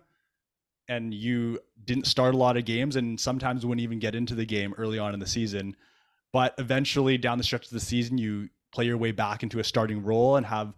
and 0.87 1.11
you 1.13 1.59
didn't 1.83 2.05
start 2.05 2.35
a 2.35 2.37
lot 2.37 2.57
of 2.57 2.65
games, 2.65 2.95
and 2.95 3.19
sometimes 3.19 3.65
wouldn't 3.65 3.81
even 3.81 3.97
get 3.97 4.13
into 4.13 4.35
the 4.35 4.45
game 4.45 4.75
early 4.77 4.99
on 4.99 5.15
in 5.15 5.19
the 5.19 5.25
season. 5.25 5.75
But 6.31 6.53
eventually, 6.59 7.17
down 7.17 7.39
the 7.39 7.43
stretch 7.43 7.65
of 7.65 7.71
the 7.71 7.79
season, 7.79 8.19
you 8.19 8.49
play 8.71 8.85
your 8.85 8.97
way 8.97 9.11
back 9.11 9.41
into 9.41 9.57
a 9.57 9.63
starting 9.63 10.03
role 10.03 10.35
and 10.35 10.45
have 10.45 10.75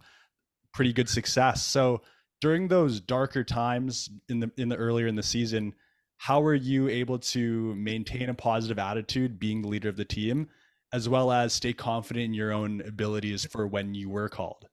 pretty 0.72 0.94
good 0.94 1.10
success. 1.10 1.62
So 1.62 2.00
during 2.40 2.68
those 2.68 3.00
darker 3.00 3.44
times 3.44 4.08
in 4.30 4.40
the 4.40 4.50
in 4.56 4.70
the 4.70 4.76
earlier 4.76 5.06
in 5.06 5.16
the 5.16 5.22
season, 5.22 5.74
how 6.16 6.40
were 6.40 6.54
you 6.54 6.88
able 6.88 7.18
to 7.18 7.74
maintain 7.74 8.30
a 8.30 8.34
positive 8.34 8.78
attitude, 8.78 9.38
being 9.38 9.60
the 9.60 9.68
leader 9.68 9.90
of 9.90 9.96
the 9.96 10.06
team, 10.06 10.48
as 10.90 11.06
well 11.06 11.30
as 11.30 11.52
stay 11.52 11.74
confident 11.74 12.24
in 12.24 12.34
your 12.34 12.50
own 12.50 12.80
abilities 12.80 13.44
for 13.44 13.66
when 13.66 13.94
you 13.94 14.08
were 14.08 14.30
called? 14.30 14.69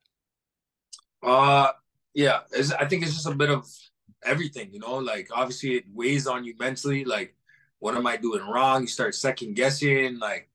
Uh, 1.28 1.72
yeah, 2.14 2.40
I 2.80 2.86
think 2.86 3.04
it's 3.04 3.14
just 3.14 3.28
a 3.28 3.36
bit 3.36 3.50
of 3.50 3.68
everything, 4.24 4.74
you 4.74 4.80
know. 4.80 4.96
Like 4.96 5.28
obviously, 5.34 5.76
it 5.76 5.86
weighs 5.94 6.26
on 6.26 6.46
you 6.46 6.56
mentally. 6.58 7.04
Like, 7.04 7.36
what 7.80 7.96
am 7.96 8.08
I 8.08 8.18
doing 8.18 8.48
wrong? 8.48 8.82
You 8.82 8.88
start 8.88 9.14
second 9.14 9.56
guessing. 9.56 10.20
Like, 10.20 10.50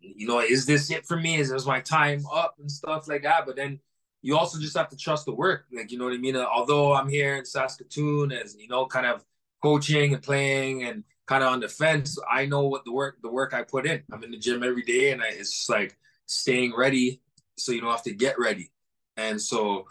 you 0.00 0.28
know, 0.28 0.38
is 0.40 0.66
this 0.66 0.90
it 0.90 1.04
for 1.04 1.16
me? 1.16 1.36
Is 1.36 1.50
this 1.50 1.66
my 1.66 1.80
time 1.80 2.24
up 2.32 2.54
and 2.60 2.70
stuff 2.70 3.08
like 3.08 3.24
that? 3.24 3.44
But 3.44 3.56
then 3.56 3.80
you 4.22 4.38
also 4.38 4.60
just 4.60 4.76
have 4.76 4.88
to 4.90 4.96
trust 4.96 5.26
the 5.26 5.34
work. 5.34 5.66
Like, 5.72 5.90
you 5.90 5.98
know 5.98 6.04
what 6.04 6.14
I 6.14 6.18
mean? 6.18 6.36
Although 6.36 6.94
I'm 6.94 7.08
here 7.08 7.36
in 7.36 7.44
Saskatoon 7.44 8.32
as 8.32 8.56
you 8.56 8.68
know, 8.68 8.86
kind 8.86 9.06
of 9.06 9.24
coaching 9.62 10.14
and 10.14 10.22
playing 10.22 10.84
and 10.84 11.02
kind 11.26 11.42
of 11.42 11.52
on 11.52 11.60
the 11.60 11.68
fence, 11.68 12.18
I 12.30 12.46
know 12.46 12.68
what 12.68 12.84
the 12.84 12.92
work 12.92 13.20
the 13.20 13.30
work 13.30 13.52
I 13.52 13.64
put 13.64 13.84
in. 13.86 14.04
I'm 14.12 14.22
in 14.22 14.30
the 14.30 14.38
gym 14.38 14.62
every 14.62 14.84
day, 14.84 15.10
and 15.10 15.22
I, 15.22 15.30
it's 15.30 15.50
just 15.52 15.70
like 15.70 15.98
staying 16.26 16.74
ready 16.76 17.20
so 17.58 17.72
you 17.72 17.80
don't 17.80 17.90
have 17.90 18.04
to 18.04 18.14
get 18.14 18.38
ready. 18.38 18.70
And 19.16 19.40
so 19.40 19.86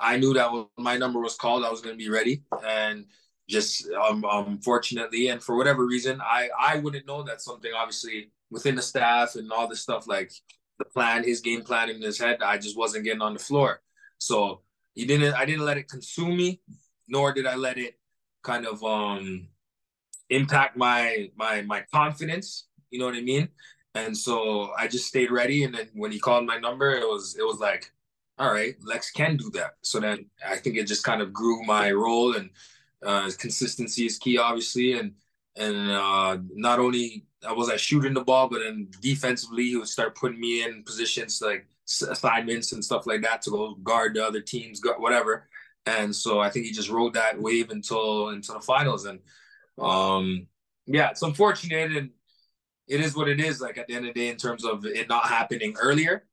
I 0.00 0.16
knew 0.16 0.34
that 0.34 0.52
when 0.52 0.66
my 0.78 0.96
number 0.96 1.20
was 1.20 1.36
called, 1.36 1.64
I 1.64 1.70
was 1.70 1.80
going 1.80 1.96
to 1.96 2.04
be 2.04 2.10
ready. 2.10 2.42
And 2.64 3.06
just 3.48 3.88
um, 3.90 4.24
unfortunately, 4.28 5.28
and 5.28 5.42
for 5.42 5.56
whatever 5.56 5.86
reason, 5.86 6.20
I 6.20 6.48
I 6.58 6.78
wouldn't 6.78 7.06
know 7.06 7.22
that 7.22 7.40
something 7.40 7.72
obviously 7.74 8.30
within 8.50 8.74
the 8.74 8.82
staff 8.82 9.36
and 9.36 9.50
all 9.52 9.68
this 9.68 9.80
stuff 9.80 10.06
like 10.06 10.32
the 10.78 10.84
plan, 10.84 11.24
his 11.24 11.40
game 11.40 11.62
plan 11.62 11.90
in 11.90 12.00
his 12.00 12.18
head, 12.18 12.42
I 12.42 12.58
just 12.58 12.76
wasn't 12.76 13.04
getting 13.04 13.22
on 13.22 13.32
the 13.32 13.38
floor. 13.38 13.80
So 14.18 14.62
he 14.94 15.06
didn't. 15.06 15.34
I 15.34 15.44
didn't 15.44 15.64
let 15.64 15.78
it 15.78 15.88
consume 15.88 16.36
me, 16.36 16.60
nor 17.08 17.32
did 17.32 17.46
I 17.46 17.54
let 17.54 17.78
it 17.78 17.98
kind 18.42 18.66
of 18.66 18.82
um 18.84 19.48
impact 20.30 20.76
my 20.76 21.30
my 21.36 21.62
my 21.62 21.84
confidence. 21.92 22.66
You 22.90 22.98
know 22.98 23.06
what 23.06 23.16
I 23.16 23.22
mean? 23.22 23.48
And 23.94 24.16
so 24.16 24.72
I 24.78 24.88
just 24.88 25.06
stayed 25.06 25.30
ready. 25.30 25.64
And 25.64 25.74
then 25.74 25.88
when 25.94 26.12
he 26.12 26.18
called 26.18 26.46
my 26.46 26.58
number, 26.58 26.94
it 26.94 27.06
was 27.06 27.36
it 27.38 27.44
was 27.44 27.58
like 27.58 27.90
all 28.38 28.52
right, 28.52 28.74
Lex 28.84 29.10
can 29.10 29.36
do 29.36 29.50
that. 29.54 29.74
So 29.82 30.00
then 30.00 30.26
I 30.46 30.56
think 30.56 30.76
it 30.76 30.86
just 30.86 31.04
kind 31.04 31.20
of 31.20 31.32
grew 31.32 31.62
my 31.64 31.90
role 31.90 32.36
and 32.36 32.50
uh, 33.04 33.30
consistency 33.38 34.06
is 34.06 34.18
key, 34.18 34.38
obviously. 34.38 34.92
And 34.92 35.14
and 35.56 35.90
uh, 35.90 36.38
not 36.54 36.78
only 36.78 37.24
was 37.44 37.70
I 37.70 37.76
shooting 37.76 38.14
the 38.14 38.24
ball, 38.24 38.48
but 38.48 38.60
then 38.60 38.88
defensively, 39.00 39.64
he 39.64 39.76
would 39.76 39.88
start 39.88 40.16
putting 40.16 40.40
me 40.40 40.64
in 40.64 40.84
positions 40.84 41.40
like 41.42 41.66
assignments 41.86 42.72
and 42.72 42.84
stuff 42.84 43.06
like 43.06 43.22
that 43.22 43.42
to 43.42 43.50
go 43.50 43.74
guard 43.76 44.14
the 44.14 44.24
other 44.24 44.40
teams, 44.40 44.80
whatever. 44.98 45.48
And 45.86 46.14
so 46.14 46.38
I 46.38 46.50
think 46.50 46.66
he 46.66 46.72
just 46.72 46.90
rode 46.90 47.14
that 47.14 47.40
wave 47.40 47.70
until 47.70 48.28
until 48.28 48.56
the 48.56 48.60
finals. 48.60 49.06
And 49.06 49.20
um, 49.78 50.46
yeah, 50.86 51.10
it's 51.10 51.22
unfortunate 51.22 51.96
and 51.96 52.10
it 52.86 53.00
is 53.00 53.16
what 53.16 53.28
it 53.28 53.40
is. 53.40 53.60
Like 53.60 53.78
at 53.78 53.86
the 53.86 53.94
end 53.94 54.06
of 54.06 54.14
the 54.14 54.20
day, 54.20 54.28
in 54.28 54.36
terms 54.36 54.64
of 54.64 54.84
it 54.84 55.08
not 55.08 55.26
happening 55.26 55.76
earlier, 55.80 56.24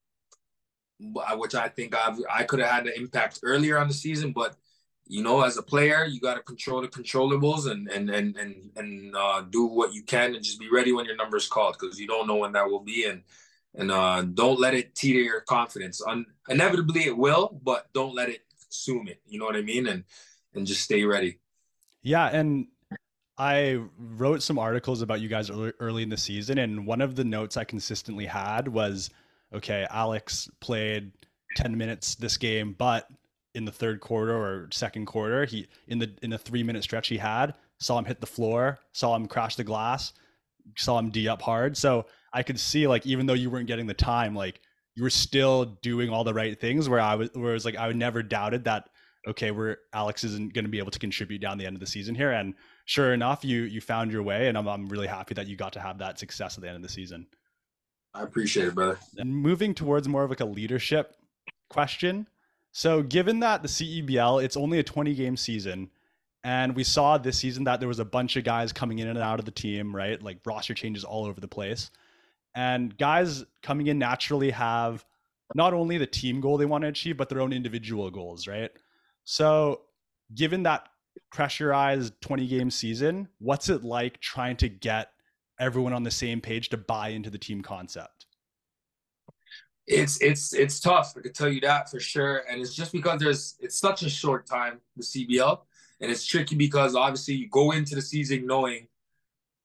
which 1.00 1.56
I 1.56 1.68
think 1.68 1.96
I've 1.96 2.20
I 2.32 2.44
could 2.44 2.60
have 2.60 2.70
had 2.70 2.88
an 2.88 2.94
impact 2.96 3.40
earlier 3.44 3.78
on 3.78 3.88
the 3.88 3.94
season, 3.94 4.32
but 4.32 4.56
you 5.08 5.22
know, 5.22 5.42
as 5.42 5.58
a 5.58 5.62
player, 5.62 6.06
you 6.06 6.20
got 6.20 6.36
to 6.36 6.42
control 6.42 6.82
the 6.82 6.88
controllables 6.88 7.70
and 7.70 7.88
and 7.90 8.10
and 8.10 8.36
and 8.38 8.72
and 8.76 9.16
uh, 9.16 9.42
do 9.42 9.66
what 9.66 9.94
you 9.94 10.04
can 10.04 10.34
and 10.36 10.44
just 10.44 10.60
be 10.60 10.70
ready 10.72 10.92
when 10.92 11.06
your 11.06 11.16
number 11.16 11.38
is 11.38 11.48
called 11.48 11.78
because 11.80 12.00
you 12.00 12.08
don't 12.08 12.28
know 12.28 12.38
when 12.38 12.54
that 12.54 12.70
will 12.70 12.80
be 12.80 13.06
and 13.06 13.22
and 13.76 13.92
uh, 13.92 14.22
don't 14.22 14.60
let 14.60 14.74
it 14.74 14.96
teeter 14.96 15.20
your 15.20 15.42
confidence. 15.42 16.02
Un- 16.08 16.26
inevitably, 16.50 17.04
it 17.04 17.18
will, 17.18 17.60
but 17.64 17.92
don't 17.94 18.16
let 18.16 18.30
it 18.30 18.42
consume 18.62 19.08
it. 19.08 19.22
You 19.28 19.38
know 19.38 19.46
what 19.46 19.56
I 19.56 19.62
mean? 19.62 19.88
And 19.88 20.06
and 20.54 20.66
just 20.66 20.82
stay 20.82 21.04
ready. 21.04 21.40
Yeah, 22.02 22.28
and 22.28 22.68
I 23.38 23.82
wrote 23.98 24.42
some 24.42 24.58
articles 24.58 25.02
about 25.02 25.20
you 25.22 25.28
guys 25.28 25.50
early, 25.50 25.74
early 25.80 26.04
in 26.04 26.10
the 26.10 26.18
season, 26.18 26.58
and 26.58 26.88
one 26.88 27.02
of 27.02 27.16
the 27.16 27.26
notes 27.26 27.58
I 27.58 27.64
consistently 27.64 28.26
had 28.26 28.68
was 28.68 29.10
okay, 29.56 29.88
Alex 29.90 30.50
played 30.60 31.12
10 31.56 31.78
minutes 31.78 32.16
this 32.16 32.38
game, 32.38 32.76
but 32.78 33.08
in 33.54 33.66
the 33.66 33.72
third 33.72 34.02
quarter 34.02 34.36
or 34.36 34.68
second 34.72 35.06
quarter, 35.06 35.46
he 35.46 35.68
in 35.88 35.98
the 35.98 36.14
in 36.22 36.30
the 36.30 36.38
three 36.38 36.64
minute 36.64 36.84
stretch 36.84 37.08
he 37.08 37.18
had, 37.18 37.54
saw 37.80 37.98
him 37.98 38.06
hit 38.06 38.20
the 38.20 38.28
floor, 38.28 38.80
saw 38.92 39.16
him 39.16 39.28
crash 39.28 39.56
the 39.56 39.64
glass, 39.64 40.14
saw 40.76 41.00
him 41.00 41.10
D 41.10 41.28
up 41.28 41.42
hard. 41.42 41.78
So 41.78 42.06
I 42.34 42.44
could 42.44 42.60
see 42.60 42.86
like 42.86 43.06
even 43.06 43.26
though 43.26 43.34
you 43.34 43.50
weren't 43.50 43.68
getting 43.68 43.88
the 43.88 43.94
time, 43.94 44.36
like 44.36 44.60
you 44.96 45.04
were 45.04 45.10
still 45.10 45.66
doing 45.82 46.10
all 46.10 46.24
the 46.24 46.34
right 46.34 46.60
things 46.60 46.90
where 46.90 47.00
I 47.00 47.16
was 47.16 47.30
where 47.34 47.52
it 47.52 47.54
was 47.54 47.66
like 47.66 47.78
I 47.78 47.88
would 47.88 47.96
never 47.96 48.22
doubted 48.22 48.66
that 48.66 48.90
okay, 49.28 49.52
where 49.52 49.80
Alex 49.94 50.24
isn't 50.24 50.54
going 50.54 50.66
to 50.66 50.72
be 50.72 50.78
able 50.78 50.92
to 50.92 51.00
contribute 51.00 51.40
down 51.40 51.58
the 51.58 51.66
end 51.66 51.76
of 51.76 51.80
the 51.80 51.88
season 51.88 52.14
here. 52.14 52.32
And 52.32 52.54
sure 52.86 53.14
enough, 53.14 53.44
you 53.44 53.64
you 53.64 53.82
found 53.82 54.12
your 54.12 54.24
way, 54.24 54.48
and 54.48 54.58
I'm 54.58 54.68
I'm 54.68 54.88
really 54.88 55.08
happy 55.08 55.34
that 55.36 55.48
you 55.48 55.56
got 55.56 55.74
to 55.74 55.80
have 55.80 55.98
that 56.00 56.20
success 56.20 56.58
at 56.58 56.62
the 56.62 56.68
end 56.68 56.78
of 56.78 56.84
the 56.84 56.90
season. 56.90 57.28
I 58.16 58.24
appreciate 58.24 58.68
it, 58.68 58.76
brother. 58.76 58.98
Moving 59.24 59.76
towards 59.76 60.08
more 60.08 60.24
of 60.24 60.30
like 60.30 60.40
a 60.40 60.46
leadership 60.46 61.16
question. 61.70 62.28
So, 62.72 63.04
given 63.04 63.42
that 63.42 63.62
the 63.62 63.68
CEBL, 63.68 64.44
it's 64.44 64.58
only 64.58 64.80
a 64.80 64.84
20 64.84 65.14
game 65.16 65.38
season, 65.38 65.92
and 66.44 66.76
we 66.76 66.84
saw 66.84 67.18
this 67.18 67.38
season 67.38 67.66
that 67.66 67.80
there 67.80 67.88
was 67.88 68.00
a 68.00 68.06
bunch 68.06 68.38
of 68.38 68.44
guys 68.44 68.72
coming 68.72 69.00
in 69.00 69.08
and 69.08 69.18
out 69.18 69.40
of 69.40 69.46
the 69.46 69.52
team, 69.52 69.96
right? 69.96 70.22
Like 70.22 70.40
roster 70.46 70.74
changes 70.74 71.04
all 71.04 71.26
over 71.26 71.42
the 71.42 71.48
place. 71.48 71.92
And 72.54 72.98
guys 72.98 73.44
coming 73.62 73.88
in 73.88 74.00
naturally 74.00 74.52
have 74.52 75.06
not 75.54 75.74
only 75.74 75.98
the 75.98 76.08
team 76.08 76.42
goal 76.42 76.58
they 76.58 76.66
want 76.66 76.84
to 76.84 76.88
achieve, 76.88 77.18
but 77.18 77.30
their 77.30 77.42
own 77.42 77.52
individual 77.52 78.10
goals, 78.10 78.48
right? 78.48 78.72
So, 79.26 79.82
given 80.34 80.64
that 80.64 80.88
pressurized 81.32 82.14
20 82.22 82.48
game 82.48 82.72
season, 82.72 83.28
what's 83.40 83.70
it 83.70 83.84
like 83.84 84.22
trying 84.22 84.58
to 84.58 84.70
get 84.70 85.10
everyone 85.60 85.94
on 85.94 86.04
the 86.04 86.12
same 86.12 86.42
page 86.42 86.70
to 86.70 86.78
buy 86.78 87.10
into 87.10 87.30
the 87.30 87.38
team 87.38 87.62
concept? 87.62 88.15
It's 89.88 90.20
it's 90.22 90.54
it's 90.54 90.80
tough. 90.80 91.14
I 91.16 91.22
can 91.22 91.34
tell 91.34 91.50
you 91.50 91.62
that 91.62 91.92
for 91.92 92.00
sure. 92.00 92.44
And 92.50 92.60
it's 92.60 92.74
just 92.74 92.92
because 92.92 93.20
there's 93.20 93.56
it's 93.60 93.80
such 93.80 94.02
a 94.04 94.10
short 94.10 94.48
time 94.48 94.80
the 94.96 95.04
CBL, 95.04 95.60
and 96.02 96.12
it's 96.12 96.26
tricky 96.26 96.56
because 96.56 96.96
obviously 96.96 97.36
you 97.36 97.50
go 97.50 97.72
into 97.72 97.96
the 97.96 98.02
season 98.02 98.48
knowing 98.48 98.88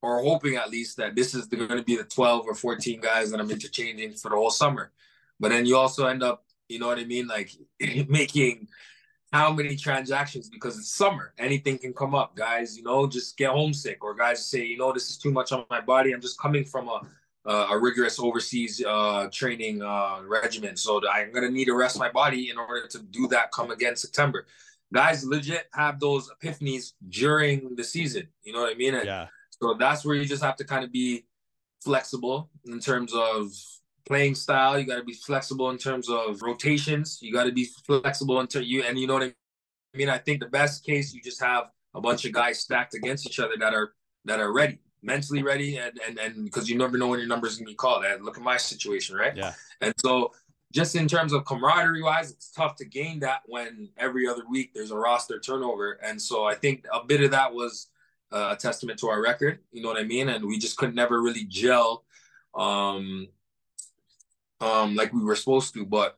or 0.02 0.22
hoping 0.22 0.56
at 0.56 0.70
least 0.70 0.96
that 0.96 1.14
this 1.14 1.34
is 1.34 1.46
going 1.46 1.68
to 1.68 1.82
be 1.82 1.96
the 1.96 2.04
12 2.04 2.46
or 2.46 2.54
14 2.54 3.00
guys 3.00 3.30
that 3.30 3.40
I'm 3.40 3.50
interchanging 3.50 4.14
for 4.14 4.30
the 4.30 4.36
whole 4.36 4.50
summer. 4.50 4.92
but 5.38 5.50
then 5.50 5.66
you 5.66 5.76
also 5.76 6.06
end 6.06 6.22
up, 6.22 6.44
you 6.68 6.78
know 6.78 6.86
what 6.86 6.98
I 6.98 7.04
mean, 7.04 7.26
like 7.26 7.50
making 8.08 8.68
how 9.32 9.52
many 9.52 9.76
transactions 9.76 10.48
because 10.48 10.76
it's 10.78 10.92
summer. 10.92 11.32
Anything 11.38 11.78
can 11.78 11.92
come 11.92 12.14
up, 12.14 12.34
guys. 12.34 12.76
You 12.76 12.82
know, 12.82 13.06
just 13.06 13.36
get 13.36 13.50
homesick, 13.50 14.02
or 14.02 14.14
guys 14.14 14.44
say, 14.44 14.64
you 14.64 14.76
know, 14.76 14.92
this 14.92 15.10
is 15.10 15.18
too 15.18 15.30
much 15.30 15.52
on 15.52 15.64
my 15.70 15.80
body. 15.80 16.12
I'm 16.12 16.20
just 16.20 16.40
coming 16.40 16.64
from 16.64 16.88
a 16.88 17.00
uh, 17.46 17.68
a 17.70 17.78
rigorous 17.78 18.18
overseas 18.18 18.82
uh, 18.86 19.28
training 19.32 19.82
uh, 19.82 20.20
regimen, 20.26 20.76
so 20.76 21.00
I'm 21.08 21.32
gonna 21.32 21.50
need 21.50 21.66
to 21.66 21.74
rest 21.74 21.98
my 21.98 22.10
body 22.10 22.50
in 22.50 22.58
order 22.58 22.86
to 22.86 22.98
do 22.98 23.26
that. 23.28 23.50
Come 23.52 23.70
again 23.70 23.96
September, 23.96 24.46
guys. 24.92 25.24
Legit 25.24 25.68
have 25.72 26.00
those 26.00 26.30
epiphanies 26.30 26.92
during 27.08 27.74
the 27.76 27.84
season. 27.84 28.28
You 28.42 28.52
know 28.52 28.60
what 28.60 28.72
I 28.72 28.76
mean? 28.76 28.94
And 28.94 29.06
yeah. 29.06 29.26
So 29.62 29.74
that's 29.74 30.04
where 30.04 30.16
you 30.16 30.24
just 30.24 30.42
have 30.42 30.56
to 30.56 30.64
kind 30.64 30.84
of 30.84 30.92
be 30.92 31.24
flexible 31.82 32.50
in 32.66 32.80
terms 32.80 33.12
of 33.14 33.52
playing 34.06 34.34
style. 34.34 34.78
You 34.78 34.86
got 34.86 34.96
to 34.96 35.04
be 35.04 35.12
flexible 35.12 35.70
in 35.70 35.78
terms 35.78 36.08
of 36.08 36.42
rotations. 36.42 37.18
You 37.20 37.32
got 37.32 37.44
to 37.44 37.52
be 37.52 37.68
flexible 37.86 38.40
until 38.40 38.62
you 38.62 38.82
and 38.82 38.98
you 38.98 39.06
know 39.06 39.14
what 39.14 39.22
I 39.22 39.34
mean. 39.96 40.08
I 40.08 40.18
think 40.18 40.40
the 40.40 40.48
best 40.48 40.84
case 40.84 41.12
you 41.12 41.22
just 41.22 41.40
have 41.42 41.70
a 41.94 42.00
bunch 42.00 42.24
of 42.24 42.32
guys 42.32 42.60
stacked 42.60 42.94
against 42.94 43.26
each 43.26 43.38
other 43.38 43.54
that 43.58 43.74
are 43.74 43.92
that 44.24 44.40
are 44.40 44.52
ready, 44.52 44.78
mentally 45.02 45.42
ready, 45.42 45.78
and 45.78 45.98
and 46.06 46.18
and 46.18 46.44
because 46.44 46.68
you 46.68 46.76
never 46.76 46.98
know 46.98 47.08
when 47.08 47.18
your 47.18 47.28
number's 47.28 47.56
gonna 47.56 47.70
be 47.70 47.74
called. 47.74 48.04
And 48.04 48.24
look 48.24 48.36
at 48.36 48.42
my 48.42 48.56
situation, 48.56 49.16
right? 49.16 49.36
Yeah. 49.36 49.52
And 49.80 49.94
so 49.98 50.32
just 50.72 50.94
in 50.94 51.08
terms 51.08 51.32
of 51.32 51.44
camaraderie 51.44 52.02
wise, 52.02 52.30
it's 52.30 52.50
tough 52.52 52.76
to 52.76 52.84
gain 52.84 53.20
that 53.20 53.42
when 53.46 53.88
every 53.98 54.28
other 54.28 54.42
week 54.48 54.72
there's 54.72 54.92
a 54.92 54.96
roster 54.96 55.40
turnover. 55.40 55.98
And 56.04 56.20
so 56.20 56.44
I 56.44 56.54
think 56.54 56.86
a 56.92 57.04
bit 57.04 57.22
of 57.22 57.32
that 57.32 57.52
was 57.52 57.88
uh, 58.30 58.54
a 58.56 58.56
testament 58.56 58.98
to 59.00 59.08
our 59.08 59.20
record. 59.20 59.58
You 59.72 59.82
know 59.82 59.88
what 59.88 59.98
I 59.98 60.04
mean? 60.04 60.28
And 60.28 60.44
we 60.44 60.58
just 60.58 60.76
could 60.76 60.94
never 60.94 61.20
really 61.20 61.44
gel. 61.44 62.04
Um, 62.54 63.28
um, 64.60 64.94
like 64.94 65.12
we 65.12 65.22
were 65.22 65.36
supposed 65.36 65.74
to. 65.74 65.84
But 65.84 66.16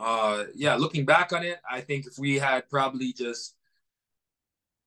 uh, 0.00 0.44
yeah, 0.54 0.76
looking 0.76 1.04
back 1.04 1.32
on 1.32 1.44
it, 1.44 1.60
I 1.70 1.80
think 1.80 2.06
if 2.06 2.18
we 2.18 2.38
had 2.38 2.68
probably 2.70 3.12
just 3.12 3.56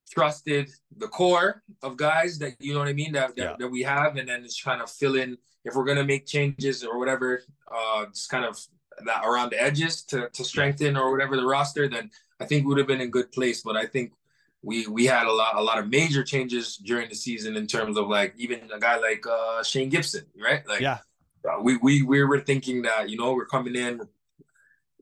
trusted 0.09 0.69
the 0.97 1.07
core 1.07 1.63
of 1.83 1.97
guys 1.97 2.37
that 2.39 2.53
you 2.59 2.73
know 2.73 2.79
what 2.79 2.87
I 2.87 2.93
mean 2.93 3.13
that 3.13 3.35
that, 3.35 3.41
yeah. 3.41 3.55
that 3.59 3.69
we 3.69 3.81
have, 3.81 4.17
and 4.17 4.27
then 4.27 4.43
just 4.43 4.63
kind 4.63 4.81
of 4.81 4.89
fill 4.89 5.15
in 5.15 5.37
if 5.63 5.75
we're 5.75 5.85
gonna 5.85 6.03
make 6.03 6.25
changes 6.25 6.83
or 6.83 6.97
whatever, 6.99 7.41
uh, 7.71 8.05
just 8.07 8.29
kind 8.29 8.45
of 8.45 8.59
that 9.05 9.23
around 9.25 9.51
the 9.51 9.61
edges 9.61 10.03
to 10.03 10.29
to 10.29 10.43
strengthen 10.43 10.95
or 10.95 11.11
whatever 11.11 11.35
the 11.35 11.45
roster, 11.45 11.87
then 11.89 12.11
I 12.39 12.45
think 12.45 12.63
we 12.63 12.69
would 12.69 12.77
have 12.77 12.87
been 12.87 13.01
in 13.01 13.09
good 13.09 13.31
place. 13.31 13.61
But 13.61 13.75
I 13.75 13.85
think 13.85 14.13
we 14.61 14.87
we 14.87 15.05
had 15.05 15.27
a 15.27 15.31
lot 15.31 15.55
a 15.55 15.61
lot 15.61 15.79
of 15.79 15.89
major 15.89 16.23
changes 16.23 16.77
during 16.77 17.09
the 17.09 17.15
season 17.15 17.55
in 17.55 17.67
terms 17.67 17.97
of 17.97 18.07
like 18.07 18.33
even 18.37 18.69
a 18.73 18.79
guy 18.79 18.97
like 18.97 19.25
uh, 19.27 19.63
Shane 19.63 19.89
Gibson, 19.89 20.25
right? 20.41 20.67
Like 20.67 20.81
yeah, 20.81 20.99
uh, 21.47 21.61
we 21.61 21.77
we 21.77 22.01
we 22.01 22.23
were 22.23 22.41
thinking 22.41 22.81
that 22.83 23.09
you 23.09 23.17
know 23.17 23.33
we're 23.33 23.45
coming 23.45 23.75
in, 23.75 24.01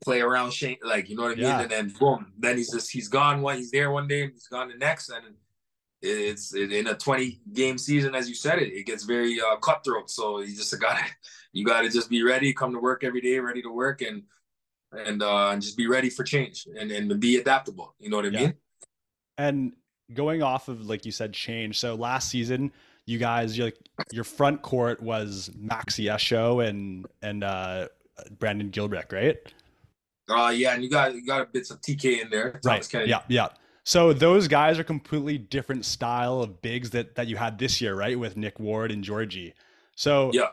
play 0.04 0.22
around 0.22 0.52
Shane, 0.54 0.78
like 0.84 1.10
you 1.10 1.16
know 1.16 1.24
what 1.24 1.34
I 1.34 1.36
mean, 1.36 1.44
yeah. 1.44 1.62
and 1.62 1.72
then 1.72 1.94
boom, 2.00 2.34
then 2.38 2.58
he's 2.58 2.72
just 2.72 2.92
he's 2.92 3.08
gone 3.08 3.42
one, 3.42 3.58
he's 3.58 3.72
there 3.72 3.92
one 3.92 4.08
day, 4.08 4.30
he's 4.30 4.48
gone 4.48 4.70
the 4.70 4.76
next, 4.76 5.10
and 5.10 5.24
it's 6.02 6.54
it, 6.54 6.72
in 6.74 6.88
a 6.88 6.96
20 6.96 7.40
game 7.54 7.78
season, 7.78 8.14
as 8.14 8.28
you 8.28 8.36
said 8.36 8.60
it, 8.60 8.74
it 8.74 8.86
gets 8.86 9.04
very 9.04 9.40
uh, 9.40 9.56
cutthroat. 9.58 10.10
So 10.10 10.40
you 10.40 10.56
just 10.56 10.80
gotta 10.80 11.04
you 11.54 11.66
gotta 11.66 11.90
just 11.90 12.10
be 12.10 12.24
ready, 12.24 12.54
come 12.54 12.74
to 12.74 12.80
work 12.80 13.04
every 13.04 13.22
day, 13.22 13.40
ready 13.40 13.62
to 13.62 13.70
work, 13.70 14.02
and 14.02 14.24
and 14.92 15.24
uh, 15.24 15.50
and 15.50 15.62
just 15.62 15.78
be 15.78 15.88
ready 15.88 16.10
for 16.10 16.24
change 16.24 16.68
and 16.78 16.92
and 16.92 17.20
be 17.20 17.38
adaptable. 17.38 17.96
You 18.00 18.10
know 18.10 18.18
what 18.18 18.26
I 18.26 18.30
yeah. 18.30 18.40
mean? 18.40 18.54
And 19.38 19.72
going 20.14 20.44
off 20.44 20.68
of 20.68 20.88
like 20.88 21.06
you 21.06 21.12
said, 21.12 21.34
change. 21.34 21.80
So 21.80 21.96
last 21.96 22.30
season 22.30 22.72
you 23.06 23.18
guys 23.18 23.58
like 23.60 23.78
your 24.12 24.24
front 24.24 24.62
court 24.62 25.02
was 25.02 25.50
Maxi 25.58 26.06
Esho 26.06 26.66
and 26.68 27.06
and 27.22 27.44
uh, 27.44 27.88
Brandon 28.40 28.72
Gilbeck, 28.72 29.12
right? 29.12 29.38
Uh 30.38 30.50
yeah, 30.50 30.74
and 30.74 30.84
you 30.84 30.90
got 30.90 31.14
you 31.14 31.26
got 31.26 31.42
a 31.42 31.46
bits 31.46 31.72
of 31.72 31.82
TK 31.82 32.22
in 32.22 32.30
there. 32.30 32.52
Thomas 32.52 32.66
right. 32.66 32.90
Kennedy. 32.90 33.10
Yeah, 33.12 33.22
yeah. 33.28 33.48
So 33.86 34.14
those 34.14 34.48
guys 34.48 34.80
are 34.80 34.84
completely 34.84 35.38
different 35.38 35.86
style 35.86 36.42
of 36.42 36.62
bigs 36.62 36.92
that 36.92 37.16
that 37.16 37.28
you 37.28 37.36
had 37.36 37.60
this 37.60 37.82
year, 37.82 37.96
right? 37.96 38.18
With 38.18 38.38
Nick 38.38 38.60
Ward 38.60 38.92
and 38.92 39.04
Georgie. 39.04 39.54
So 39.96 40.32
yeah. 40.34 40.50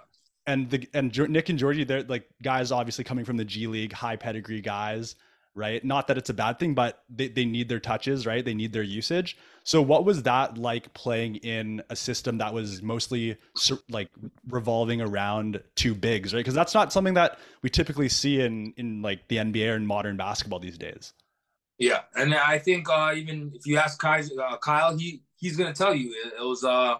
And 0.46 0.68
the 0.70 0.88
and 0.94 1.16
Nick 1.28 1.48
and 1.48 1.58
Georgie, 1.58 1.84
they're 1.84 2.02
like 2.02 2.28
guys 2.42 2.72
obviously 2.72 3.04
coming 3.04 3.24
from 3.24 3.36
the 3.36 3.44
G 3.44 3.66
League, 3.66 3.92
high 3.92 4.16
pedigree 4.16 4.60
guys 4.60 5.14
right? 5.54 5.84
Not 5.84 6.06
that 6.08 6.18
it's 6.18 6.30
a 6.30 6.34
bad 6.34 6.58
thing, 6.58 6.74
but 6.74 7.02
they, 7.08 7.28
they 7.28 7.44
need 7.44 7.68
their 7.68 7.80
touches, 7.80 8.26
right? 8.26 8.44
They 8.44 8.54
need 8.54 8.72
their 8.72 8.82
usage. 8.82 9.36
So, 9.64 9.82
what 9.82 10.04
was 10.04 10.22
that 10.22 10.58
like 10.58 10.92
playing 10.94 11.36
in 11.36 11.82
a 11.90 11.96
system 11.96 12.38
that 12.38 12.54
was 12.54 12.82
mostly 12.82 13.36
like 13.88 14.08
revolving 14.48 15.00
around 15.00 15.62
two 15.74 15.94
bigs, 15.94 16.32
right? 16.32 16.40
Because 16.40 16.54
that's 16.54 16.74
not 16.74 16.92
something 16.92 17.14
that 17.14 17.38
we 17.62 17.70
typically 17.70 18.08
see 18.08 18.40
in 18.40 18.72
in 18.76 19.02
like 19.02 19.28
the 19.28 19.36
NBA 19.36 19.72
or 19.72 19.76
in 19.76 19.86
modern 19.86 20.16
basketball 20.16 20.58
these 20.58 20.78
days. 20.78 21.12
Yeah, 21.78 22.02
and 22.14 22.34
I 22.34 22.58
think 22.58 22.88
uh, 22.90 23.12
even 23.16 23.52
if 23.54 23.66
you 23.66 23.78
ask 23.78 23.98
Kyle, 23.98 24.24
uh, 24.42 24.58
Kyle, 24.58 24.96
he 24.96 25.22
he's 25.38 25.56
gonna 25.56 25.72
tell 25.72 25.94
you 25.94 26.10
it, 26.10 26.34
it 26.38 26.44
was 26.44 26.62
uh, 26.62 26.96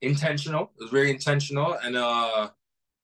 intentional. 0.00 0.70
It 0.78 0.84
was 0.84 0.90
very 0.90 1.10
intentional, 1.10 1.74
and 1.82 1.96
uh, 1.96 2.50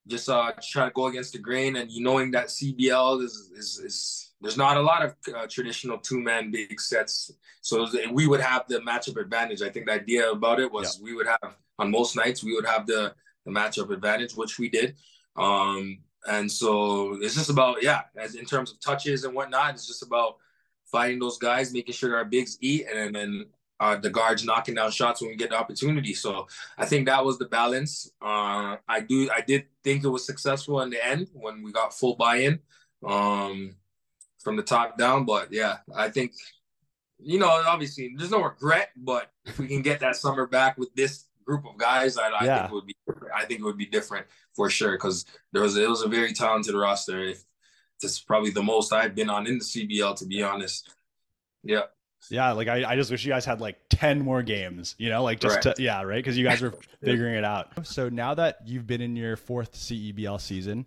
just 0.06 0.28
uh, 0.28 0.52
trying 0.62 0.90
to 0.90 0.94
go 0.94 1.06
against 1.06 1.32
the 1.32 1.38
grain, 1.38 1.76
and 1.76 1.90
you 1.90 2.02
knowing 2.02 2.30
that 2.32 2.46
CBL 2.46 3.22
is 3.22 3.50
is, 3.56 3.78
is 3.78 4.25
there's 4.40 4.56
not 4.56 4.76
a 4.76 4.82
lot 4.82 5.04
of 5.04 5.14
uh, 5.34 5.46
traditional 5.48 5.98
two 5.98 6.20
man 6.20 6.50
big 6.50 6.80
sets. 6.80 7.32
So 7.62 7.88
we 8.12 8.26
would 8.26 8.40
have 8.40 8.64
the 8.68 8.80
matchup 8.80 9.20
advantage. 9.20 9.62
I 9.62 9.70
think 9.70 9.86
the 9.86 9.92
idea 9.92 10.30
about 10.30 10.60
it 10.60 10.70
was 10.70 10.98
yeah. 10.98 11.04
we 11.04 11.14
would 11.14 11.26
have 11.26 11.56
on 11.78 11.90
most 11.90 12.16
nights 12.16 12.42
we 12.42 12.54
would 12.54 12.66
have 12.66 12.86
the 12.86 13.14
the 13.44 13.52
matchup 13.52 13.90
advantage, 13.90 14.34
which 14.34 14.58
we 14.58 14.68
did. 14.68 14.96
Um, 15.36 15.98
and 16.26 16.50
so 16.50 17.18
it's 17.22 17.34
just 17.34 17.50
about 17.50 17.82
yeah, 17.82 18.02
as 18.16 18.34
in 18.34 18.44
terms 18.44 18.72
of 18.72 18.80
touches 18.80 19.24
and 19.24 19.34
whatnot, 19.34 19.74
it's 19.74 19.86
just 19.86 20.02
about 20.02 20.36
fighting 20.90 21.18
those 21.18 21.38
guys, 21.38 21.72
making 21.72 21.94
sure 21.94 22.16
our 22.16 22.24
bigs 22.24 22.58
eat, 22.60 22.86
and 22.92 23.14
then 23.14 23.46
uh, 23.78 23.96
the 23.96 24.10
guards 24.10 24.44
knocking 24.44 24.74
down 24.74 24.90
shots 24.90 25.20
when 25.20 25.30
we 25.30 25.36
get 25.36 25.50
the 25.50 25.56
opportunity. 25.56 26.14
So 26.14 26.46
I 26.78 26.86
think 26.86 27.06
that 27.06 27.24
was 27.24 27.38
the 27.38 27.46
balance. 27.46 28.10
Uh, 28.20 28.76
I 28.88 29.00
do 29.06 29.30
I 29.30 29.40
did 29.40 29.66
think 29.84 30.04
it 30.04 30.08
was 30.08 30.26
successful 30.26 30.80
in 30.80 30.90
the 30.90 31.04
end 31.04 31.28
when 31.32 31.62
we 31.62 31.72
got 31.72 31.94
full 31.94 32.16
buy-in. 32.16 32.60
Um, 33.06 33.76
from 34.46 34.54
the 34.54 34.62
top 34.62 34.96
down. 34.96 35.24
But 35.24 35.52
yeah, 35.52 35.78
I 35.92 36.08
think 36.08 36.32
you 37.18 37.40
know, 37.40 37.48
obviously 37.48 38.14
there's 38.16 38.30
no 38.30 38.42
regret, 38.44 38.90
but 38.96 39.32
if 39.44 39.58
we 39.58 39.66
can 39.66 39.82
get 39.82 39.98
that 40.00 40.14
summer 40.14 40.46
back 40.46 40.78
with 40.78 40.94
this 40.94 41.24
group 41.44 41.66
of 41.66 41.76
guys, 41.76 42.16
I, 42.16 42.28
I 42.28 42.44
yeah. 42.44 42.58
think 42.60 42.70
it 42.70 42.74
would 42.74 42.86
be 42.86 42.96
I 43.34 43.44
think 43.44 43.60
it 43.60 43.64
would 43.64 43.76
be 43.76 43.86
different 43.86 44.26
for 44.54 44.70
sure 44.70 44.92
because 44.92 45.26
there 45.52 45.62
was 45.62 45.76
it 45.76 45.90
was 45.90 46.02
a 46.02 46.08
very 46.08 46.32
talented 46.32 46.76
roster. 46.76 47.26
This 48.00 48.12
is 48.12 48.20
probably 48.20 48.50
the 48.50 48.62
most 48.62 48.92
I've 48.92 49.16
been 49.16 49.28
on 49.28 49.48
in 49.48 49.58
the 49.58 49.64
CBL 49.64 50.14
to 50.16 50.26
be 50.26 50.44
honest. 50.44 50.94
Yeah. 51.64 51.82
Yeah, 52.30 52.52
like 52.52 52.68
I, 52.68 52.84
I 52.84 52.96
just 52.96 53.10
wish 53.10 53.24
you 53.24 53.32
guys 53.32 53.44
had 53.44 53.60
like 53.60 53.78
10 53.90 54.20
more 54.20 54.42
games, 54.42 54.96
you 54.98 55.10
know, 55.10 55.22
like 55.22 55.38
just 55.38 55.62
to, 55.62 55.74
yeah, 55.78 56.02
right? 56.02 56.16
Because 56.16 56.36
you 56.36 56.44
guys 56.44 56.60
were 56.60 56.74
figuring 57.04 57.34
it 57.34 57.44
out. 57.44 57.86
So 57.86 58.08
now 58.08 58.34
that 58.34 58.58
you've 58.64 58.86
been 58.86 59.00
in 59.00 59.14
your 59.14 59.36
fourth 59.36 59.74
CEBL 59.74 60.40
season, 60.40 60.86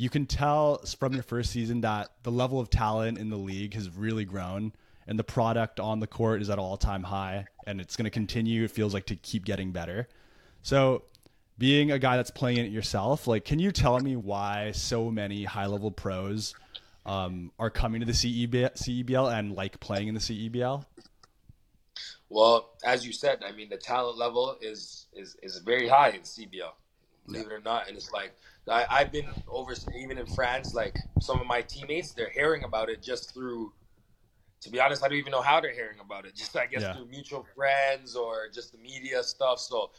you 0.00 0.08
can 0.08 0.24
tell 0.24 0.78
from 0.98 1.12
your 1.12 1.22
first 1.22 1.50
season 1.50 1.82
that 1.82 2.08
the 2.22 2.32
level 2.32 2.58
of 2.58 2.70
talent 2.70 3.18
in 3.18 3.28
the 3.28 3.36
league 3.36 3.74
has 3.74 3.90
really 3.90 4.24
grown 4.24 4.72
and 5.06 5.18
the 5.18 5.24
product 5.24 5.78
on 5.78 6.00
the 6.00 6.06
court 6.06 6.40
is 6.40 6.48
at 6.48 6.58
all 6.58 6.78
time 6.78 7.02
high 7.02 7.44
and 7.66 7.82
it's 7.82 7.96
going 7.96 8.04
to 8.04 8.10
continue 8.10 8.64
it 8.64 8.70
feels 8.70 8.94
like 8.94 9.04
to 9.04 9.14
keep 9.14 9.44
getting 9.44 9.72
better 9.72 10.08
so 10.62 11.02
being 11.58 11.90
a 11.90 11.98
guy 11.98 12.16
that's 12.16 12.30
playing 12.30 12.56
it 12.56 12.72
yourself 12.72 13.26
like 13.26 13.44
can 13.44 13.58
you 13.58 13.70
tell 13.70 14.00
me 14.00 14.16
why 14.16 14.70
so 14.72 15.10
many 15.10 15.44
high 15.44 15.66
level 15.66 15.90
pros 15.90 16.54
um, 17.04 17.52
are 17.58 17.70
coming 17.70 18.00
to 18.00 18.06
the 18.06 18.12
CEBL, 18.12 18.72
CEBL 18.74 19.38
and 19.38 19.54
like 19.54 19.80
playing 19.80 20.08
in 20.08 20.14
the 20.14 20.20
CEBL 20.20 20.82
well 22.30 22.70
as 22.82 23.04
you 23.04 23.12
said 23.12 23.42
i 23.46 23.52
mean 23.52 23.68
the 23.68 23.76
talent 23.76 24.16
level 24.16 24.56
is 24.62 25.08
is 25.12 25.36
is 25.42 25.58
very 25.58 25.88
high 25.88 26.08
in 26.08 26.22
CBL 26.22 26.72
believe 27.26 27.42
yeah. 27.42 27.50
it 27.50 27.52
or 27.52 27.60
not 27.60 27.86
and 27.86 27.98
it's 27.98 28.10
like 28.12 28.32
I, 28.70 28.86
I've 28.90 29.12
been 29.12 29.26
over 29.48 29.74
even 29.98 30.18
in 30.18 30.26
France. 30.26 30.74
Like 30.74 30.96
some 31.20 31.40
of 31.40 31.46
my 31.46 31.62
teammates, 31.62 32.12
they're 32.12 32.30
hearing 32.30 32.64
about 32.64 32.88
it 32.88 33.02
just 33.02 33.34
through. 33.34 33.72
To 34.62 34.70
be 34.70 34.78
honest, 34.78 35.02
I 35.02 35.08
don't 35.08 35.16
even 35.16 35.32
know 35.32 35.40
how 35.40 35.60
they're 35.60 35.72
hearing 35.72 36.00
about 36.00 36.26
it. 36.26 36.34
Just 36.36 36.54
I 36.54 36.66
guess 36.66 36.82
yeah. 36.82 36.92
through 36.94 37.06
mutual 37.06 37.46
friends 37.56 38.14
or 38.14 38.50
just 38.52 38.72
the 38.72 38.78
media 38.78 39.22
stuff. 39.22 39.58
So, 39.58 39.90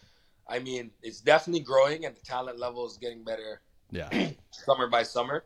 I 0.47 0.59
mean, 0.59 0.91
it's 1.01 1.19
definitely 1.19 1.61
growing, 1.61 2.05
and 2.05 2.15
the 2.15 2.19
talent 2.19 2.59
level 2.59 2.85
is 2.85 2.95
getting 2.97 3.23
better. 3.23 3.61
Yeah, 3.89 4.09
summer 4.51 4.87
by 4.87 5.01
summer. 5.01 5.45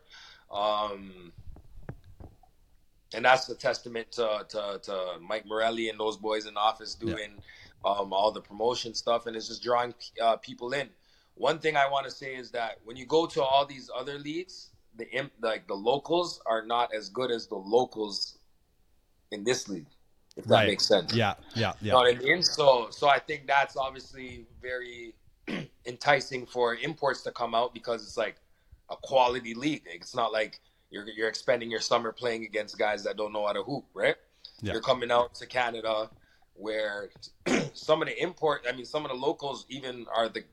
Um, 0.52 1.32
and 3.14 3.24
that's 3.24 3.48
a 3.48 3.56
testament 3.56 4.12
to, 4.14 4.46
to, 4.50 4.80
to, 4.84 5.14
Mike 5.22 5.46
Morreale 5.46 5.90
and 5.90 5.98
those 5.98 6.18
boys 6.18 6.46
in 6.46 6.58
office 6.58 6.96
doing 6.96 7.32
yeah. 7.86 7.92
um, 7.92 8.12
all 8.12 8.32
the 8.32 8.42
promotion 8.42 8.94
stuff, 8.94 9.28
and 9.28 9.36
it's 9.36 9.48
just 9.48 9.64
drawing 9.64 9.94
uh, 10.22 10.36
people 10.38 10.74
in 10.74 10.90
one 11.36 11.60
thing 11.60 11.78
I 11.78 11.88
want 11.90 12.06
to 12.06 12.12
say 12.12 12.36
is 12.36 12.52
that 12.52 12.80
when 12.84 12.98
you 12.98 13.06
go 13.06 13.26
to 13.28 13.44
all 13.44 13.66
these 13.66 13.90
other 13.96 14.18
leagues, 14.18 14.72
the 14.98 15.10
imp, 15.12 15.32
like 15.42 15.68
the 15.68 15.76
locals 15.76 16.42
are 16.46 16.66
not 16.66 16.94
as 16.94 17.10
good 17.10 17.30
as 17.30 17.48
the 17.48 17.56
locals 17.56 18.38
in 19.32 19.44
this 19.44 19.68
league. 19.68 19.88
If 20.38 20.46
that 20.46 20.54
right. 20.54 20.68
makes 20.68 20.86
sense. 20.86 21.14
Yeah, 21.14 21.36
yeah, 21.56 21.62
yeah. 21.62 21.74
You 21.82 21.92
know 21.92 21.98
what 21.98 22.16
I 22.16 22.20
mean? 22.20 22.44
So, 22.44 22.88
so 22.92 23.08
I 23.08 23.20
think 23.20 23.48
that's 23.48 23.78
obviously 23.78 24.46
very 24.62 25.14
enticing 25.86 26.46
for 26.46 26.76
imports 26.76 27.22
to 27.24 27.32
come 27.32 27.56
out 27.56 27.74
because 27.74 28.04
it's 28.04 28.18
like 28.18 28.36
a 28.90 28.96
quality 28.98 29.54
league. 29.54 29.84
It's 29.86 30.16
not 30.16 30.34
like 30.34 30.60
you're 30.90 31.08
you're 31.08 31.30
expending 31.30 31.72
your 31.72 31.80
summer 31.80 32.12
playing 32.12 32.44
against 32.44 32.78
guys 32.78 33.04
that 33.06 33.16
don't 33.16 33.32
know 33.32 33.46
how 33.46 33.54
to 33.54 33.64
hoop, 33.64 33.86
right? 33.94 34.16
Yeah. 34.62 34.74
You're 34.74 34.82
coming 34.82 35.12
out 35.12 35.36
to 35.36 35.46
Canada 35.46 36.10
where 36.54 37.10
some 37.74 38.02
of 38.02 38.08
the 38.08 38.22
import, 38.22 38.66
I 38.68 38.74
mean, 38.74 38.86
some 38.86 39.06
of 39.06 39.12
the 39.12 39.18
locals 39.18 39.66
even 39.70 40.06
are 40.14 40.30
the 40.30 40.44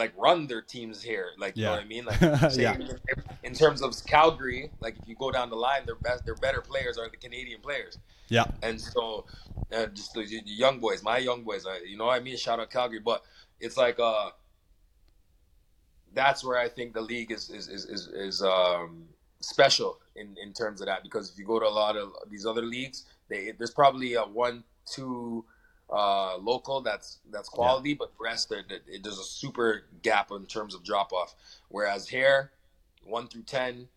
like 0.00 0.12
run 0.16 0.46
their 0.46 0.62
teams 0.62 1.02
here. 1.02 1.28
Like 1.38 1.56
you 1.56 1.64
know 1.64 1.72
what 1.72 1.80
I 1.80 1.84
mean? 1.84 2.06
Like 2.06 2.20
yeah. 2.56 2.76
in 3.44 3.54
terms 3.54 3.82
of 3.82 3.94
Calgary, 4.06 4.70
like 4.80 4.96
if 5.00 5.06
you 5.06 5.14
go 5.14 5.30
down 5.30 5.50
the 5.50 5.56
line, 5.56 5.82
their 5.84 5.94
best, 5.94 6.24
their 6.24 6.34
better 6.34 6.62
players 6.62 6.98
are 6.98 7.08
the 7.08 7.18
Canadian 7.18 7.60
players. 7.60 7.98
Yeah. 8.28 8.46
And 8.62 8.80
so, 8.80 9.26
uh, 9.72 9.86
just 9.86 10.14
the, 10.14 10.24
the, 10.24 10.42
young 10.46 10.80
boys, 10.80 11.02
my 11.02 11.18
young 11.18 11.42
boys, 11.42 11.66
uh, 11.66 11.74
you 11.86 11.98
know 11.98 12.06
what 12.06 12.18
I 12.18 12.20
mean? 12.20 12.36
Shout 12.36 12.60
out 12.60 12.70
Calgary, 12.70 13.00
but 13.00 13.22
it's 13.60 13.76
like 13.76 14.00
uh, 14.00 14.30
that's 16.14 16.42
where 16.42 16.58
I 16.58 16.68
think 16.68 16.94
the 16.94 17.02
league 17.02 17.30
is 17.30 17.50
is 17.50 17.68
is 17.68 17.84
is, 17.84 18.08
is 18.08 18.42
um 18.42 19.04
special 19.40 20.00
in 20.16 20.36
in 20.42 20.52
terms 20.52 20.80
of 20.80 20.86
that 20.86 21.02
because 21.02 21.30
if 21.30 21.38
you 21.38 21.44
go 21.44 21.58
to 21.60 21.66
a 21.66 21.76
lot 21.84 21.96
of 21.96 22.12
these 22.30 22.46
other 22.46 22.62
leagues, 22.62 23.04
they 23.28 23.52
there's 23.58 23.74
probably 23.82 24.14
a 24.14 24.22
one 24.22 24.64
two 24.86 25.44
uh, 25.90 26.36
local 26.38 26.80
that's 26.80 27.18
that's 27.30 27.48
quality, 27.48 27.90
yeah. 27.90 27.96
but 27.98 28.12
the 28.16 28.24
rest 28.24 28.48
there, 28.48 28.62
there's 29.02 29.18
a 29.18 29.24
super 29.24 29.84
gap 30.02 30.30
in 30.30 30.46
terms 30.46 30.74
of 30.74 30.84
drop 30.84 31.12
off. 31.12 31.34
Whereas 31.68 32.08
here, 32.08 32.52
one 33.04 33.28
through 33.28 33.42
ten, 33.42 33.88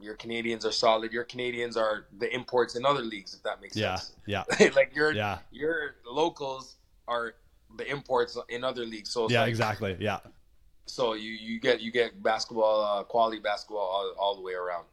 your 0.00 0.14
Canadians 0.14 0.64
are 0.64 0.72
solid. 0.72 1.12
Your 1.12 1.24
Canadians 1.24 1.76
are 1.76 2.06
the 2.16 2.32
imports 2.32 2.76
in 2.76 2.86
other 2.86 3.02
leagues, 3.02 3.34
if 3.34 3.42
that 3.42 3.60
makes 3.60 3.76
yeah. 3.76 3.96
sense. 3.96 4.16
Yeah, 4.26 4.44
yeah. 4.60 4.70
like 4.76 4.94
your 4.94 5.12
yeah. 5.12 5.38
your 5.50 5.96
locals 6.06 6.76
are 7.08 7.34
the 7.76 7.90
imports 7.90 8.38
in 8.48 8.64
other 8.64 8.84
leagues. 8.84 9.10
So 9.10 9.28
yeah, 9.28 9.40
like, 9.40 9.50
exactly. 9.50 9.96
Yeah. 9.98 10.20
So 10.86 11.14
you 11.14 11.30
you 11.32 11.60
get 11.60 11.80
you 11.80 11.90
get 11.90 12.22
basketball 12.22 12.82
uh, 12.82 13.04
quality 13.04 13.40
basketball 13.40 13.78
all, 13.78 14.14
all 14.18 14.36
the 14.36 14.42
way 14.42 14.54
around. 14.54 14.84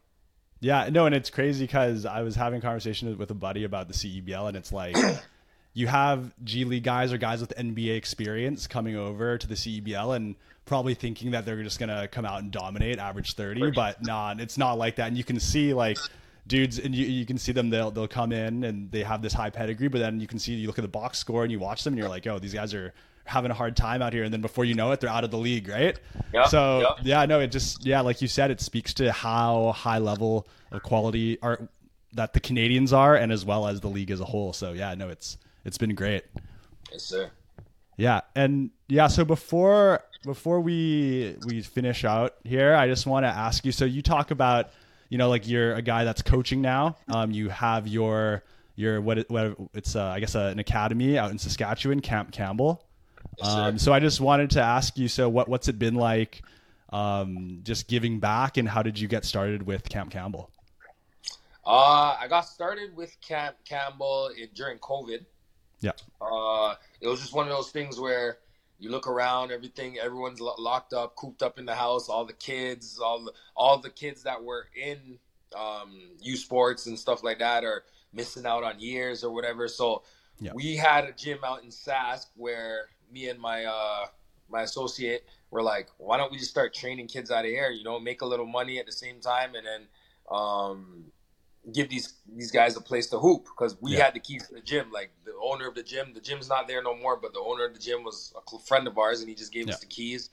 Yeah, 0.60 0.90
no, 0.90 1.06
and 1.06 1.14
it's 1.14 1.30
crazy 1.30 1.64
because 1.64 2.04
I 2.04 2.20
was 2.20 2.36
having 2.36 2.58
a 2.58 2.62
conversation 2.62 3.16
with 3.16 3.30
a 3.30 3.34
buddy 3.34 3.64
about 3.64 3.88
the 3.88 3.94
CEBL, 3.94 4.48
and 4.48 4.56
it's 4.56 4.72
like 4.72 4.94
you 5.72 5.86
have 5.86 6.32
G 6.44 6.64
League 6.64 6.84
guys 6.84 7.12
or 7.12 7.18
guys 7.18 7.40
with 7.40 7.54
NBA 7.56 7.96
experience 7.96 8.66
coming 8.66 8.96
over 8.96 9.38
to 9.38 9.46
the 9.46 9.54
CEBL 9.54 10.16
and 10.16 10.34
probably 10.64 10.94
thinking 10.94 11.32
that 11.32 11.44
they're 11.44 11.62
just 11.62 11.78
gonna 11.78 12.08
come 12.08 12.24
out 12.24 12.42
and 12.42 12.50
dominate, 12.50 12.98
average 12.98 13.34
thirty, 13.34 13.70
but 13.70 14.02
nah, 14.02 14.34
it's 14.38 14.58
not 14.58 14.74
like 14.74 14.96
that. 14.96 15.08
And 15.08 15.16
you 15.16 15.24
can 15.24 15.38
see 15.40 15.74
like 15.74 15.98
dudes, 16.46 16.78
and 16.78 16.94
you, 16.94 17.06
you 17.06 17.26
can 17.26 17.38
see 17.38 17.52
them. 17.52 17.70
They'll 17.70 17.90
they'll 17.90 18.08
come 18.08 18.32
in 18.32 18.64
and 18.64 18.90
they 18.90 19.02
have 19.02 19.22
this 19.22 19.32
high 19.32 19.50
pedigree, 19.50 19.88
but 19.88 19.98
then 19.98 20.20
you 20.20 20.26
can 20.26 20.38
see 20.38 20.54
you 20.54 20.66
look 20.66 20.78
at 20.78 20.82
the 20.82 20.88
box 20.88 21.18
score 21.18 21.42
and 21.42 21.52
you 21.52 21.58
watch 21.58 21.84
them, 21.84 21.94
and 21.94 21.98
you're 21.98 22.08
like, 22.08 22.26
oh, 22.26 22.38
these 22.38 22.54
guys 22.54 22.74
are 22.74 22.92
having 23.24 23.50
a 23.50 23.54
hard 23.54 23.76
time 23.76 24.02
out 24.02 24.12
here 24.12 24.24
and 24.24 24.32
then 24.32 24.40
before 24.40 24.64
you 24.64 24.74
know 24.74 24.90
it 24.90 24.98
they're 24.98 25.10
out 25.10 25.22
of 25.22 25.30
the 25.30 25.38
league 25.38 25.68
right 25.68 26.00
yeah, 26.34 26.46
so 26.46 26.80
yeah. 26.80 27.20
yeah 27.20 27.26
no 27.26 27.38
it 27.38 27.52
just 27.52 27.86
yeah 27.86 28.00
like 28.00 28.20
you 28.20 28.26
said 28.26 28.50
it 28.50 28.60
speaks 28.60 28.92
to 28.92 29.12
how 29.12 29.70
high 29.70 29.98
level 29.98 30.48
of 30.72 30.82
quality 30.82 31.38
are 31.40 31.68
that 32.12 32.32
the 32.32 32.40
canadians 32.40 32.92
are 32.92 33.14
and 33.14 33.30
as 33.30 33.44
well 33.44 33.68
as 33.68 33.80
the 33.82 33.88
league 33.88 34.10
as 34.10 34.20
a 34.20 34.24
whole 34.24 34.52
so 34.52 34.72
yeah 34.72 34.94
no 34.94 35.08
it's 35.08 35.36
it's 35.64 35.78
been 35.78 35.94
great. 35.94 36.24
Yes, 36.92 37.02
sir. 37.02 37.30
Yeah, 37.96 38.22
and 38.34 38.70
yeah, 38.88 39.08
so 39.08 39.24
before 39.24 40.02
before 40.24 40.60
we 40.60 41.36
we 41.46 41.62
finish 41.62 42.04
out 42.04 42.34
here, 42.44 42.74
I 42.74 42.86
just 42.86 43.06
want 43.06 43.24
to 43.24 43.28
ask 43.28 43.64
you. 43.64 43.72
So 43.72 43.84
you 43.84 44.02
talk 44.02 44.30
about, 44.30 44.70
you 45.08 45.18
know, 45.18 45.28
like 45.28 45.46
you're 45.46 45.74
a 45.74 45.82
guy 45.82 46.04
that's 46.04 46.22
coaching 46.22 46.62
now. 46.62 46.96
Um, 47.08 47.30
you 47.30 47.48
have 47.50 47.86
your 47.86 48.42
your 48.74 49.00
what, 49.00 49.28
what 49.28 49.56
it's 49.74 49.96
uh, 49.96 50.04
I 50.04 50.20
guess 50.20 50.34
uh, 50.34 50.50
an 50.52 50.58
academy 50.58 51.18
out 51.18 51.30
in 51.30 51.38
Saskatchewan, 51.38 52.00
Camp 52.00 52.32
Campbell. 52.32 52.86
Yes, 53.38 53.48
um, 53.48 53.78
so 53.78 53.92
I 53.92 54.00
just 54.00 54.20
wanted 54.20 54.50
to 54.52 54.62
ask 54.62 54.96
you. 54.96 55.06
So 55.06 55.28
what 55.28 55.48
what's 55.48 55.68
it 55.68 55.78
been 55.78 55.94
like? 55.94 56.42
Um, 56.92 57.60
just 57.62 57.86
giving 57.86 58.18
back, 58.18 58.56
and 58.56 58.68
how 58.68 58.82
did 58.82 58.98
you 58.98 59.08
get 59.08 59.24
started 59.24 59.62
with 59.62 59.88
Camp 59.88 60.10
Campbell? 60.10 60.50
Uh, 61.64 62.16
I 62.18 62.26
got 62.28 62.42
started 62.42 62.96
with 62.96 63.14
Camp 63.20 63.56
Campbell 63.64 64.30
during 64.54 64.78
COVID. 64.78 65.24
Yeah. 65.80 65.92
Uh, 66.20 66.74
it 67.00 67.08
was 67.08 67.20
just 67.20 67.34
one 67.34 67.46
of 67.46 67.52
those 67.52 67.70
things 67.70 67.98
where 67.98 68.38
you 68.78 68.90
look 68.90 69.06
around, 69.06 69.52
everything, 69.52 69.98
everyone's 69.98 70.40
locked 70.40 70.92
up, 70.92 71.14
cooped 71.16 71.42
up 71.42 71.58
in 71.58 71.66
the 71.66 71.74
house. 71.74 72.08
All 72.08 72.24
the 72.24 72.32
kids, 72.32 72.98
all 72.98 73.24
the 73.24 73.32
all 73.54 73.78
the 73.78 73.90
kids 73.90 74.22
that 74.22 74.42
were 74.42 74.68
in 74.74 75.18
um, 75.58 76.00
U 76.20 76.36
Sports 76.36 76.86
and 76.86 76.98
stuff 76.98 77.22
like 77.22 77.38
that 77.38 77.64
are 77.64 77.84
missing 78.12 78.46
out 78.46 78.64
on 78.64 78.80
years 78.80 79.22
or 79.22 79.32
whatever. 79.32 79.68
So 79.68 80.02
yeah. 80.40 80.52
we 80.54 80.76
had 80.76 81.04
a 81.04 81.12
gym 81.12 81.38
out 81.44 81.62
in 81.62 81.68
Sask 81.68 82.26
where 82.36 82.88
me 83.12 83.28
and 83.28 83.38
my 83.38 83.64
uh, 83.64 84.06
my 84.50 84.62
associate 84.62 85.24
were 85.50 85.62
like, 85.62 85.88
why 85.98 86.16
don't 86.16 86.32
we 86.32 86.38
just 86.38 86.50
start 86.50 86.74
training 86.74 87.06
kids 87.06 87.30
out 87.30 87.44
of 87.44 87.50
here? 87.50 87.70
You 87.70 87.84
know, 87.84 87.98
make 88.00 88.22
a 88.22 88.26
little 88.26 88.46
money 88.46 88.78
at 88.78 88.86
the 88.86 88.92
same 88.92 89.20
time, 89.20 89.54
and 89.54 89.66
then 89.66 89.86
um, 90.30 91.04
give 91.72 91.88
these 91.88 92.14
these 92.34 92.50
guys 92.50 92.76
a 92.76 92.80
place 92.80 93.06
to 93.08 93.18
hoop 93.18 93.44
because 93.44 93.76
we 93.80 93.92
yeah. 93.92 94.04
had 94.04 94.14
the 94.14 94.20
keys 94.20 94.46
to 94.48 94.54
the 94.54 94.60
gym. 94.60 94.90
Like 94.90 95.10
the 95.24 95.32
owner 95.42 95.68
of 95.68 95.74
the 95.74 95.82
gym, 95.82 96.12
the 96.14 96.20
gym's 96.20 96.48
not 96.48 96.66
there 96.68 96.82
no 96.82 96.96
more, 96.96 97.16
but 97.16 97.32
the 97.32 97.40
owner 97.40 97.64
of 97.66 97.74
the 97.74 97.80
gym 97.80 98.02
was 98.02 98.32
a 98.36 98.58
friend 98.60 98.86
of 98.86 98.98
ours, 98.98 99.20
and 99.20 99.28
he 99.28 99.34
just 99.34 99.52
gave 99.52 99.66
yeah. 99.66 99.74
us 99.74 99.80
the 99.80 99.86
keys. 99.86 100.30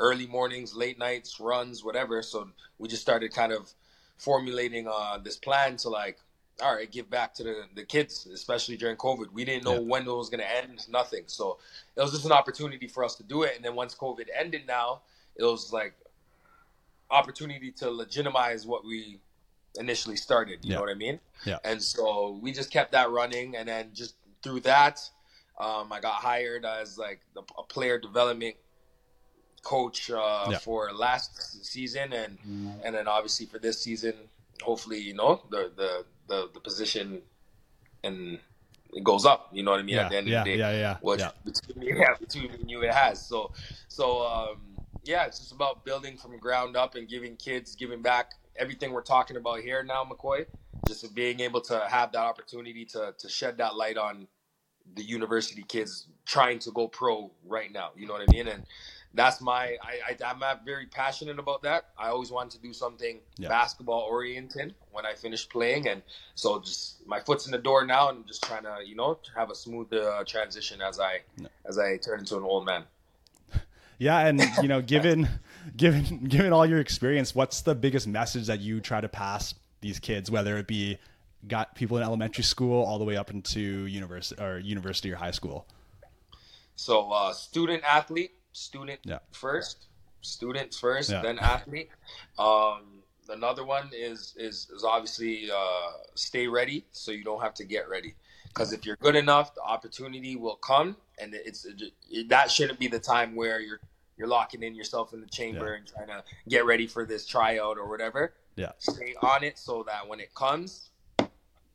Early 0.00 0.26
mornings, 0.26 0.74
late 0.74 0.98
nights, 0.98 1.38
runs, 1.38 1.84
whatever. 1.84 2.20
So 2.22 2.48
we 2.78 2.88
just 2.88 3.02
started 3.02 3.32
kind 3.32 3.52
of 3.52 3.72
formulating 4.18 4.88
uh, 4.88 5.18
this 5.18 5.36
plan 5.36 5.76
to 5.78 5.88
like, 5.88 6.18
all 6.60 6.74
right, 6.74 6.90
give 6.90 7.08
back 7.08 7.32
to 7.34 7.44
the, 7.44 7.62
the 7.76 7.84
kids, 7.84 8.26
especially 8.26 8.76
during 8.76 8.96
COVID. 8.96 9.32
We 9.32 9.44
didn't 9.44 9.64
know 9.64 9.74
yeah. 9.74 9.80
when 9.80 10.02
it 10.02 10.12
was 10.12 10.30
going 10.30 10.40
to 10.40 10.56
end, 10.56 10.84
nothing. 10.88 11.24
So 11.26 11.58
it 11.96 12.00
was 12.00 12.10
just 12.10 12.24
an 12.24 12.32
opportunity 12.32 12.88
for 12.88 13.04
us 13.04 13.14
to 13.16 13.22
do 13.22 13.44
it. 13.44 13.52
And 13.54 13.64
then 13.64 13.76
once 13.76 13.94
COVID 13.94 14.26
ended, 14.36 14.62
now 14.66 15.02
it 15.36 15.44
was 15.44 15.72
like 15.72 15.94
opportunity 17.10 17.70
to 17.70 17.90
legitimize 17.90 18.66
what 18.66 18.84
we 18.84 19.20
initially 19.78 20.16
started. 20.16 20.64
You 20.64 20.70
yeah. 20.70 20.76
know 20.76 20.82
what 20.82 20.90
I 20.90 20.94
mean? 20.94 21.20
Yeah. 21.44 21.58
And 21.64 21.82
so 21.82 22.38
we 22.42 22.52
just 22.52 22.70
kept 22.70 22.92
that 22.92 23.10
running, 23.10 23.56
and 23.56 23.68
then 23.68 23.90
just 23.92 24.14
through 24.42 24.60
that, 24.60 25.00
um, 25.58 25.92
I 25.92 26.00
got 26.00 26.14
hired 26.14 26.64
as 26.64 26.98
like 26.98 27.20
a 27.36 27.62
player 27.62 27.98
development 27.98 28.56
coach 29.62 30.10
uh, 30.10 30.48
yeah. 30.50 30.58
for 30.58 30.92
last 30.92 31.64
season, 31.64 32.12
and 32.12 32.38
mm-hmm. 32.38 32.70
and 32.84 32.94
then 32.94 33.08
obviously 33.08 33.46
for 33.46 33.58
this 33.58 33.82
season, 33.82 34.14
hopefully 34.62 34.98
you 34.98 35.14
know 35.14 35.42
the 35.50 35.70
the 35.76 36.04
the, 36.28 36.50
the 36.54 36.60
position 36.60 37.20
and 38.02 38.38
it 38.92 39.02
goes 39.02 39.24
up. 39.24 39.50
You 39.52 39.62
know 39.62 39.72
what 39.72 39.80
I 39.80 39.82
mean? 39.82 39.96
Yeah, 39.96 40.04
At 40.04 40.10
the 40.10 40.16
end 40.16 40.28
yeah, 40.28 40.38
of 40.38 40.44
the 40.44 40.52
day, 40.52 40.58
yeah, 40.58 40.70
yeah, 40.72 40.96
which 41.00 41.20
yeah. 41.20 41.30
between, 41.44 41.96
yeah, 41.96 42.14
between 42.18 42.68
you, 42.68 42.82
it 42.82 42.92
has. 42.92 43.26
So 43.26 43.52
so 43.88 44.26
um, 44.26 44.58
yeah, 45.04 45.24
it's 45.26 45.38
just 45.38 45.52
about 45.52 45.84
building 45.84 46.16
from 46.16 46.38
ground 46.38 46.76
up 46.76 46.94
and 46.94 47.08
giving 47.08 47.36
kids, 47.36 47.74
giving 47.74 48.02
back 48.02 48.32
everything 48.56 48.92
we're 48.92 49.02
talking 49.02 49.36
about 49.36 49.60
here 49.60 49.82
now, 49.82 50.04
McCoy, 50.04 50.46
just 50.86 51.14
being 51.14 51.40
able 51.40 51.60
to 51.62 51.86
have 51.88 52.12
that 52.12 52.20
opportunity 52.20 52.84
to 52.86 53.14
to 53.18 53.28
shed 53.28 53.58
that 53.58 53.76
light 53.76 53.96
on 53.96 54.26
the 54.96 55.02
university 55.02 55.64
kids 55.66 56.08
trying 56.26 56.58
to 56.58 56.70
go 56.70 56.88
pro 56.88 57.30
right 57.46 57.72
now. 57.72 57.90
You 57.96 58.06
know 58.06 58.12
what 58.12 58.22
I 58.28 58.32
mean? 58.32 58.48
And 58.48 58.64
that's 59.14 59.40
my 59.40 59.76
I, 59.82 60.16
I 60.20 60.30
am 60.30 60.38
not 60.38 60.64
very 60.64 60.86
passionate 60.86 61.38
about 61.38 61.62
that. 61.62 61.90
I 61.98 62.08
always 62.08 62.30
wanted 62.30 62.52
to 62.52 62.66
do 62.66 62.72
something 62.72 63.20
yeah. 63.38 63.48
basketball 63.48 64.00
oriented 64.00 64.74
when 64.90 65.06
I 65.06 65.14
finished 65.14 65.50
playing, 65.50 65.88
and 65.88 66.02
so 66.34 66.60
just 66.60 67.06
my 67.06 67.20
foot's 67.20 67.46
in 67.46 67.52
the 67.52 67.58
door 67.58 67.86
now, 67.86 68.10
and 68.10 68.26
just 68.26 68.42
trying 68.42 68.64
to 68.64 68.78
you 68.84 68.96
know 68.96 69.18
have 69.34 69.50
a 69.50 69.54
smooth 69.54 69.92
uh, 69.92 70.24
transition 70.24 70.82
as 70.82 71.00
I 71.00 71.20
no. 71.38 71.48
as 71.66 71.78
I 71.78 71.96
turn 71.96 72.20
into 72.20 72.36
an 72.36 72.44
old 72.44 72.66
man. 72.66 72.84
Yeah, 73.96 74.26
and 74.26 74.42
you 74.60 74.66
know, 74.66 74.82
given 74.82 75.28
given 75.76 76.24
given 76.28 76.52
all 76.52 76.66
your 76.66 76.80
experience, 76.80 77.34
what's 77.34 77.62
the 77.62 77.74
biggest 77.74 78.06
message 78.06 78.46
that 78.46 78.60
you 78.60 78.80
try 78.80 79.00
to 79.00 79.08
pass 79.08 79.54
these 79.80 79.98
kids, 79.98 80.30
whether 80.30 80.56
it 80.56 80.66
be 80.66 80.98
got 81.46 81.74
people 81.74 81.96
in 81.96 82.02
elementary 82.02 82.44
school 82.44 82.82
all 82.84 82.98
the 82.98 83.04
way 83.04 83.16
up 83.16 83.30
into 83.30 83.60
university 83.60 84.40
or 84.42 84.58
university 84.58 85.12
or 85.12 85.16
high 85.16 85.30
school? 85.30 85.66
So, 86.76 87.10
uh, 87.10 87.32
student 87.32 87.82
athlete, 87.84 88.32
student 88.52 89.00
yeah. 89.04 89.18
first, 89.30 89.86
student 90.22 90.74
first, 90.74 91.10
yeah. 91.10 91.22
then 91.22 91.38
athlete. 91.38 91.90
Um, 92.38 93.02
another 93.28 93.64
one 93.64 93.90
is 93.92 94.34
is 94.36 94.68
is 94.74 94.84
obviously 94.84 95.50
uh, 95.54 95.90
stay 96.14 96.48
ready, 96.48 96.84
so 96.90 97.12
you 97.12 97.24
don't 97.24 97.42
have 97.42 97.54
to 97.54 97.64
get 97.64 97.88
ready. 97.88 98.14
Because 98.48 98.72
if 98.72 98.86
you're 98.86 98.96
good 98.96 99.16
enough, 99.16 99.54
the 99.54 99.62
opportunity 99.62 100.36
will 100.36 100.56
come, 100.56 100.96
and 101.18 101.34
it's 101.34 101.64
it, 101.64 102.28
that 102.28 102.50
shouldn't 102.50 102.78
be 102.78 102.88
the 102.88 103.00
time 103.00 103.34
where 103.34 103.60
you're 103.60 103.80
you're 104.16 104.28
locking 104.28 104.62
in 104.62 104.74
yourself 104.74 105.12
in 105.12 105.20
the 105.20 105.26
chamber 105.26 105.70
yeah. 105.70 105.76
and 105.76 105.86
trying 105.86 106.06
to 106.08 106.22
get 106.48 106.64
ready 106.64 106.86
for 106.86 107.04
this 107.04 107.26
tryout 107.26 107.78
or 107.78 107.88
whatever. 107.88 108.32
Yeah. 108.56 108.72
Stay 108.78 109.14
on 109.22 109.42
it 109.42 109.58
so 109.58 109.84
that 109.84 110.06
when 110.06 110.20
it 110.20 110.34
comes, 110.34 110.90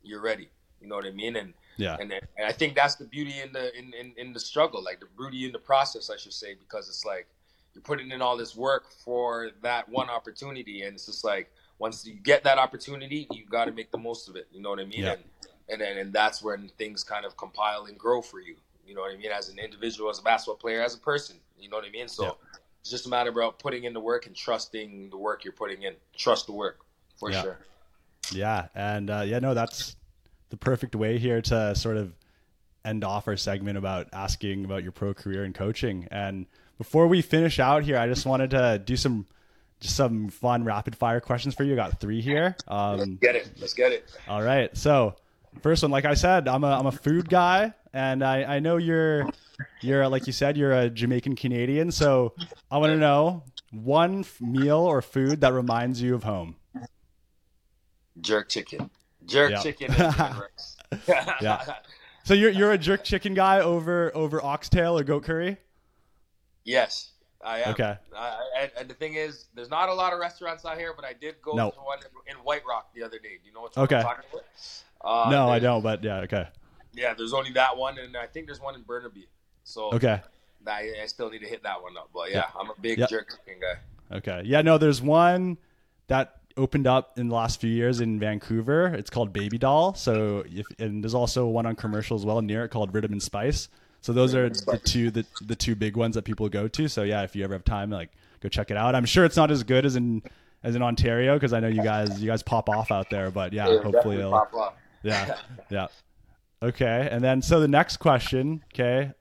you're 0.02 0.22
ready. 0.22 0.48
You 0.80 0.88
know 0.88 0.96
what 0.96 1.04
I 1.04 1.10
mean? 1.10 1.36
And 1.36 1.52
yeah. 1.76 1.96
And, 1.98 2.12
and 2.12 2.46
I 2.46 2.52
think 2.52 2.74
that's 2.74 2.96
the 2.96 3.04
beauty 3.04 3.40
in 3.42 3.52
the 3.52 3.76
in, 3.76 3.92
in, 3.94 4.12
in 4.16 4.32
the 4.32 4.40
struggle, 4.40 4.82
like 4.82 5.00
the 5.00 5.06
beauty 5.16 5.46
in 5.46 5.52
the 5.52 5.58
process, 5.58 6.10
I 6.10 6.16
should 6.16 6.34
say, 6.34 6.54
because 6.54 6.88
it's 6.88 7.04
like 7.04 7.26
you're 7.74 7.82
putting 7.82 8.10
in 8.10 8.20
all 8.20 8.36
this 8.36 8.54
work 8.54 8.90
for 9.04 9.50
that 9.62 9.88
one 9.88 10.10
opportunity, 10.10 10.82
and 10.82 10.94
it's 10.94 11.06
just 11.06 11.24
like 11.24 11.50
once 11.78 12.06
you 12.06 12.14
get 12.14 12.44
that 12.44 12.58
opportunity, 12.58 13.26
you 13.32 13.46
got 13.46 13.64
to 13.64 13.72
make 13.72 13.90
the 13.90 13.98
most 13.98 14.28
of 14.28 14.36
it. 14.36 14.46
You 14.52 14.60
know 14.60 14.70
what 14.70 14.80
I 14.80 14.84
mean? 14.84 15.04
Yeah. 15.04 15.12
And 15.12 15.22
and 15.70 15.80
then 15.80 15.98
and 15.98 16.12
that's 16.12 16.42
when 16.42 16.70
things 16.76 17.02
kind 17.04 17.24
of 17.24 17.36
compile 17.36 17.86
and 17.86 17.98
grow 17.98 18.20
for 18.20 18.40
you. 18.40 18.56
You 18.90 18.96
know 18.96 19.02
what 19.02 19.12
I 19.14 19.16
mean? 19.16 19.30
As 19.30 19.48
an 19.48 19.60
individual, 19.60 20.10
as 20.10 20.18
a 20.18 20.22
basketball 20.22 20.56
player, 20.56 20.82
as 20.82 20.94
a 20.96 20.98
person. 20.98 21.36
You 21.60 21.68
know 21.68 21.76
what 21.76 21.86
I 21.86 21.90
mean? 21.90 22.08
So, 22.08 22.38
it's 22.80 22.90
just 22.90 23.06
a 23.06 23.08
matter 23.08 23.30
about 23.30 23.60
putting 23.60 23.84
in 23.84 23.92
the 23.92 24.00
work 24.00 24.26
and 24.26 24.34
trusting 24.34 25.10
the 25.10 25.16
work 25.16 25.44
you're 25.44 25.52
putting 25.52 25.84
in. 25.84 25.94
Trust 26.16 26.46
the 26.46 26.52
work 26.52 26.80
for 27.16 27.30
Yeah. 27.30 27.42
sure. 27.42 27.58
Yeah, 28.32 28.66
and 28.74 29.08
uh, 29.08 29.22
yeah, 29.24 29.38
no, 29.38 29.54
that's 29.54 29.94
the 30.48 30.56
perfect 30.56 30.96
way 30.96 31.18
here 31.18 31.40
to 31.40 31.72
sort 31.76 31.98
of 31.98 32.12
end 32.84 33.04
off 33.04 33.28
our 33.28 33.36
segment 33.36 33.78
about 33.78 34.08
asking 34.12 34.64
about 34.64 34.82
your 34.82 34.90
pro 34.92 35.14
career 35.14 35.44
and 35.44 35.54
coaching. 35.54 36.08
And 36.10 36.46
before 36.76 37.06
we 37.06 37.22
finish 37.22 37.60
out 37.60 37.84
here, 37.84 37.96
I 37.96 38.08
just 38.08 38.26
wanted 38.26 38.50
to 38.50 38.82
do 38.84 38.96
some 38.96 39.24
just 39.78 39.94
some 39.94 40.30
fun 40.30 40.64
rapid 40.64 40.96
fire 40.96 41.20
questions 41.20 41.54
for 41.54 41.62
you. 41.62 41.74
I 41.74 41.76
got 41.76 42.00
three 42.00 42.20
here. 42.20 42.56
Let's 42.68 43.02
Um, 43.02 43.16
get 43.20 43.36
it. 43.36 43.50
Let's 43.60 43.72
get 43.74 43.92
it. 43.92 44.10
all 44.28 44.42
right, 44.42 44.76
so 44.76 45.14
first 45.62 45.82
one, 45.82 45.90
like 45.90 46.04
I 46.04 46.14
said, 46.14 46.48
I'm 46.48 46.64
a 46.64 46.70
I'm 46.78 46.86
a 46.86 46.92
food 46.92 47.28
guy, 47.28 47.74
and 47.92 48.22
I 48.24 48.56
I 48.56 48.58
know 48.60 48.76
you're 48.76 49.28
you're 49.80 50.08
like 50.08 50.26
you 50.26 50.32
said 50.32 50.56
you're 50.56 50.72
a 50.72 50.90
Jamaican 50.90 51.36
Canadian, 51.36 51.90
so 51.90 52.34
I 52.70 52.78
want 52.78 52.92
to 52.92 52.96
know 52.98 53.44
one 53.72 54.24
meal 54.40 54.78
or 54.78 55.02
food 55.02 55.40
that 55.42 55.52
reminds 55.52 56.00
you 56.02 56.14
of 56.14 56.24
home. 56.24 56.56
Jerk 58.20 58.48
chicken. 58.48 58.90
Jerk 59.26 59.52
Yeah. 59.52 59.62
chicken. 59.62 59.92
and 59.92 60.14
chicken 60.14 60.36
breasts. 60.36 60.76
Yeah. 61.40 61.74
So 62.22 62.34
you're 62.34 62.50
you're 62.50 62.70
a 62.72 62.78
jerk 62.78 63.02
chicken 63.02 63.32
guy 63.32 63.60
over 63.60 64.14
over 64.14 64.44
oxtail 64.44 64.96
or 64.98 65.02
goat 65.02 65.24
curry? 65.24 65.56
Yes, 66.64 67.12
I 67.42 67.62
am. 67.62 67.70
Okay. 67.72 67.96
I, 68.14 68.18
I, 68.58 68.70
and, 68.78 68.88
the 68.90 68.94
thing 68.94 69.14
is, 69.14 69.46
there's 69.54 69.70
not 69.70 69.88
a 69.88 69.94
lot 69.94 70.12
of 70.12 70.20
restaurants 70.20 70.66
out 70.66 70.76
here, 70.76 70.92
but 70.94 71.04
I 71.06 71.14
did 71.14 71.36
go 71.42 71.54
No. 71.54 71.70
to 71.70 71.78
one 71.78 71.98
in, 72.26 72.36
in 72.36 72.44
White 72.44 72.62
Rock 72.68 72.92
the 72.94 73.02
other 73.02 73.18
day. 73.18 73.38
Do 73.42 73.48
you 73.48 73.54
know 73.54 73.62
what 73.62 73.76
Okay. 73.78 73.96
I'm 73.96 74.02
talking 74.02 74.24
about? 74.30 74.44
Uh, 75.00 75.28
no, 75.30 75.48
I 75.48 75.58
don't. 75.58 75.82
But 75.82 76.02
yeah, 76.04 76.18
okay, 76.20 76.48
Yeah, 76.92 77.14
there's 77.14 77.32
only 77.32 77.52
that 77.52 77.76
one, 77.76 77.98
and 77.98 78.16
I 78.16 78.26
think 78.26 78.46
there's 78.46 78.60
one 78.60 78.74
in 78.74 78.82
Burnaby. 78.82 79.28
So 79.64 79.90
okay, 79.92 80.20
I, 80.66 80.92
I 81.02 81.06
still 81.06 81.30
need 81.30 81.40
to 81.40 81.46
hit 81.48 81.62
that 81.62 81.82
one 81.82 81.96
up. 81.96 82.10
But 82.12 82.30
yeah, 82.30 82.46
I'm 82.58 82.70
a 82.70 82.74
big 82.80 82.98
Yeah. 82.98 83.06
jerk 83.06 83.30
chicken 83.30 83.60
guy. 83.60 84.16
okay. 84.16 84.42
Yeah, 84.44 84.62
no, 84.62 84.78
there's 84.78 85.00
one 85.00 85.58
that 86.08 86.36
opened 86.56 86.86
up 86.86 87.18
in 87.18 87.28
the 87.28 87.34
last 87.34 87.60
few 87.60 87.70
years 87.70 88.00
in 88.00 88.18
Vancouver. 88.18 88.86
It's 88.88 89.08
called 89.10 89.32
Baby 89.32 89.58
Doll. 89.58 89.94
So 89.94 90.44
if 90.46 90.66
and 90.78 91.02
there's 91.02 91.14
also 91.14 91.46
one 91.46 91.66
on 91.66 91.76
commercial 91.76 92.16
as 92.16 92.26
well 92.26 92.42
near 92.42 92.64
it 92.64 92.68
called 92.70 92.92
Rhythm 92.92 93.12
and 93.12 93.22
Spice. 93.22 93.68
So 94.02 94.12
those 94.12 94.34
are 94.34 94.48
the 94.48 94.80
two 94.82 95.10
the 95.10 95.24
the 95.42 95.56
two 95.56 95.74
big 95.74 95.96
ones 95.96 96.14
that 96.14 96.22
people 96.22 96.48
go 96.48 96.68
to. 96.68 96.88
So 96.88 97.02
yeah, 97.02 97.22
if 97.22 97.36
you 97.36 97.44
ever 97.44 97.54
have 97.54 97.64
time, 97.64 97.90
like 97.90 98.10
go 98.40 98.48
check 98.48 98.70
it 98.70 98.76
out. 98.76 98.94
I'm 98.94 99.04
sure 99.04 99.24
it's 99.24 99.36
not 99.36 99.50
as 99.50 99.62
good 99.62 99.84
as 99.86 99.96
in 99.96 100.22
as 100.62 100.74
in 100.74 100.82
Ontario 100.82 101.34
because 101.34 101.52
I 101.52 101.60
know 101.60 101.68
you 101.68 101.82
guys 101.82 102.20
you 102.20 102.26
guys 102.26 102.42
pop 102.42 102.68
off 102.68 102.90
out 102.90 103.10
there. 103.10 103.30
But 103.30 103.52
yeah, 103.52 103.66
hopefully 103.66 103.92
definitely 103.92 104.18
it'll. 104.18 104.72
Yeah 105.02 105.36
yeah 105.70 105.86
okay 106.62 107.08
and 107.10 107.22
then 107.24 107.40
so 107.42 107.60
the 107.60 107.68
next 107.68 107.96
question 107.98 108.62
okay 108.72 109.12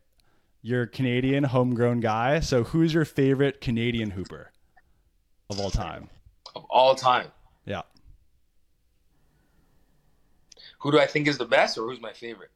you're 0.62 0.84
a 0.84 0.88
canadian 0.88 1.46
homegrown 1.46 2.00
guy 2.00 2.40
so 2.40 2.64
who's 2.66 2.94
your 2.94 3.06
favorite 3.06 3.62
canadian 3.62 4.12
hooper 4.12 4.52
of 5.50 5.60
all 5.60 5.72
time 5.72 6.10
of 6.56 6.66
all 6.70 6.96
time. 6.96 7.32
yeah 7.66 7.82
Who 10.80 10.92
do 10.92 11.00
I 11.00 11.06
think 11.08 11.28
is 11.28 11.38
the 11.38 11.46
best, 11.46 11.78
or 11.78 11.88
who's 11.90 12.00
my 12.02 12.14
favorite? 12.14 12.52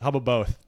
how 0.00 0.08
about 0.08 0.24
both 0.24 0.58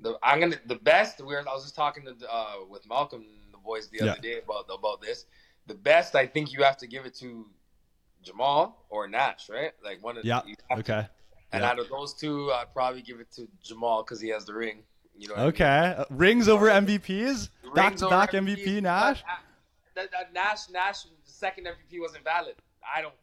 The 0.00 0.16
I'm 0.22 0.40
gonna 0.40 0.56
the 0.66 0.76
best. 0.76 1.18
We 1.20 1.26
were, 1.26 1.40
I 1.40 1.52
was 1.54 1.64
just 1.64 1.74
talking 1.74 2.04
to 2.04 2.14
uh, 2.32 2.54
with 2.68 2.86
Malcolm 2.88 3.24
the 3.52 3.58
boys 3.58 3.88
the 3.88 4.00
Yeah. 4.02 4.12
other 4.12 4.20
day 4.20 4.38
about 4.38 4.66
about 4.72 5.00
this. 5.00 5.26
The 5.66 5.74
best, 5.74 6.14
I 6.14 6.26
think 6.26 6.52
you 6.52 6.62
have 6.62 6.76
to 6.78 6.86
give 6.86 7.04
it 7.04 7.14
to 7.16 7.46
Jamal 8.22 8.84
or 8.90 9.08
Nash, 9.08 9.48
right? 9.48 9.72
Like 9.84 10.02
one 10.02 10.18
of 10.18 10.24
yeah 10.24 10.40
to- 10.40 10.78
okay 10.80 11.06
And 11.52 11.62
Yeah. 11.62 11.70
out 11.70 11.78
of 11.78 11.88
those 11.88 12.12
two, 12.14 12.52
I'd 12.52 12.72
probably 12.74 13.02
give 13.02 13.20
it 13.20 13.30
to 13.32 13.48
Jamal 13.62 14.02
because 14.02 14.20
he 14.20 14.28
has 14.30 14.44
the 14.44 14.54
ring. 14.54 14.82
You 15.16 15.28
know. 15.28 15.34
what 15.34 15.40
I 15.40 15.44
mean? 15.44 15.48
okay 15.48 15.94
Uh, 15.98 16.04
rings 16.10 16.48
over 16.48 16.66
mvps 16.68 17.48
back 17.74 17.96
to 17.96 18.08
back 18.08 18.32
MVP, 18.32 18.80
nash 18.82 19.22
that- 19.94 20.10
that 20.12 20.32
Nash 20.32 20.68
Nash 20.70 21.02
the 21.02 21.10
second 21.24 21.66
MVP 21.66 22.00
wasn't 22.00 22.22
valid. 22.24 22.54
I 22.94 23.02
don't. 23.02 23.14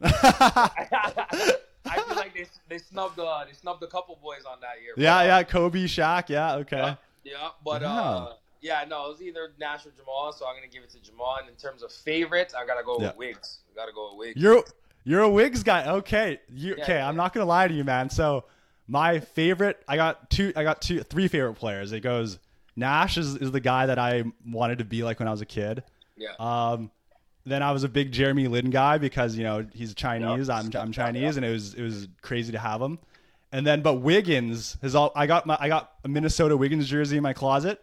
I 1.88 2.00
feel 2.06 2.16
like 2.16 2.34
they 2.34 2.46
they 2.68 2.78
snubbed 2.78 3.18
uh, 3.18 3.44
they 3.46 3.52
snubbed 3.54 3.82
a 3.82 3.86
couple 3.86 4.18
boys 4.22 4.44
on 4.44 4.60
that 4.60 4.82
year. 4.82 4.92
yeah 4.96 5.18
But, 5.18 5.24
uh, 5.24 5.26
yeah 5.28 5.42
kobe 5.44 5.84
Shaq. 5.84 6.28
yeah 6.28 6.54
okay 6.56 6.76
Yeah, 6.76 6.94
yeah, 7.24 7.48
but 7.64 7.82
Yeah. 7.82 7.92
uh, 8.00 8.32
yeah, 8.60 8.84
no, 8.88 9.06
it 9.06 9.08
was 9.10 9.22
either 9.22 9.52
Nash 9.60 9.86
or 9.86 9.90
Jamal, 9.90 10.32
so 10.32 10.46
I'm 10.46 10.56
gonna 10.56 10.66
give 10.66 10.82
it 10.82 10.90
to 10.90 11.00
Jamal. 11.00 11.36
And 11.40 11.48
in 11.48 11.54
terms 11.56 11.82
of 11.82 11.92
favorites, 11.92 12.52
I 12.54 12.66
gotta 12.66 12.82
go 12.82 12.98
Yeah. 13.00 13.08
with 13.08 13.16
Wiggs. 13.16 13.60
I 13.70 13.74
gotta 13.76 13.92
go 13.92 14.08
with 14.10 14.18
Wiggs. 14.18 14.40
You're 14.42 14.64
you're 15.06 15.22
a 15.22 15.30
Wiggs 15.30 15.62
guy. 15.62 15.88
Okay. 15.88 16.40
You 16.52 16.74
Yeah, 16.76 16.82
okay, 16.82 16.94
yeah. 16.96 17.08
I'm 17.08 17.16
not 17.16 17.32
gonna 17.32 17.46
lie 17.46 17.68
to 17.68 17.72
you, 17.72 17.84
man. 17.84 18.10
So 18.10 18.44
my 18.88 19.20
favorite 19.20 19.82
I 19.88 19.96
got 19.96 20.28
two 20.28 20.52
I 20.54 20.64
got 20.64 20.82
two 20.82 21.02
three 21.02 21.28
favorite 21.28 21.54
players. 21.54 21.92
It 21.92 22.00
goes 22.00 22.38
Nash 22.74 23.16
is, 23.16 23.36
is 23.36 23.52
the 23.52 23.60
guy 23.60 23.86
that 23.86 23.98
I 23.98 24.24
wanted 24.46 24.78
to 24.78 24.84
be 24.84 25.02
like 25.02 25.18
when 25.18 25.28
I 25.28 25.30
was 25.30 25.40
a 25.40 25.46
kid. 25.46 25.82
yeah, 26.16 26.32
Um 26.38 26.90
then 27.44 27.62
I 27.62 27.70
was 27.70 27.84
a 27.84 27.88
big 27.88 28.10
Jeremy 28.10 28.48
Lin 28.48 28.70
guy 28.70 28.98
because, 28.98 29.36
you 29.36 29.44
know, 29.44 29.64
he's 29.72 29.94
Chinese, 29.94 30.48
Yep. 30.48 30.74
I'm 30.74 30.80
I'm 30.82 30.92
Chinese, 30.92 31.36
and 31.36 31.46
it 31.46 31.52
was 31.52 31.74
it 31.74 31.82
was 31.82 32.08
crazy 32.20 32.50
to 32.52 32.58
have 32.58 32.82
him. 32.82 32.98
And 33.52 33.64
then 33.64 33.82
but 33.82 33.94
Wiggins 33.94 34.76
has 34.82 34.96
all 34.96 35.12
I 35.14 35.28
got 35.28 35.46
my 35.46 35.56
I 35.60 35.68
got 35.68 35.92
a 36.04 36.08
Minnesota 36.08 36.56
Wiggins 36.56 36.88
jersey 36.88 37.16
in 37.16 37.22
my 37.22 37.32
closet. 37.32 37.82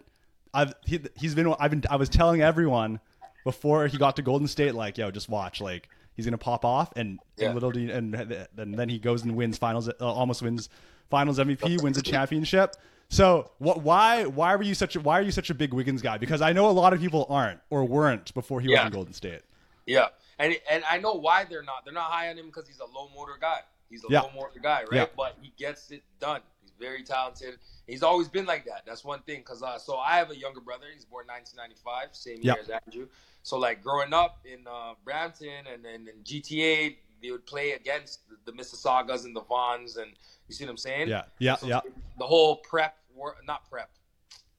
I've 0.54 0.74
he, 0.86 1.00
he's 1.16 1.34
been 1.34 1.56
I've 1.58 1.72
been 1.72 1.84
I 1.90 1.96
was 1.96 2.10
telling 2.10 2.42
everyone 2.42 3.00
before 3.46 3.88
he 3.88 3.98
got 3.98 4.18
to 4.18 4.22
Golden 4.22 4.48
State 4.48 4.76
like 4.76 4.98
yo 4.98 5.10
just 5.10 5.30
watch 5.30 5.62
like 5.62 5.88
he's 6.16 6.26
gonna 6.26 6.38
pop 6.38 6.64
off 6.66 6.92
and, 6.96 7.20
Yeah. 7.38 7.46
and 7.48 7.54
little 7.56 7.72
do 7.72 7.80
you- 7.80 7.92
and, 7.94 8.16
and 8.16 8.76
then 8.76 8.90
he 8.90 9.00
goes 9.00 9.24
and 9.24 9.36
wins 9.36 9.58
finals 9.58 9.88
uh, 9.90 9.94
almost 10.00 10.42
wins 10.42 10.70
finals 11.10 11.40
MVP 11.40 11.82
wins 11.82 11.98
a 11.98 12.02
championship. 12.14 12.76
So 13.10 13.52
what 13.60 13.82
why 13.82 14.26
why 14.26 14.56
were 14.56 14.64
you 14.64 14.74
such 14.74 14.96
a 14.96 15.00
why 15.00 15.20
are 15.20 15.22
you 15.24 15.32
such 15.32 15.50
a 15.50 15.54
big 15.54 15.74
Wiggins 15.74 16.02
guy? 16.02 16.18
Because 16.18 16.42
I 16.42 16.54
know 16.54 16.70
a 16.70 16.72
lot 16.72 16.94
of 16.94 17.00
people 17.00 17.26
aren't 17.30 17.60
or 17.70 17.84
weren't 17.86 18.34
before 18.34 18.62
he 18.62 18.70
was 18.70 18.80
in 18.80 18.92
Golden 18.92 19.14
State. 19.14 19.42
yeah. 19.86 20.08
And 20.40 20.56
and 20.72 20.84
I 20.90 20.98
know 20.98 21.14
why 21.14 21.44
they're 21.44 21.62
not. 21.62 21.86
They're 21.86 21.94
not 21.94 22.10
high 22.10 22.30
on 22.30 22.38
him 22.38 22.48
because 22.48 22.68
he's 22.68 22.80
a 22.80 22.86
low 22.86 23.10
motor 23.16 23.34
guy. 23.40 23.60
He's 23.90 24.04
a 24.04 24.08
Yeah. 24.10 24.22
low 24.22 24.32
motor 24.36 24.60
guy, 24.60 24.80
right? 24.82 24.94
Yeah. 24.94 25.06
But 25.16 25.38
he 25.42 25.54
gets 25.58 25.92
it 25.92 26.02
done. 26.20 26.42
Very 26.80 27.04
talented. 27.04 27.60
He's 27.88 28.04
always 28.04 28.28
been 28.28 28.46
like 28.46 28.66
that. 28.66 28.84
That's 28.86 29.04
one 29.04 29.22
thing. 29.22 29.44
Cause 29.44 29.62
uh, 29.64 29.78
so 29.78 29.98
I 29.98 30.18
have 30.18 30.32
a 30.32 30.38
younger 30.38 30.60
brother. 30.62 30.86
He's 30.94 31.06
born 31.06 31.28
1995, 31.28 32.16
same 32.16 32.42
year 32.42 32.56
as 32.62 32.70
Andrew. 32.70 33.08
So 33.44 33.58
like 33.58 33.84
growing 33.84 34.14
up 34.14 34.40
in 34.46 34.66
uh, 34.68 34.94
Brampton 35.04 35.68
and 35.72 35.84
then 35.84 36.08
in 36.08 36.24
GTA, 36.24 36.96
they 37.22 37.32
would 37.32 37.46
play 37.46 37.72
against 37.72 38.22
the, 38.30 38.52
the 38.52 38.58
Mississaugas 38.58 39.24
and 39.26 39.36
the 39.36 39.42
Vaughns, 39.42 39.98
and 39.98 40.12
you 40.48 40.54
see 40.56 40.66
what 40.66 40.72
I'm 40.72 40.78
saying? 40.78 41.08
Yeah, 41.08 41.24
yeah, 41.40 41.56
So 41.56 41.68
yeah. 41.68 41.80
The 42.20 42.26
whole 42.26 42.58
prep, 42.58 42.98
wor- 43.16 43.38
not 43.46 43.70
prep, 43.70 43.90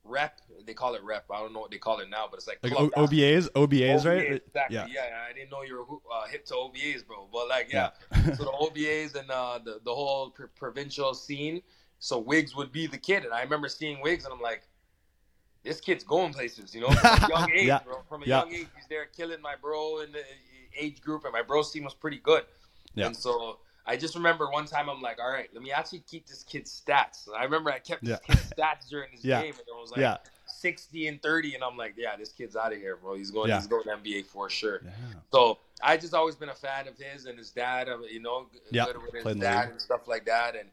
rep. 0.02 0.40
They 0.66 0.72
call 0.74 0.94
it 0.94 1.02
rep. 1.02 1.24
I 1.30 1.40
don't 1.40 1.52
know 1.52 1.60
what 1.60 1.70
they 1.70 1.78
call 1.78 2.00
it 2.00 2.08
now, 2.08 2.26
but 2.30 2.36
it's 2.38 2.46
like, 2.46 2.60
Like 2.62 2.72
o- 2.74 2.88
OBAs, 2.90 3.50
OBAs, 3.50 4.04
right? 4.06 4.32
Exactly. 4.46 4.76
Yeah. 4.76 4.86
Yeah. 4.90 5.18
I 5.28 5.32
didn't 5.34 5.50
know 5.50 5.62
you 5.62 5.76
were 5.76 6.14
uh, 6.14 6.26
hip 6.26 6.46
to 6.46 6.54
OBAs, 6.54 7.06
bro. 7.06 7.28
But 7.32 7.48
like, 7.48 7.70
Yeah. 7.72 7.90
yeah. 8.12 8.34
so 8.34 8.44
the 8.44 8.52
OBAs 8.52 9.14
and 9.14 9.30
uh, 9.30 9.58
the 9.62 9.80
the 9.84 9.94
whole 9.94 10.30
pr- 10.30 10.46
provincial 10.56 11.12
scene. 11.14 11.62
So 12.04 12.18
Wiggs 12.18 12.54
would 12.54 12.70
be 12.70 12.86
the 12.86 12.98
kid, 12.98 13.24
and 13.24 13.32
I 13.32 13.40
remember 13.40 13.66
seeing 13.66 13.98
Wiggs, 14.02 14.26
and 14.26 14.34
I'm 14.34 14.40
like, 14.42 14.68
this 15.62 15.80
kid's 15.80 16.04
going 16.04 16.34
places, 16.34 16.74
you 16.74 16.82
know, 16.82 16.92
from 16.92 17.22
a 17.24 17.26
young 17.30 17.50
age, 17.50 17.66
Yeah. 17.66 17.78
bro. 17.82 18.02
From 18.10 18.22
a 18.22 18.26
Yeah. 18.26 18.40
young 18.40 18.52
age, 18.52 18.68
he's 18.76 18.86
there 18.88 19.06
killing 19.06 19.40
my 19.40 19.56
bro 19.56 20.00
in 20.00 20.12
the 20.12 20.22
age 20.78 21.00
group, 21.00 21.24
and 21.24 21.32
my 21.32 21.40
bro's 21.40 21.70
team 21.72 21.82
was 21.84 21.94
pretty 21.94 22.18
good. 22.18 22.44
Yeah. 22.94 23.06
And 23.06 23.16
so 23.16 23.60
I 23.86 23.96
just 23.96 24.14
remember 24.16 24.50
one 24.50 24.66
time 24.66 24.90
I'm 24.90 25.00
like, 25.00 25.18
all 25.18 25.30
right, 25.30 25.48
let 25.54 25.62
me 25.62 25.72
actually 25.72 26.00
keep 26.00 26.26
this 26.26 26.42
kid's 26.42 26.78
stats. 26.86 27.26
And 27.26 27.36
I 27.36 27.44
remember 27.44 27.70
I 27.70 27.78
kept 27.78 28.02
Yeah. 28.02 28.16
this 28.16 28.20
kid's 28.26 28.52
stats 28.52 28.86
during 28.90 29.10
this 29.12 29.24
Yeah. 29.24 29.40
game, 29.40 29.54
and 29.54 29.66
it 29.66 29.74
was 29.80 29.90
like 29.90 30.00
yeah. 30.00 30.18
60 30.44 31.08
and 31.08 31.22
30, 31.22 31.54
and 31.54 31.64
I'm 31.64 31.78
like, 31.78 31.94
yeah, 31.96 32.16
this 32.16 32.32
kid's 32.32 32.54
out 32.54 32.74
of 32.74 32.78
here, 32.78 32.96
bro. 32.96 33.14
He's 33.14 33.30
going, 33.30 33.50
he's 33.50 33.66
going 33.66 33.84
to 33.84 33.96
NBA 33.96 34.26
for 34.26 34.50
sure. 34.50 34.82
So 35.32 35.58
I 35.82 35.96
just 35.96 36.12
always 36.12 36.36
been 36.36 36.50
a 36.50 36.54
fan 36.54 36.86
of 36.86 36.98
his 36.98 37.24
and 37.24 37.38
his 37.38 37.50
dad. 37.50 37.88
uh, 37.88 38.00
You 38.00 38.20
know, 38.20 38.50
Yeah, 38.70 38.84
good 38.84 39.00
with 39.00 39.14
his 39.14 39.24
the 39.24 39.34
dad 39.36 39.70
and 39.70 39.80
stuff 39.80 40.06
like 40.06 40.26
that, 40.26 40.54
and 40.54 40.68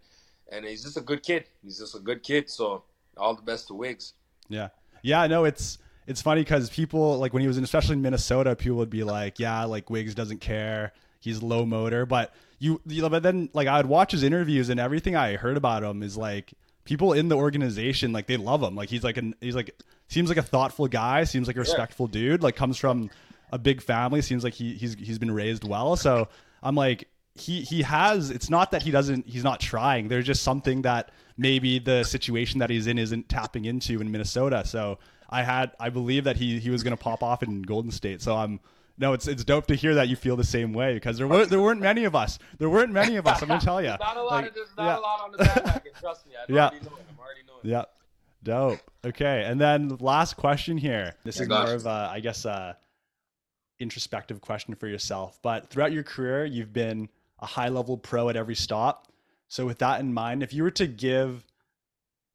and 0.52 0.66
he's 0.66 0.84
just 0.84 0.98
a 0.98 1.02
good 1.02 1.24
kid. 1.24 1.46
He's 1.64 1.80
just 1.80 1.96
a 1.96 2.00
good 2.00 2.22
kid. 2.24 2.50
So 2.50 2.84
all 3.18 3.34
the 3.36 3.42
best 3.42 3.68
to 3.70 3.74
Wiggs. 3.74 4.14
Yeah. 4.50 4.70
Yeah, 5.02 5.26
no, 5.28 5.46
it's 5.46 5.80
it's 6.08 6.22
funny 6.22 6.42
because 6.42 6.70
people 6.70 7.18
like 7.18 7.34
when 7.34 7.42
he 7.42 7.48
was 7.48 7.58
in 7.58 7.64
especially 7.64 7.94
in 7.94 8.02
Minnesota, 8.02 8.56
people 8.56 8.78
would 8.78 8.90
be 8.90 9.04
like, 9.04 9.40
Yeah, 9.40 9.64
like 9.64 9.90
Wiggs 9.90 10.14
doesn't 10.14 10.42
care. 10.42 10.94
He's 11.20 11.42
low 11.42 11.66
motor. 11.66 12.06
But 12.06 12.34
you, 12.60 12.82
you 12.86 13.02
know, 13.02 13.10
but 13.10 13.24
then 13.24 13.50
like 13.54 13.68
I 13.68 13.78
would 13.78 13.88
watch 13.88 14.12
his 14.12 14.24
interviews 14.24 14.70
and 14.70 14.80
everything 14.80 15.16
I 15.16 15.36
heard 15.36 15.58
about 15.58 15.84
him 15.84 16.04
is 16.04 16.18
like 16.18 16.54
people 16.84 17.14
in 17.14 17.30
the 17.30 17.38
organization, 17.38 18.12
like 18.12 18.28
they 18.28 18.38
love 18.38 18.62
him. 18.62 18.76
Like 18.76 18.90
he's 18.90 19.04
like 19.04 19.18
an 19.18 19.36
he's 19.42 19.56
like 19.56 19.76
seems 20.08 20.30
like 20.30 20.38
a 20.38 20.44
thoughtful 20.44 20.88
guy, 20.88 21.24
seems 21.24 21.48
like 21.48 21.56
a 21.56 21.60
respectful 21.60 22.08
dude, 22.08 22.44
like 22.44 22.56
comes 22.56 22.78
from 22.78 23.10
a 23.52 23.58
big 23.58 23.82
family, 23.82 24.22
seems 24.22 24.44
like 24.44 24.54
he 24.54 24.74
he's 24.74 24.96
he's 24.96 25.20
been 25.20 25.32
raised 25.32 25.64
well. 25.64 25.96
So 25.96 26.28
I'm 26.62 26.76
like 26.76 27.08
he 27.42 27.62
he 27.62 27.82
has 27.82 28.30
it's 28.30 28.50
not 28.50 28.72
that 28.72 28.82
he 28.84 28.92
doesn't 28.92 29.28
he's 29.28 29.44
not 29.44 29.60
trying 29.60 30.08
there's 30.08 30.26
just 30.26 30.44
something 30.44 30.82
that 30.84 31.12
maybe 31.38 31.80
the 31.80 32.04
situation 32.04 32.60
that 32.60 32.70
he's 32.70 32.88
in 32.88 32.98
isn't 32.98 33.28
tapping 33.30 33.66
into 33.66 34.00
in 34.02 34.12
minnesota 34.12 34.64
so 34.66 34.98
i 35.30 35.42
had 35.44 35.72
i 35.80 35.90
believe 35.90 36.24
that 36.26 36.38
he 36.38 36.60
he 36.60 36.70
was 36.70 36.84
going 36.84 36.96
to 36.96 37.04
pop 37.04 37.22
off 37.24 37.42
in 37.44 37.62
golden 37.62 37.92
state 37.92 38.22
so 38.22 38.36
i'm 38.36 38.60
no 38.98 39.14
it's 39.14 39.28
it's 39.28 39.44
dope 39.44 39.66
to 39.68 39.76
hear 39.76 39.96
that 39.96 40.08
you 40.10 40.16
feel 40.16 40.36
the 40.36 40.44
same 40.44 40.72
way 40.74 40.94
because 40.94 41.18
there 41.18 41.28
were 41.28 41.46
there 41.46 41.62
weren't 41.62 41.82
many 41.82 42.04
of 42.06 42.16
us 42.16 42.38
there 42.60 42.70
weren't 42.70 42.92
many 42.94 43.16
of 43.16 43.26
us 43.28 43.42
i'm 43.42 43.48
going 43.48 43.60
to 43.60 43.66
tell 43.66 43.82
you 43.82 43.88
There's 43.98 44.00
not 44.00 44.18
a 44.18 44.22
lot 44.24 44.32
Like, 44.32 44.48
of 44.50 44.54
there's 44.56 44.70
not 44.78 44.86
yeah. 44.86 44.98
a 44.98 45.02
lot 45.02 45.22
on 45.24 45.32
the 45.32 45.38
bandwagon. 45.40 45.92
Trust 46.00 46.26
me, 46.28 46.34
I 46.38 46.52
Yeah. 46.54 46.68
already 46.68 46.86
know 46.86 46.96
it. 46.98 47.06
I'm 47.10 47.20
already 47.20 47.42
knowing. 47.48 47.60
it. 47.64 47.70
yeah 47.70 47.84
Dope. 48.44 48.80
Okay, 49.06 49.44
and 49.46 49.62
then 49.62 49.98
last 50.00 50.36
question 50.36 50.76
here. 50.78 51.14
This 51.24 51.36
Yeah, 51.38 51.42
is 51.44 51.48
gosh. 51.48 51.66
more 51.68 51.76
of 51.76 51.86
a, 51.86 52.10
I 52.12 52.20
guess, 52.22 52.44
a 52.46 52.76
introspective 53.80 54.42
question 54.42 54.76
for 54.76 54.88
yourself. 54.88 55.40
But 55.42 55.70
throughout 55.70 55.92
your 55.92 56.04
career, 56.04 56.46
you've 56.46 56.74
been 56.74 57.10
a 57.42 57.46
high-level 57.46 57.98
pro 57.98 58.30
at 58.30 58.36
every 58.36 58.56
stop. 58.56 59.08
So 59.48 59.66
with 59.66 59.80
that 59.80 60.00
in 60.00 60.14
mind, 60.14 60.44
if 60.44 60.54
you 60.54 60.64
were 60.64 60.72
to 60.72 60.88
give 60.88 61.46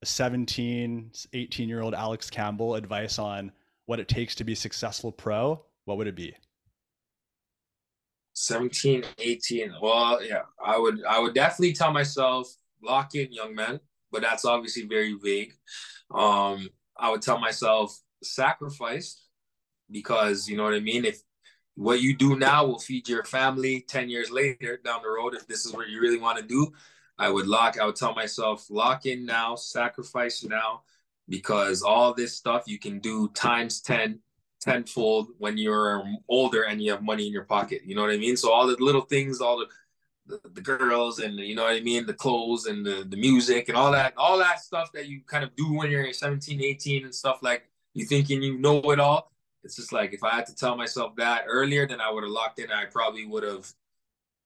a 0.02 0.06
17, 0.06 1.10
18-year-old 1.32 1.94
Alex 1.94 2.28
Campbell 2.28 2.74
advice 2.74 3.18
on 3.18 3.52
what 3.86 4.00
it 4.00 4.08
takes 4.08 4.34
to 4.36 4.44
be 4.44 4.54
successful 4.54 5.12
pro, 5.12 5.64
what 5.84 5.96
would 5.96 6.06
it 6.06 6.16
be? 6.16 6.34
17, 8.34 9.04
18. 9.18 9.72
Well, 9.80 10.22
yeah, 10.22 10.42
I 10.62 10.78
would 10.78 11.02
I 11.04 11.18
would 11.18 11.34
definitely 11.34 11.72
tell 11.72 11.90
myself 11.90 12.54
lock 12.82 13.14
in, 13.14 13.32
young 13.32 13.54
man, 13.54 13.80
but 14.12 14.20
that's 14.20 14.44
obviously 14.44 14.86
very 14.86 15.14
vague. 15.14 15.54
Um, 16.14 16.68
I 16.98 17.10
would 17.10 17.22
tell 17.22 17.38
myself 17.38 17.98
sacrifice 18.22 19.22
because 19.90 20.48
you 20.48 20.56
know 20.56 20.64
what 20.64 20.74
I 20.74 20.80
mean. 20.80 21.06
If 21.06 21.22
what 21.76 22.00
you 22.00 22.16
do 22.16 22.36
now 22.36 22.66
will 22.66 22.78
feed 22.78 23.08
your 23.08 23.24
family 23.24 23.84
10 23.86 24.08
years 24.08 24.30
later 24.30 24.80
down 24.84 25.02
the 25.02 25.08
road, 25.08 25.34
if 25.34 25.46
this 25.46 25.64
is 25.64 25.72
what 25.72 25.88
you 25.88 26.00
really 26.00 26.18
want 26.18 26.38
to 26.38 26.44
do, 26.44 26.72
I 27.18 27.30
would 27.30 27.46
lock, 27.46 27.78
I 27.78 27.86
would 27.86 27.96
tell 27.96 28.14
myself 28.14 28.66
lock 28.70 29.06
in 29.06 29.24
now, 29.24 29.54
sacrifice 29.54 30.42
now, 30.42 30.82
because 31.28 31.82
all 31.82 32.14
this 32.14 32.34
stuff 32.34 32.64
you 32.66 32.78
can 32.78 32.98
do 32.98 33.28
times 33.28 33.80
10 33.80 34.20
tenfold 34.60 35.28
when 35.38 35.56
you're 35.58 36.02
older 36.28 36.62
and 36.62 36.82
you 36.82 36.90
have 36.90 37.02
money 37.02 37.26
in 37.26 37.32
your 37.32 37.44
pocket. 37.44 37.82
You 37.84 37.94
know 37.94 38.02
what 38.02 38.10
I 38.10 38.16
mean? 38.16 38.36
So 38.36 38.50
all 38.50 38.66
the 38.66 38.76
little 38.80 39.02
things, 39.02 39.40
all 39.40 39.58
the 39.58 39.66
the, 40.28 40.40
the 40.54 40.60
girls 40.60 41.20
and 41.20 41.38
you 41.38 41.54
know 41.54 41.64
what 41.64 41.76
I 41.76 41.80
mean, 41.80 42.06
the 42.06 42.14
clothes 42.14 42.66
and 42.66 42.84
the, 42.84 43.06
the 43.08 43.16
music 43.16 43.68
and 43.68 43.76
all 43.76 43.92
that, 43.92 44.14
all 44.16 44.38
that 44.38 44.60
stuff 44.60 44.90
that 44.92 45.06
you 45.06 45.20
kind 45.26 45.44
of 45.44 45.54
do 45.54 45.72
when 45.72 45.90
you're 45.90 46.12
17, 46.12 46.60
18 46.60 47.04
and 47.04 47.14
stuff 47.14 47.38
like 47.42 47.68
you 47.94 48.04
thinking 48.04 48.42
you 48.42 48.58
know 48.58 48.80
it 48.90 48.98
all. 49.00 49.30
It's 49.66 49.76
just 49.76 49.92
like 49.92 50.14
if 50.14 50.22
I 50.22 50.30
had 50.30 50.46
to 50.46 50.54
tell 50.54 50.76
myself 50.76 51.16
that 51.16 51.44
earlier, 51.48 51.86
then 51.86 52.00
I 52.00 52.10
would 52.10 52.22
have 52.22 52.32
locked 52.32 52.60
in. 52.60 52.70
I 52.70 52.84
probably 52.84 53.26
would 53.26 53.42
have 53.42 53.70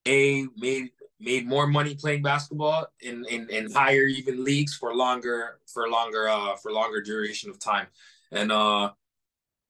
a 0.06 0.46
made 0.56 0.88
made 1.20 1.46
more 1.46 1.66
money 1.66 1.94
playing 1.94 2.22
basketball 2.22 2.86
in, 3.00 3.26
in 3.26 3.48
in 3.50 3.70
higher 3.70 4.06
even 4.06 4.42
leagues 4.42 4.74
for 4.74 4.94
longer 4.94 5.60
for 5.66 5.88
longer 5.90 6.26
uh 6.26 6.56
for 6.56 6.72
longer 6.72 7.02
duration 7.02 7.50
of 7.50 7.58
time. 7.58 7.86
And 8.32 8.50
uh 8.50 8.92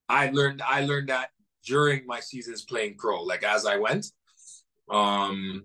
I 0.08 0.30
learned 0.30 0.62
I 0.62 0.84
learned 0.84 1.08
that 1.08 1.30
during 1.64 2.06
my 2.06 2.20
seasons 2.20 2.62
playing 2.62 2.94
pro, 2.96 3.22
like 3.22 3.42
as 3.42 3.66
I 3.66 3.76
went. 3.76 4.06
Um, 4.88 5.64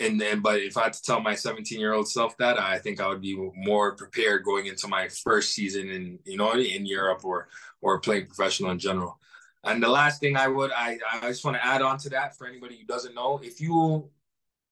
and 0.00 0.20
then, 0.20 0.40
but 0.40 0.60
if 0.60 0.76
I 0.76 0.84
had 0.84 0.94
to 0.94 1.02
tell 1.02 1.20
my 1.20 1.34
17 1.34 1.78
year 1.78 1.94
old 1.94 2.08
self 2.08 2.36
that, 2.38 2.58
I 2.58 2.78
think 2.78 3.00
I 3.00 3.08
would 3.08 3.20
be 3.20 3.36
more 3.54 3.94
prepared 3.94 4.44
going 4.44 4.66
into 4.66 4.88
my 4.88 5.08
first 5.08 5.54
season 5.54 5.90
in 5.90 6.18
you 6.24 6.36
know 6.36 6.52
in 6.54 6.86
Europe 6.86 7.24
or 7.24 7.48
or 7.80 8.00
playing 8.00 8.26
professional 8.26 8.70
in 8.70 8.78
general. 8.78 9.18
And 9.62 9.82
the 9.82 9.88
last 9.88 10.20
thing 10.20 10.36
I 10.36 10.48
would 10.48 10.72
I 10.72 10.98
I 11.22 11.28
just 11.28 11.44
want 11.44 11.56
to 11.56 11.64
add 11.64 11.82
on 11.82 11.98
to 11.98 12.10
that 12.10 12.36
for 12.36 12.46
anybody 12.46 12.78
who 12.78 12.84
doesn't 12.84 13.14
know, 13.14 13.40
if 13.42 13.60
you 13.60 14.10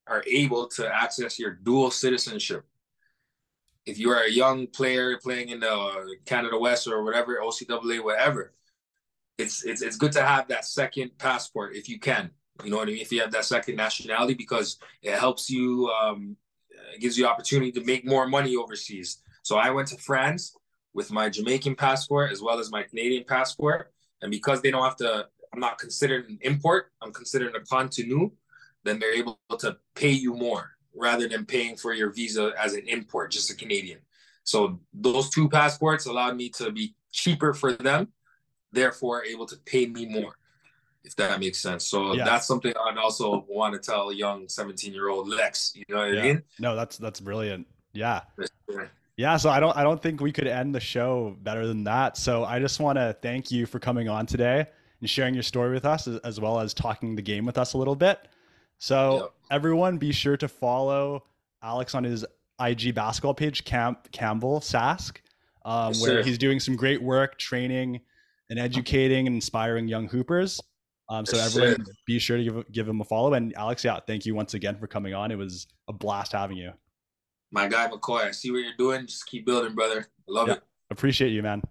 are 0.07 0.25
able 0.27 0.67
to 0.67 0.89
access 0.89 1.39
your 1.39 1.53
dual 1.53 1.91
citizenship 1.91 2.65
if 3.89 3.99
you 3.99 4.11
are 4.11 4.23
a 4.23 4.31
young 4.31 4.67
player 4.67 5.17
playing 5.17 5.49
in 5.49 5.61
the 5.61 5.73
uh, 5.73 6.05
Canada 6.27 6.59
West 6.59 6.87
or 6.87 7.03
whatever, 7.03 7.39
OCAA, 7.43 8.05
whatever, 8.05 8.53
it's 9.39 9.65
it's 9.65 9.81
it's 9.81 9.97
good 9.97 10.13
to 10.13 10.23
have 10.23 10.49
that 10.49 10.67
second 10.67 11.17
passport 11.17 11.75
if 11.75 11.89
you 11.89 11.99
can. 11.99 12.31
You 12.65 12.71
know 12.71 12.77
what 12.77 12.89
I 12.89 12.93
mean? 12.93 13.01
If 13.01 13.13
you 13.13 13.21
have 13.21 13.33
that 13.33 13.45
second 13.45 13.77
nationality, 13.77 14.35
because 14.35 14.79
it 15.03 15.15
helps 15.19 15.49
you, 15.49 15.89
um, 15.89 16.37
it 16.95 17.01
gives 17.01 17.17
you 17.17 17.27
opportunity 17.27 17.71
to 17.73 17.85
make 17.85 18.05
more 18.05 18.27
money 18.27 18.57
overseas. 18.57 19.23
So 19.43 19.57
I 19.57 19.71
went 19.71 19.89
to 19.89 19.97
France 19.97 20.57
with 20.95 21.13
my 21.13 21.29
Jamaican 21.29 21.77
passport 21.77 22.33
as 22.33 22.43
well 22.43 22.59
as 22.59 22.71
my 22.71 22.83
Canadian 22.83 23.25
passport, 23.25 23.93
and 24.23 24.31
because 24.31 24.61
they 24.61 24.71
don't 24.71 24.83
have 24.83 24.97
to, 24.97 25.29
I'm 25.53 25.61
not 25.61 25.79
considered 25.79 26.29
an 26.29 26.39
import. 26.43 26.91
I'm 27.01 27.13
considered 27.13 27.55
a 27.55 27.61
Cotonou. 27.61 28.33
Then 28.85 28.99
they're 28.99 29.15
able 29.15 29.39
to 29.59 29.77
pay 29.95 30.11
you 30.11 30.35
more 30.35 30.73
rather 30.95 31.29
than 31.29 31.45
paying 31.45 31.77
for 31.77 31.93
your 31.93 32.11
visa 32.11 32.53
as 32.59 32.75
an 32.75 32.87
import, 32.89 33.31
just 33.31 33.51
a 33.51 33.55
Canadian. 33.55 34.01
So 34.43 34.81
those 34.93 35.31
two 35.31 35.49
passports 35.49 36.07
allowed 36.07 36.37
me 36.37 36.49
to 36.51 36.73
be 36.73 36.95
cheaper 37.13 37.55
for 37.55 37.73
them, 37.73 38.09
therefore 38.73 39.25
able 39.25 39.47
to 39.47 39.57
pay 39.65 39.87
me 39.87 40.07
more, 40.07 40.37
if 41.09 41.17
that 41.17 41.41
makes 41.41 41.59
sense. 41.59 41.87
So 41.87 42.13
Yeah. 42.15 42.25
that's 42.25 42.47
something 42.47 42.73
I'd 42.87 42.99
also 42.99 43.45
want 43.49 43.73
to 43.75 43.81
tell 43.81 44.11
a 44.11 44.15
young 44.15 44.49
17 44.49 44.93
year 44.93 45.09
old 45.09 45.29
Lex. 45.29 45.73
You 45.75 45.85
know 45.89 45.97
what 45.99 46.13
Yeah. 46.15 46.21
I 46.21 46.23
mean? 46.25 46.43
No, 46.59 46.77
that's 46.77 46.97
that's 46.99 47.19
brilliant. 47.21 47.67
Yeah. 47.93 48.21
Yeah, 49.17 49.37
so 49.37 49.51
I 49.51 49.59
don't 49.59 49.77
I 49.77 49.83
don't 49.83 50.01
think 50.01 50.21
we 50.21 50.31
could 50.31 50.47
end 50.47 50.75
the 50.75 50.81
show 50.81 51.37
better 51.43 51.67
than 51.67 51.83
that. 51.85 52.17
So 52.17 52.45
I 52.45 52.61
just 52.61 52.79
want 52.79 52.97
to 52.99 53.17
thank 53.21 53.51
you 53.51 53.67
for 53.67 53.81
coming 53.81 54.09
on 54.09 54.27
today 54.27 54.67
and 55.01 55.11
sharing 55.11 55.35
your 55.35 55.43
story 55.43 55.73
with 55.73 55.85
us 55.85 56.07
as, 56.07 56.19
as 56.21 56.41
well 56.41 56.61
as 56.61 56.73
talking 56.75 57.17
the 57.17 57.23
game 57.23 57.45
with 57.45 57.59
us 57.59 57.73
a 57.73 57.79
little 57.79 57.97
bit. 57.97 58.21
So 58.79 59.15
Yep. 59.23 59.31
everyone 59.51 59.99
be 59.99 60.13
sure 60.13 60.37
to 60.37 60.47
follow 60.47 61.25
Alex 61.63 61.95
on 61.95 62.05
his 62.05 62.25
IG 62.61 62.95
basketball 62.95 63.35
page 63.35 63.65
Camp 63.65 64.11
Campbell 64.13 64.61
Sask 64.61 65.17
um, 65.65 65.89
Yes, 65.93 66.03
where 66.03 66.23
sir. 66.23 66.29
he's 66.29 66.39
doing 66.39 66.61
some 66.61 66.77
great 66.77 67.03
work 67.03 67.39
training 67.39 68.01
and 68.51 68.59
educating 68.59 69.27
and 69.27 69.35
inspiring 69.35 69.89
young 69.89 70.09
hoopers. 70.09 70.61
Um, 71.11 71.25
so 71.25 71.37
Yes, 71.37 71.57
everyone 71.57 71.85
sir. 71.87 71.93
be 72.07 72.19
sure 72.19 72.37
to 72.37 72.45
give 72.45 72.73
give 72.73 72.89
him 72.89 73.01
a 73.01 73.05
follow 73.05 73.33
and 73.35 73.57
Alex 73.57 73.83
yeah, 73.85 73.99
thank 74.07 74.27
you 74.27 74.35
once 74.35 74.55
again 74.55 74.77
for 74.79 74.87
coming 74.87 75.15
on. 75.15 75.31
It 75.31 75.39
was 75.39 75.67
a 75.89 75.93
blast 75.93 76.33
having 76.33 76.57
you. 76.59 76.73
My 77.51 77.67
guy 77.67 77.89
McCoy, 77.89 78.25
I 78.27 78.31
see 78.33 78.51
what 78.51 78.59
you're 78.59 78.77
doing. 78.77 79.07
Just 79.07 79.27
keep 79.27 79.47
building, 79.47 79.75
brother. 79.75 80.01
I 80.01 80.23
love 80.33 80.49
Yeah. 80.49 80.55
it. 80.55 80.63
Appreciate 80.91 81.31
you, 81.33 81.43
man. 81.43 81.63